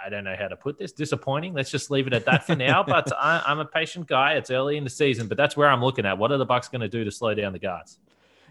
I 0.03 0.09
don't 0.09 0.23
know 0.23 0.35
how 0.37 0.47
to 0.47 0.55
put 0.55 0.79
this. 0.79 0.91
Disappointing. 0.91 1.53
Let's 1.53 1.69
just 1.69 1.91
leave 1.91 2.07
it 2.07 2.13
at 2.13 2.25
that 2.25 2.47
for 2.47 2.55
now. 2.67 2.81
But 2.81 3.11
I, 3.15 3.43
I'm 3.45 3.59
a 3.59 3.65
patient 3.65 4.07
guy. 4.07 4.33
It's 4.33 4.49
early 4.49 4.77
in 4.77 4.83
the 4.83 4.89
season, 4.89 5.27
but 5.27 5.37
that's 5.37 5.55
where 5.55 5.69
I'm 5.69 5.83
looking 5.83 6.05
at. 6.05 6.17
What 6.17 6.31
are 6.31 6.37
the 6.37 6.45
Bucks 6.45 6.67
going 6.67 6.81
to 6.81 6.89
do 6.89 7.03
to 7.03 7.11
slow 7.11 7.35
down 7.35 7.53
the 7.53 7.59
guards? 7.59 7.99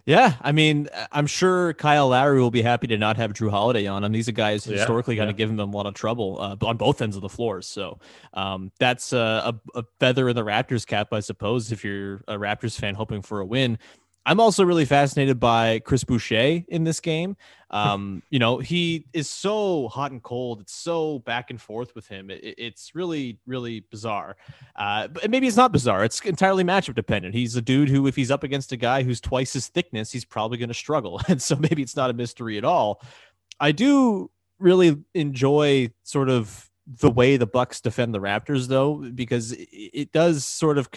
Yeah, 0.06 0.34
I 0.40 0.52
mean, 0.52 0.88
I'm 1.10 1.26
sure 1.26 1.74
Kyle 1.74 2.08
Lowry 2.08 2.40
will 2.40 2.52
be 2.52 2.62
happy 2.62 2.86
to 2.86 2.96
not 2.96 3.16
have 3.16 3.32
Jrue 3.32 3.50
Holiday 3.50 3.88
on 3.88 4.04
him. 4.04 4.12
These 4.12 4.28
are 4.28 4.32
guys 4.32 4.64
yeah, 4.64 4.76
historically 4.76 5.16
yeah. 5.16 5.22
kind 5.22 5.30
of 5.30 5.36
given 5.36 5.56
them 5.56 5.74
a 5.74 5.76
lot 5.76 5.86
of 5.86 5.94
trouble 5.94 6.40
uh, 6.40 6.56
on 6.64 6.76
both 6.76 7.02
ends 7.02 7.16
of 7.16 7.22
the 7.22 7.28
floor. 7.28 7.60
So 7.60 7.98
um, 8.32 8.70
that's 8.78 9.12
uh, 9.12 9.50
a, 9.74 9.80
a, 9.80 9.84
feather 9.98 10.28
in 10.28 10.36
the 10.36 10.44
Raptors 10.44 10.86
cap, 10.86 11.12
I 11.12 11.18
suppose, 11.18 11.72
if 11.72 11.84
you're 11.84 12.22
a 12.28 12.34
Raptors 12.34 12.78
fan 12.78 12.94
hoping 12.94 13.20
for 13.20 13.40
a 13.40 13.44
win. 13.44 13.80
I'm 14.26 14.40
also 14.40 14.64
really 14.64 14.84
fascinated 14.84 15.38
by 15.38 15.78
Chris 15.78 16.02
Boucher 16.02 16.64
in 16.66 16.82
this 16.82 16.98
game. 16.98 17.36
Um, 17.70 18.24
you 18.30 18.40
know, 18.40 18.58
he 18.58 19.06
is 19.12 19.30
so 19.30 19.86
hot 19.86 20.10
and 20.10 20.20
cold. 20.20 20.60
It's 20.60 20.74
so 20.74 21.20
back 21.20 21.50
and 21.50 21.60
forth 21.60 21.94
with 21.94 22.08
him. 22.08 22.28
It, 22.30 22.40
it's 22.42 22.92
really, 22.96 23.38
really 23.46 23.80
bizarre. 23.88 24.36
Uh, 24.74 25.06
but 25.06 25.30
maybe 25.30 25.46
it's 25.46 25.56
not 25.56 25.70
bizarre. 25.70 26.04
It's 26.04 26.20
entirely 26.22 26.64
matchup 26.64 26.96
dependent. 26.96 27.36
He's 27.36 27.54
a 27.54 27.62
dude 27.62 27.88
who, 27.88 28.08
if 28.08 28.16
he's 28.16 28.32
up 28.32 28.42
against 28.42 28.72
a 28.72 28.76
guy 28.76 29.04
who's 29.04 29.20
twice 29.20 29.52
his 29.52 29.68
thickness, 29.68 30.10
he's 30.10 30.24
probably 30.24 30.58
going 30.58 30.68
to 30.70 30.74
struggle. 30.74 31.20
And 31.28 31.42
so 31.42 31.56
maybe 31.56 31.82
it's 31.82 31.96
not 31.96 32.08
a 32.08 32.14
mystery 32.14 32.56
at 32.56 32.64
all. 32.64 33.02
I 33.60 33.72
do 33.72 34.30
really 34.58 34.96
enjoy 35.14 35.90
sort 36.02 36.30
of 36.30 36.70
the 36.86 37.10
way 37.10 37.36
the 37.36 37.46
Bucks 37.46 37.80
defend 37.80 38.14
the 38.14 38.20
Raptors, 38.20 38.68
though, 38.68 38.96
because 39.14 39.54
it 39.58 40.12
does 40.12 40.44
sort 40.44 40.78
of 40.78 40.88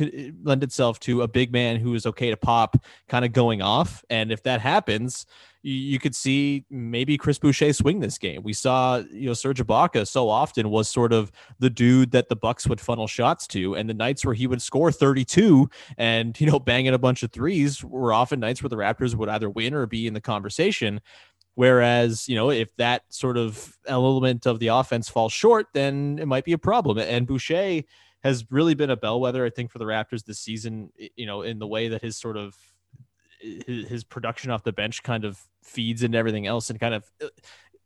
lend 0.43 0.63
itself 0.63 0.99
to 1.01 1.23
a 1.23 1.27
big 1.27 1.51
man 1.51 1.77
who 1.77 1.95
is 1.95 2.05
okay 2.05 2.29
to 2.29 2.37
pop, 2.37 2.83
kind 3.07 3.25
of 3.25 3.33
going 3.33 3.61
off. 3.61 4.03
And 4.09 4.31
if 4.31 4.43
that 4.43 4.61
happens, 4.61 5.25
you 5.61 5.99
could 5.99 6.15
see 6.15 6.63
maybe 6.69 7.17
Chris 7.17 7.37
Boucher 7.37 7.73
swing 7.73 7.99
this 7.99 8.17
game. 8.17 8.43
We 8.43 8.53
saw, 8.53 8.97
you 9.11 9.27
know, 9.27 9.33
Serge 9.33 9.61
Ibaka 9.61 10.07
so 10.07 10.29
often 10.29 10.69
was 10.69 10.87
sort 10.87 11.11
of 11.11 11.31
the 11.59 11.69
dude 11.69 12.11
that 12.11 12.29
the 12.29 12.35
Bucks 12.35 12.65
would 12.67 12.79
funnel 12.79 13.07
shots 13.07 13.45
to, 13.47 13.75
and 13.75 13.89
the 13.89 13.93
nights 13.93 14.23
where 14.23 14.33
he 14.33 14.47
would 14.47 14.61
score 14.61 14.91
32 14.91 15.69
and 15.97 16.39
you 16.39 16.47
know 16.47 16.59
banging 16.59 16.93
a 16.93 16.97
bunch 16.97 17.23
of 17.23 17.31
threes 17.31 17.83
were 17.83 18.13
often 18.13 18.39
nights 18.39 18.63
where 18.63 18.69
the 18.69 18.77
Raptors 18.77 19.15
would 19.15 19.27
either 19.27 19.49
win 19.49 19.73
or 19.73 19.85
be 19.85 20.07
in 20.07 20.13
the 20.13 20.21
conversation. 20.21 21.01
Whereas, 21.59 22.29
you 22.29 22.35
know, 22.35 22.51
if 22.51 22.73
that 22.77 23.03
sort 23.09 23.35
of 23.35 23.77
element 23.85 24.45
of 24.45 24.59
the 24.59 24.67
offense 24.67 25.09
falls 25.09 25.33
short, 25.33 25.67
then 25.73 26.17
it 26.17 26.25
might 26.25 26.45
be 26.45 26.53
a 26.53 26.57
problem. 26.57 26.97
And 26.97 27.27
Boucher 27.27 27.81
has 28.23 28.49
really 28.49 28.75
been 28.75 28.89
a 28.89 28.95
bellwether, 28.95 29.45
I 29.45 29.49
think, 29.49 29.69
for 29.69 29.77
the 29.77 29.83
Raptors 29.83 30.23
this 30.23 30.39
season, 30.39 30.93
you 31.17 31.25
know, 31.25 31.41
in 31.41 31.59
the 31.59 31.67
way 31.67 31.89
that 31.89 32.01
his 32.01 32.15
sort 32.15 32.37
of 32.37 32.55
his, 33.41 34.05
production 34.05 34.51
off 34.51 34.63
the 34.63 34.71
bench 34.71 35.03
kind 35.03 35.25
of 35.25 35.37
feeds 35.61 36.01
into 36.01 36.17
everything 36.17 36.47
else 36.47 36.69
and 36.69 36.79
kind 36.79 36.93
of 36.93 37.11
uh, 37.21 37.27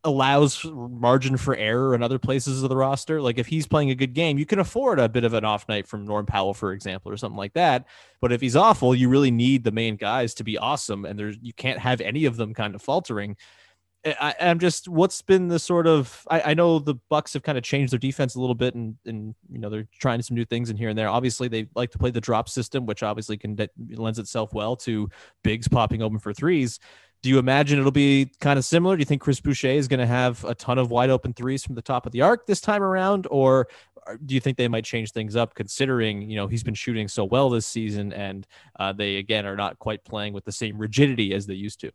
allows 0.03 0.63
margin 0.65 1.35
for 1.35 1.55
error 1.55 1.95
in 1.95 2.03
other 2.03 2.19
places 2.19 2.61
of 2.61 2.69
the 2.69 2.77
roster. 2.77 3.23
Like 3.23 3.39
if 3.39 3.47
he's 3.47 3.65
playing 3.65 3.89
a 3.89 3.95
good 3.95 4.13
game, 4.13 4.37
you 4.37 4.45
can 4.45 4.59
afford 4.59 4.99
a 4.99 5.09
bit 5.09 5.23
of 5.23 5.33
an 5.33 5.45
off 5.45 5.67
night 5.67 5.87
from 5.87 6.05
Norm 6.05 6.27
Powell, 6.27 6.53
for 6.53 6.73
example, 6.73 7.11
or 7.11 7.17
something 7.17 7.37
like 7.37 7.53
that. 7.53 7.87
But 8.21 8.31
if 8.31 8.39
he's 8.39 8.55
awful, 8.55 8.93
you 8.93 9.09
really 9.09 9.31
need 9.31 9.63
the 9.63 9.71
main 9.71 9.95
guys 9.95 10.35
to 10.35 10.43
be 10.43 10.59
awesome, 10.59 11.05
and 11.05 11.17
there's 11.17 11.37
you 11.41 11.53
can't 11.53 11.79
have 11.79 12.01
any 12.01 12.25
of 12.25 12.37
them 12.37 12.53
kind 12.53 12.75
of 12.75 12.83
faltering. 12.83 13.35
I, 14.05 14.35
am 14.39 14.59
just 14.59 14.89
what's 14.89 15.21
been 15.21 15.47
the 15.47 15.59
sort 15.59 15.87
of 15.87 16.27
I, 16.29 16.41
I, 16.41 16.53
know 16.53 16.79
the 16.79 16.95
Bucks 17.09 17.33
have 17.33 17.43
kind 17.43 17.57
of 17.57 17.63
changed 17.63 17.93
their 17.93 17.99
defense 17.99 18.35
a 18.35 18.39
little 18.39 18.55
bit 18.55 18.75
and 18.75 18.97
and 19.05 19.33
you 19.49 19.59
know 19.59 19.69
they're 19.69 19.87
trying 19.99 20.21
some 20.21 20.35
new 20.35 20.43
things 20.43 20.69
in 20.69 20.75
here 20.75 20.89
and 20.89 20.97
there. 20.97 21.07
Obviously, 21.07 21.47
they 21.47 21.67
like 21.75 21.91
to 21.91 21.97
play 21.97 22.11
the 22.11 22.19
drop 22.19 22.49
system, 22.49 22.85
which 22.85 23.01
obviously 23.01 23.37
can 23.37 23.57
lends 23.91 24.19
itself 24.19 24.53
well 24.53 24.75
to 24.77 25.09
bigs 25.43 25.67
popping 25.67 26.01
open 26.01 26.19
for 26.19 26.33
threes. 26.33 26.79
Do 27.21 27.29
you 27.29 27.39
imagine 27.39 27.79
it'll 27.79 27.91
be 27.91 28.31
kind 28.41 28.59
of 28.59 28.65
similar? 28.65 28.97
Do 28.97 28.99
you 28.99 29.05
think 29.05 29.21
Chris 29.21 29.39
Boucher 29.39 29.69
is 29.69 29.87
going 29.87 30.01
to 30.01 30.05
have 30.05 30.43
a 30.43 30.53
ton 30.53 30.77
of 30.77 30.91
wide 30.91 31.09
open 31.09 31.31
threes 31.31 31.63
from 31.63 31.75
the 31.75 31.81
top 31.81 32.05
of 32.05 32.11
the 32.11 32.21
arc 32.21 32.45
this 32.45 32.59
time 32.59 32.83
around, 32.83 33.25
or 33.31 33.69
do 34.25 34.35
you 34.35 34.41
think 34.41 34.57
they 34.57 34.67
might 34.67 34.83
change 34.83 35.13
things 35.13 35.37
up 35.37 35.55
considering 35.55 36.29
you 36.29 36.35
know 36.35 36.47
he's 36.47 36.63
been 36.63 36.73
shooting 36.73 37.07
so 37.07 37.23
well 37.23 37.49
this 37.49 37.65
season 37.65 38.11
and 38.11 38.45
uh, 38.77 38.91
they 38.91 39.15
again 39.15 39.45
are 39.45 39.55
not 39.55 39.79
quite 39.79 40.03
playing 40.03 40.33
with 40.33 40.43
the 40.43 40.51
same 40.51 40.77
rigidity 40.77 41.33
as 41.33 41.45
they 41.45 41.53
used 41.53 41.79
to? 41.79 41.91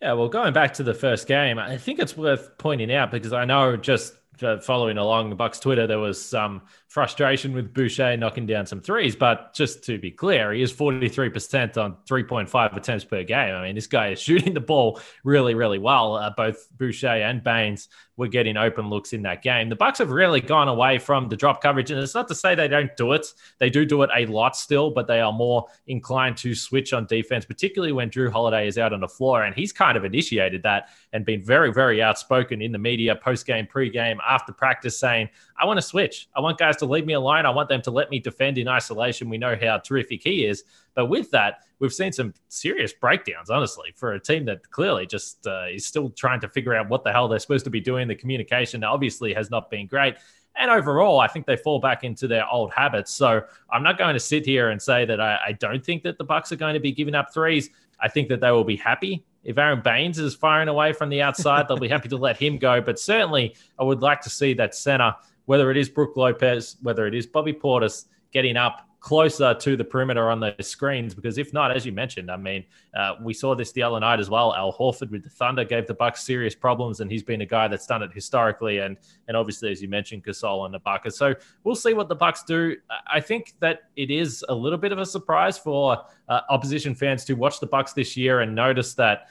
Yeah, 0.00 0.12
well, 0.12 0.28
going 0.28 0.52
back 0.52 0.74
to 0.74 0.84
the 0.84 0.94
first 0.94 1.26
game, 1.26 1.58
I 1.58 1.76
think 1.76 1.98
it's 1.98 2.16
worth 2.16 2.56
pointing 2.56 2.92
out 2.92 3.10
because 3.10 3.32
I 3.32 3.44
know 3.44 3.76
just 3.76 4.14
uh, 4.42 4.58
following 4.58 4.96
along 4.96 5.30
the 5.30 5.36
Bucks 5.36 5.58
Twitter, 5.58 5.88
there 5.88 5.98
was 5.98 6.24
some 6.24 6.62
frustration 6.88 7.52
with 7.52 7.74
Boucher 7.74 8.16
knocking 8.16 8.46
down 8.46 8.66
some 8.66 8.80
threes. 8.80 9.14
But 9.14 9.54
just 9.54 9.84
to 9.84 9.98
be 9.98 10.10
clear, 10.10 10.52
he 10.52 10.62
is 10.62 10.72
43% 10.72 11.76
on 11.76 11.96
3.5 12.08 12.76
attempts 12.76 13.04
per 13.04 13.22
game. 13.22 13.54
I 13.54 13.62
mean, 13.62 13.74
this 13.74 13.86
guy 13.86 14.08
is 14.08 14.20
shooting 14.28 14.54
the 14.54 14.60
ball 14.60 15.00
really, 15.22 15.54
really 15.54 15.78
well. 15.78 16.16
Uh, 16.16 16.30
both 16.36 16.68
Boucher 16.76 17.06
and 17.08 17.44
Baynes 17.44 17.88
were 18.16 18.26
getting 18.26 18.56
open 18.56 18.90
looks 18.90 19.12
in 19.12 19.22
that 19.22 19.42
game. 19.42 19.68
The 19.68 19.76
Bucks 19.76 19.98
have 19.98 20.10
really 20.10 20.40
gone 20.40 20.66
away 20.66 20.98
from 20.98 21.28
the 21.28 21.36
drop 21.36 21.62
coverage, 21.62 21.92
and 21.92 22.02
it's 22.02 22.14
not 22.14 22.26
to 22.28 22.34
say 22.34 22.54
they 22.54 22.66
don't 22.66 22.94
do 22.96 23.12
it. 23.12 23.26
They 23.58 23.70
do 23.70 23.86
do 23.86 24.02
it 24.02 24.10
a 24.14 24.26
lot 24.26 24.56
still, 24.56 24.90
but 24.90 25.06
they 25.06 25.20
are 25.20 25.32
more 25.32 25.66
inclined 25.86 26.36
to 26.38 26.54
switch 26.54 26.92
on 26.92 27.06
defense, 27.06 27.44
particularly 27.44 27.92
when 27.92 28.10
Jrue 28.10 28.32
Holiday 28.32 28.66
is 28.66 28.76
out 28.76 28.92
on 28.92 29.00
the 29.00 29.08
floor, 29.08 29.44
and 29.44 29.54
he's 29.54 29.72
kind 29.72 29.96
of 29.96 30.04
initiated 30.04 30.64
that 30.64 30.88
and 31.12 31.24
been 31.24 31.44
very, 31.44 31.72
very 31.72 32.02
outspoken 32.02 32.60
in 32.60 32.72
the 32.72 32.78
media, 32.78 33.14
post 33.14 33.46
game, 33.46 33.66
pre 33.66 33.88
game, 33.88 34.18
after 34.26 34.52
practice, 34.52 34.98
saying, 34.98 35.28
"I 35.58 35.66
want 35.66 35.78
to 35.78 35.82
switch. 35.82 36.28
I 36.36 36.40
want 36.40 36.58
guys 36.58 36.76
to 36.78 36.86
leave 36.86 37.06
me 37.06 37.14
alone. 37.14 37.46
I 37.46 37.50
want 37.50 37.68
them 37.68 37.82
to 37.82 37.90
let 37.90 38.10
me 38.10 38.18
defend 38.18 38.58
in 38.58 38.68
isolation. 38.68 39.28
We 39.28 39.38
know 39.38 39.56
how 39.60 39.78
terrific 39.78 40.22
he 40.22 40.46
is." 40.46 40.64
But 40.94 41.06
with 41.06 41.30
that, 41.32 41.64
we've 41.78 41.92
seen 41.92 42.12
some 42.12 42.34
serious 42.48 42.92
breakdowns, 42.92 43.50
honestly, 43.50 43.92
for 43.94 44.12
a 44.12 44.20
team 44.20 44.44
that 44.46 44.68
clearly 44.70 45.06
just 45.06 45.46
uh, 45.46 45.66
is 45.72 45.86
still 45.86 46.10
trying 46.10 46.40
to 46.40 46.48
figure 46.48 46.74
out 46.74 46.88
what 46.88 47.04
the 47.04 47.12
hell 47.12 47.28
they're 47.28 47.38
supposed 47.38 47.64
to 47.64 47.70
be 47.70 47.80
doing. 47.80 48.08
The 48.08 48.14
communication 48.14 48.82
obviously 48.84 49.32
has 49.34 49.50
not 49.50 49.70
been 49.70 49.86
great. 49.86 50.16
And 50.56 50.70
overall, 50.70 51.20
I 51.20 51.28
think 51.28 51.46
they 51.46 51.56
fall 51.56 51.78
back 51.78 52.02
into 52.02 52.26
their 52.26 52.44
old 52.48 52.72
habits. 52.72 53.12
So 53.12 53.42
I'm 53.70 53.82
not 53.84 53.96
going 53.96 54.14
to 54.14 54.20
sit 54.20 54.44
here 54.44 54.70
and 54.70 54.82
say 54.82 55.04
that 55.04 55.20
I, 55.20 55.38
I 55.46 55.52
don't 55.52 55.84
think 55.84 56.02
that 56.02 56.18
the 56.18 56.24
Bucks 56.24 56.50
are 56.50 56.56
going 56.56 56.74
to 56.74 56.80
be 56.80 56.90
giving 56.90 57.14
up 57.14 57.32
threes. 57.32 57.70
I 58.00 58.08
think 58.08 58.28
that 58.28 58.40
they 58.40 58.50
will 58.50 58.64
be 58.64 58.76
happy 58.76 59.24
if 59.44 59.56
Aron 59.56 59.80
Baynes 59.82 60.18
is 60.18 60.34
firing 60.34 60.68
away 60.68 60.92
from 60.92 61.08
the 61.08 61.22
outside. 61.22 61.68
they'll 61.68 61.78
be 61.78 61.88
happy 61.88 62.08
to 62.08 62.16
let 62.16 62.36
him 62.36 62.58
go. 62.58 62.80
But 62.80 62.98
certainly, 62.98 63.54
I 63.78 63.84
would 63.84 64.02
like 64.02 64.20
to 64.22 64.30
see 64.30 64.52
that 64.54 64.74
center, 64.74 65.14
whether 65.48 65.70
it 65.70 65.78
is 65.78 65.88
Brook 65.88 66.14
Lopez, 66.14 66.76
whether 66.82 67.06
it 67.06 67.14
is 67.14 67.26
Bobby 67.26 67.54
Portis, 67.54 68.04
getting 68.32 68.58
up 68.58 68.86
closer 69.00 69.54
to 69.54 69.78
the 69.78 69.84
perimeter 69.84 70.28
on 70.28 70.40
those 70.40 70.66
screens 70.66 71.14
because 71.14 71.38
if 71.38 71.54
not, 71.54 71.74
as 71.74 71.86
you 71.86 71.92
mentioned, 71.92 72.30
I 72.30 72.36
mean, 72.36 72.64
uh, 72.94 73.14
we 73.22 73.32
saw 73.32 73.54
this 73.54 73.72
the 73.72 73.82
other 73.82 73.98
night 73.98 74.20
as 74.20 74.28
well. 74.28 74.54
Al 74.54 74.74
Horford 74.74 75.10
with 75.10 75.22
the 75.22 75.30
Thunder 75.30 75.64
gave 75.64 75.86
the 75.86 75.94
Bucks 75.94 76.22
serious 76.22 76.54
problems, 76.54 77.00
and 77.00 77.10
he's 77.10 77.22
been 77.22 77.40
a 77.40 77.46
guy 77.46 77.66
that's 77.66 77.86
done 77.86 78.02
it 78.02 78.12
historically, 78.12 78.78
and 78.78 78.98
and 79.26 79.38
obviously 79.38 79.70
as 79.70 79.80
you 79.80 79.88
mentioned, 79.88 80.22
Gasol 80.22 80.66
and 80.66 80.74
Ibaka. 80.74 81.10
So 81.10 81.34
we'll 81.64 81.76
see 81.76 81.94
what 81.94 82.10
the 82.10 82.16
Bucks 82.16 82.42
do. 82.42 82.76
I 83.06 83.20
think 83.20 83.54
that 83.60 83.84
it 83.96 84.10
is 84.10 84.44
a 84.50 84.54
little 84.54 84.78
bit 84.78 84.92
of 84.92 84.98
a 84.98 85.06
surprise 85.06 85.56
for 85.56 86.04
uh, 86.28 86.40
opposition 86.50 86.94
fans 86.94 87.24
to 87.24 87.32
watch 87.34 87.58
the 87.58 87.66
Bucks 87.66 87.94
this 87.94 88.18
year 88.18 88.40
and 88.40 88.54
notice 88.54 88.92
that 88.94 89.28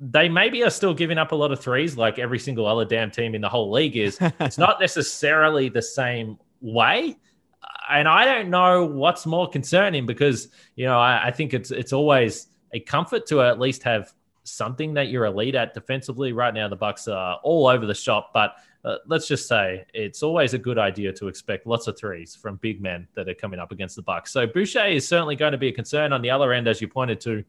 they 0.00 0.28
maybe 0.28 0.64
are 0.64 0.70
still 0.70 0.94
giving 0.94 1.18
up 1.18 1.32
a 1.32 1.34
lot 1.34 1.52
of 1.52 1.60
threes, 1.60 1.96
like 1.96 2.18
every 2.18 2.38
single 2.38 2.66
other 2.66 2.84
damn 2.84 3.10
team 3.10 3.34
in 3.34 3.40
the 3.40 3.48
whole 3.48 3.70
league 3.70 3.96
is. 3.96 4.18
it's 4.40 4.58
not 4.58 4.80
necessarily 4.80 5.68
the 5.68 5.82
same 5.82 6.38
way 6.60 7.16
and 7.90 8.08
I 8.08 8.24
don't 8.24 8.50
know 8.50 8.84
what's 8.84 9.26
more 9.26 9.48
concerning 9.48 10.06
because 10.06 10.48
you 10.76 10.86
know 10.86 10.98
I, 10.98 11.26
I, 11.26 11.30
think 11.30 11.52
it's 11.52 11.70
it's 11.70 11.92
always 11.92 12.46
a 12.72 12.80
comfort 12.80 13.26
to 13.26 13.42
at 13.42 13.58
least 13.58 13.82
have 13.82 14.12
something 14.44 14.94
that 14.94 15.08
you're 15.08 15.26
elite 15.26 15.54
at 15.54 15.74
defensively. 15.74 16.32
Right 16.32 16.54
now, 16.54 16.68
the 16.68 16.76
Bucks 16.76 17.08
are 17.08 17.38
all 17.42 17.66
over 17.66 17.86
the 17.86 17.94
shop, 17.94 18.30
but 18.32 18.54
uh, 18.84 18.96
let's 19.06 19.26
just 19.26 19.46
say 19.46 19.84
it's 19.92 20.22
always 20.22 20.54
a 20.54 20.58
good 20.58 20.78
idea 20.78 21.12
to 21.12 21.28
expect 21.28 21.66
lots 21.66 21.86
of 21.86 21.98
threes 21.98 22.34
from 22.34 22.56
big 22.56 22.80
men 22.80 23.06
that 23.14 23.28
are 23.28 23.34
coming 23.34 23.60
up 23.60 23.72
against 23.72 23.96
the 23.96 24.02
Bucks. 24.02 24.32
So 24.32 24.46
Boucher 24.46 24.86
is 24.86 25.06
certainly 25.06 25.36
going 25.36 25.52
to 25.52 25.58
be 25.58 25.68
a 25.68 25.72
concern 25.72 26.12
on 26.12 26.22
the 26.22 26.30
other 26.30 26.52
end, 26.52 26.68
as 26.68 26.80
you 26.80 26.88
pointed 26.88 27.20
to. 27.22 27.44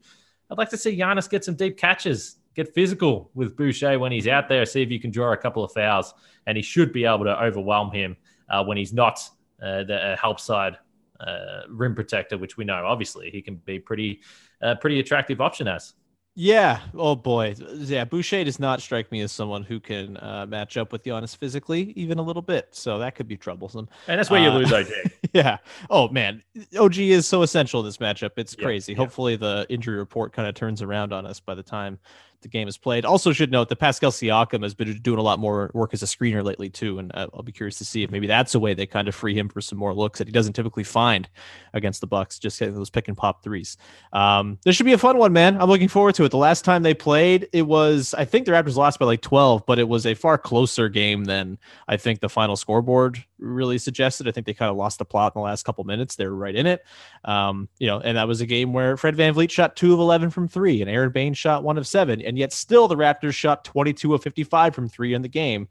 I'd 0.49 0.57
like 0.57 0.69
to 0.71 0.77
see 0.77 0.97
Giannis 0.97 1.29
get 1.29 1.45
some 1.45 1.55
deep 1.55 1.77
catches, 1.77 2.37
get 2.55 2.73
physical 2.73 3.31
with 3.33 3.55
Boucher 3.55 3.97
when 3.99 4.11
he's 4.11 4.27
out 4.27 4.49
there, 4.49 4.65
see 4.65 4.81
if 4.81 4.91
you 4.91 4.99
can 4.99 5.11
draw 5.11 5.33
a 5.33 5.37
couple 5.37 5.63
of 5.63 5.71
fouls, 5.71 6.13
and 6.47 6.57
he 6.57 6.63
should 6.63 6.91
be 6.91 7.05
able 7.05 7.25
to 7.25 7.43
overwhelm 7.43 7.91
him 7.91 8.17
uh, 8.49 8.63
when 8.63 8.77
he's 8.77 8.93
not 8.93 9.19
uh, 9.61 9.83
the 9.83 10.17
help 10.19 10.39
side 10.39 10.77
uh, 11.19 11.61
rim 11.69 11.95
protector, 11.95 12.37
which 12.37 12.57
we 12.57 12.65
know 12.65 12.85
obviously 12.85 13.29
he 13.29 13.41
can 13.41 13.55
be 13.55 13.79
pretty 13.79 14.21
uh, 14.61 14.75
pretty 14.75 14.99
attractive 14.99 15.39
option 15.41 15.67
as. 15.67 15.93
Yeah. 16.33 16.79
Oh 16.93 17.15
boy. 17.15 17.55
Yeah. 17.75 18.05
Boucher 18.05 18.43
does 18.45 18.59
not 18.59 18.81
strike 18.81 19.11
me 19.11 19.19
as 19.21 19.33
someone 19.33 19.63
who 19.63 19.81
can 19.81 20.15
uh, 20.17 20.45
match 20.47 20.77
up 20.77 20.93
with 20.93 21.03
Giannis 21.03 21.35
physically, 21.35 21.91
even 21.97 22.19
a 22.19 22.21
little 22.21 22.41
bit. 22.41 22.69
So 22.71 22.99
that 22.99 23.15
could 23.15 23.27
be 23.27 23.35
troublesome. 23.35 23.89
And 24.07 24.17
that's 24.17 24.29
where 24.29 24.41
you 24.41 24.49
uh, 24.49 24.59
lose 24.59 24.71
OG. 24.71 24.87
yeah. 25.33 25.57
Oh 25.89 26.07
man, 26.07 26.41
OG 26.79 26.99
is 26.99 27.27
so 27.27 27.41
essential 27.41 27.81
in 27.81 27.85
this 27.85 27.97
matchup. 27.97 28.31
It's 28.37 28.55
crazy. 28.55 28.93
Yeah. 28.93 28.99
Hopefully 28.99 29.35
the 29.35 29.65
injury 29.69 29.97
report 29.97 30.31
kind 30.31 30.47
of 30.47 30.55
turns 30.55 30.81
around 30.81 31.11
on 31.11 31.25
us 31.25 31.41
by 31.41 31.53
the 31.53 31.63
time 31.63 31.99
the 32.41 32.47
game 32.47 32.67
is 32.67 32.77
played. 32.77 33.05
Also, 33.05 33.31
should 33.33 33.51
note 33.51 33.69
that 33.69 33.77
Pascal 33.77 34.11
Siakam 34.11 34.63
has 34.63 34.73
been 34.73 34.99
doing 35.01 35.19
a 35.19 35.21
lot 35.21 35.39
more 35.39 35.71
work 35.73 35.93
as 35.93 36.03
a 36.03 36.05
screener 36.05 36.43
lately 36.43 36.69
too, 36.69 36.99
and 36.99 37.11
I'll 37.13 37.43
be 37.43 37.51
curious 37.51 37.77
to 37.79 37.85
see 37.85 38.03
if 38.03 38.11
maybe 38.11 38.27
that's 38.27 38.55
a 38.55 38.59
way 38.59 38.73
they 38.73 38.85
kind 38.85 39.07
of 39.07 39.15
free 39.15 39.37
him 39.37 39.49
for 39.49 39.61
some 39.61 39.77
more 39.77 39.93
looks 39.93 40.19
that 40.19 40.27
he 40.27 40.31
doesn't 40.31 40.53
typically 40.53 40.83
find 40.83 41.29
against 41.73 42.01
the 42.01 42.07
Bucks. 42.07 42.39
Just 42.39 42.59
getting 42.59 42.75
those 42.75 42.89
pick 42.89 43.07
and 43.07 43.17
pop 43.17 43.43
threes. 43.43 43.77
Um, 44.13 44.57
this 44.63 44.75
should 44.75 44.85
be 44.85 44.93
a 44.93 44.97
fun 44.97 45.17
one, 45.17 45.33
man. 45.33 45.59
I'm 45.61 45.69
looking 45.69 45.87
forward 45.87 46.15
to 46.15 46.25
it. 46.25 46.29
The 46.29 46.37
last 46.37 46.65
time 46.65 46.83
they 46.83 46.93
played, 46.93 47.47
it 47.53 47.63
was 47.63 48.13
I 48.13 48.25
think 48.25 48.45
the 48.45 48.51
Raptors 48.51 48.75
lost 48.75 48.99
by 48.99 49.05
like 49.05 49.21
12, 49.21 49.65
but 49.65 49.79
it 49.79 49.87
was 49.87 50.05
a 50.05 50.13
far 50.13 50.37
closer 50.37 50.89
game 50.89 51.25
than 51.25 51.57
I 51.87 51.97
think 51.97 52.19
the 52.19 52.29
final 52.29 52.55
scoreboard 52.55 53.23
really 53.41 53.77
suggested. 53.77 54.27
I 54.27 54.31
think 54.31 54.45
they 54.45 54.53
kind 54.53 54.69
of 54.69 54.77
lost 54.77 54.99
the 54.99 55.05
plot 55.05 55.33
in 55.35 55.39
the 55.39 55.43
last 55.43 55.63
couple 55.63 55.83
minutes. 55.83 56.15
They 56.15 56.25
were 56.25 56.35
right 56.35 56.55
in 56.55 56.65
it. 56.65 56.83
Um, 57.25 57.67
you 57.79 57.87
know, 57.87 57.99
and 57.99 58.17
that 58.17 58.27
was 58.27 58.41
a 58.41 58.45
game 58.45 58.73
where 58.73 58.97
Fred 58.97 59.15
VanVleet 59.15 59.49
shot 59.49 59.75
two 59.75 59.93
of 59.93 59.99
11 59.99 60.29
from 60.29 60.47
three 60.47 60.81
and 60.81 60.89
Aron 60.89 61.11
Baynes 61.11 61.37
shot 61.37 61.63
one 61.63 61.77
of 61.77 61.87
seven. 61.87 62.21
And 62.21 62.37
yet 62.37 62.53
still 62.53 62.87
the 62.87 62.95
Raptors 62.95 63.33
shot 63.33 63.63
22 63.65 64.13
of 64.13 64.23
55 64.23 64.75
from 64.75 64.87
three 64.87 65.13
in 65.13 65.21
the 65.21 65.27
game. 65.27 65.67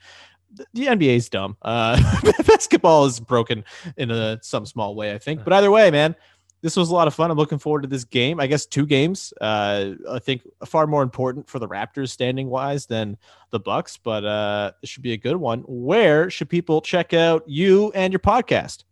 The, 0.52 0.66
the 0.74 0.86
NBA 0.86 1.16
is 1.16 1.28
dumb. 1.28 1.56
Uh, 1.62 2.00
basketball 2.46 3.06
is 3.06 3.20
broken 3.20 3.64
in 3.96 4.10
a, 4.10 4.38
some 4.42 4.66
small 4.66 4.94
way, 4.94 5.14
I 5.14 5.18
think. 5.18 5.44
But 5.44 5.52
either 5.52 5.70
way, 5.70 5.90
man, 5.90 6.16
this 6.62 6.76
was 6.76 6.90
a 6.90 6.94
lot 6.94 7.06
of 7.08 7.14
fun. 7.14 7.30
I'm 7.30 7.38
looking 7.38 7.58
forward 7.58 7.82
to 7.82 7.88
this 7.88 8.04
game. 8.04 8.40
I 8.40 8.46
guess 8.46 8.66
two 8.66 8.86
games. 8.86 9.32
Uh, 9.40 9.92
I 10.10 10.18
think 10.18 10.42
far 10.66 10.86
more 10.86 11.02
important 11.02 11.48
for 11.48 11.58
the 11.58 11.68
Raptors 11.68 12.10
standing 12.10 12.48
wise 12.48 12.86
than 12.86 13.16
the 13.50 13.60
Bucks, 13.60 13.96
but 13.96 14.24
uh, 14.24 14.72
it 14.82 14.88
should 14.88 15.02
be 15.02 15.12
a 15.12 15.16
good 15.16 15.36
one. 15.36 15.60
Where 15.66 16.30
should 16.30 16.48
people 16.48 16.80
check 16.80 17.14
out 17.14 17.44
you 17.46 17.92
and 17.94 18.12
your 18.12 18.20
podcast? 18.20 18.84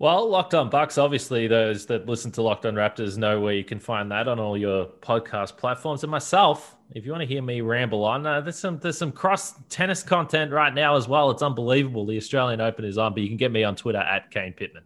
Well, 0.00 0.30
Locked 0.30 0.54
On 0.54 0.70
Bucks, 0.70 0.96
obviously, 0.96 1.48
those 1.48 1.86
that 1.86 2.06
listen 2.06 2.30
to 2.32 2.42
Locked 2.42 2.66
On 2.66 2.74
Raptors 2.74 3.16
know 3.18 3.40
where 3.40 3.54
you 3.54 3.64
can 3.64 3.80
find 3.80 4.12
that 4.12 4.28
on 4.28 4.38
all 4.38 4.56
your 4.56 4.86
podcast 4.86 5.56
platforms. 5.56 6.04
And 6.04 6.10
myself, 6.10 6.76
if 6.94 7.04
you 7.04 7.10
want 7.10 7.22
to 7.22 7.26
hear 7.26 7.42
me 7.42 7.62
ramble 7.62 8.04
on, 8.04 8.24
uh, 8.24 8.40
there's 8.40 8.58
some 8.58 8.78
there's 8.78 8.96
some 8.96 9.10
cross 9.10 9.54
tennis 9.68 10.04
content 10.04 10.52
right 10.52 10.72
now 10.72 10.94
as 10.94 11.08
well. 11.08 11.32
It's 11.32 11.42
unbelievable. 11.42 12.06
The 12.06 12.16
Australian 12.16 12.60
Open 12.60 12.84
is 12.84 12.96
on, 12.96 13.12
but 13.12 13.24
you 13.24 13.28
can 13.28 13.38
get 13.38 13.50
me 13.50 13.64
on 13.64 13.74
Twitter 13.74 13.98
at 13.98 14.30
Kane 14.30 14.52
Pitman. 14.52 14.84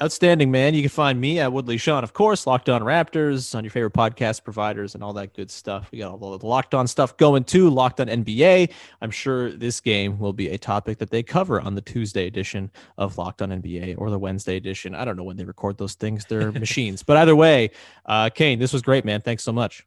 Outstanding, 0.00 0.50
man. 0.50 0.74
You 0.74 0.82
can 0.82 0.88
find 0.88 1.20
me 1.20 1.38
at 1.38 1.52
Woodley 1.52 1.76
Sean, 1.76 2.02
of 2.02 2.12
course, 2.12 2.46
Locked 2.46 2.68
On 2.68 2.82
Raptors 2.82 3.54
on 3.54 3.62
your 3.62 3.70
favorite 3.70 3.92
podcast 3.92 4.42
providers 4.42 4.94
and 4.94 5.04
all 5.04 5.12
that 5.12 5.32
good 5.34 5.50
stuff. 5.50 5.88
We 5.92 5.98
got 5.98 6.10
all 6.10 6.36
the 6.38 6.46
Locked 6.46 6.74
On 6.74 6.88
stuff 6.88 7.16
going 7.16 7.44
too, 7.44 7.70
Locked 7.70 8.00
On 8.00 8.08
NBA. 8.08 8.72
I'm 9.00 9.10
sure 9.10 9.52
this 9.52 9.80
game 9.80 10.18
will 10.18 10.32
be 10.32 10.48
a 10.48 10.58
topic 10.58 10.98
that 10.98 11.10
they 11.10 11.22
cover 11.22 11.60
on 11.60 11.74
the 11.74 11.80
Tuesday 11.80 12.26
edition 12.26 12.70
of 12.98 13.16
Locked 13.16 13.42
On 13.42 13.50
NBA 13.50 13.94
or 13.96 14.10
the 14.10 14.18
Wednesday 14.18 14.56
edition. 14.56 14.94
I 14.94 15.04
don't 15.04 15.16
know 15.16 15.24
when 15.24 15.36
they 15.36 15.44
record 15.44 15.78
those 15.78 15.94
things, 15.94 16.24
they're 16.24 16.50
machines. 16.62 17.02
But 17.02 17.18
either 17.18 17.36
way, 17.36 17.70
uh, 18.06 18.30
Kane, 18.30 18.58
this 18.58 18.72
was 18.72 18.82
great, 18.82 19.04
man. 19.04 19.20
Thanks 19.20 19.44
so 19.44 19.52
much. 19.52 19.86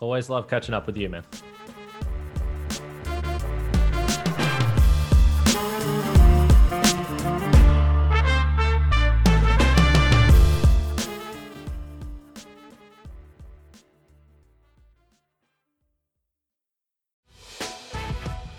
Always 0.00 0.28
love 0.28 0.48
catching 0.48 0.74
up 0.74 0.86
with 0.86 0.96
you, 0.98 1.08
man. 1.08 1.22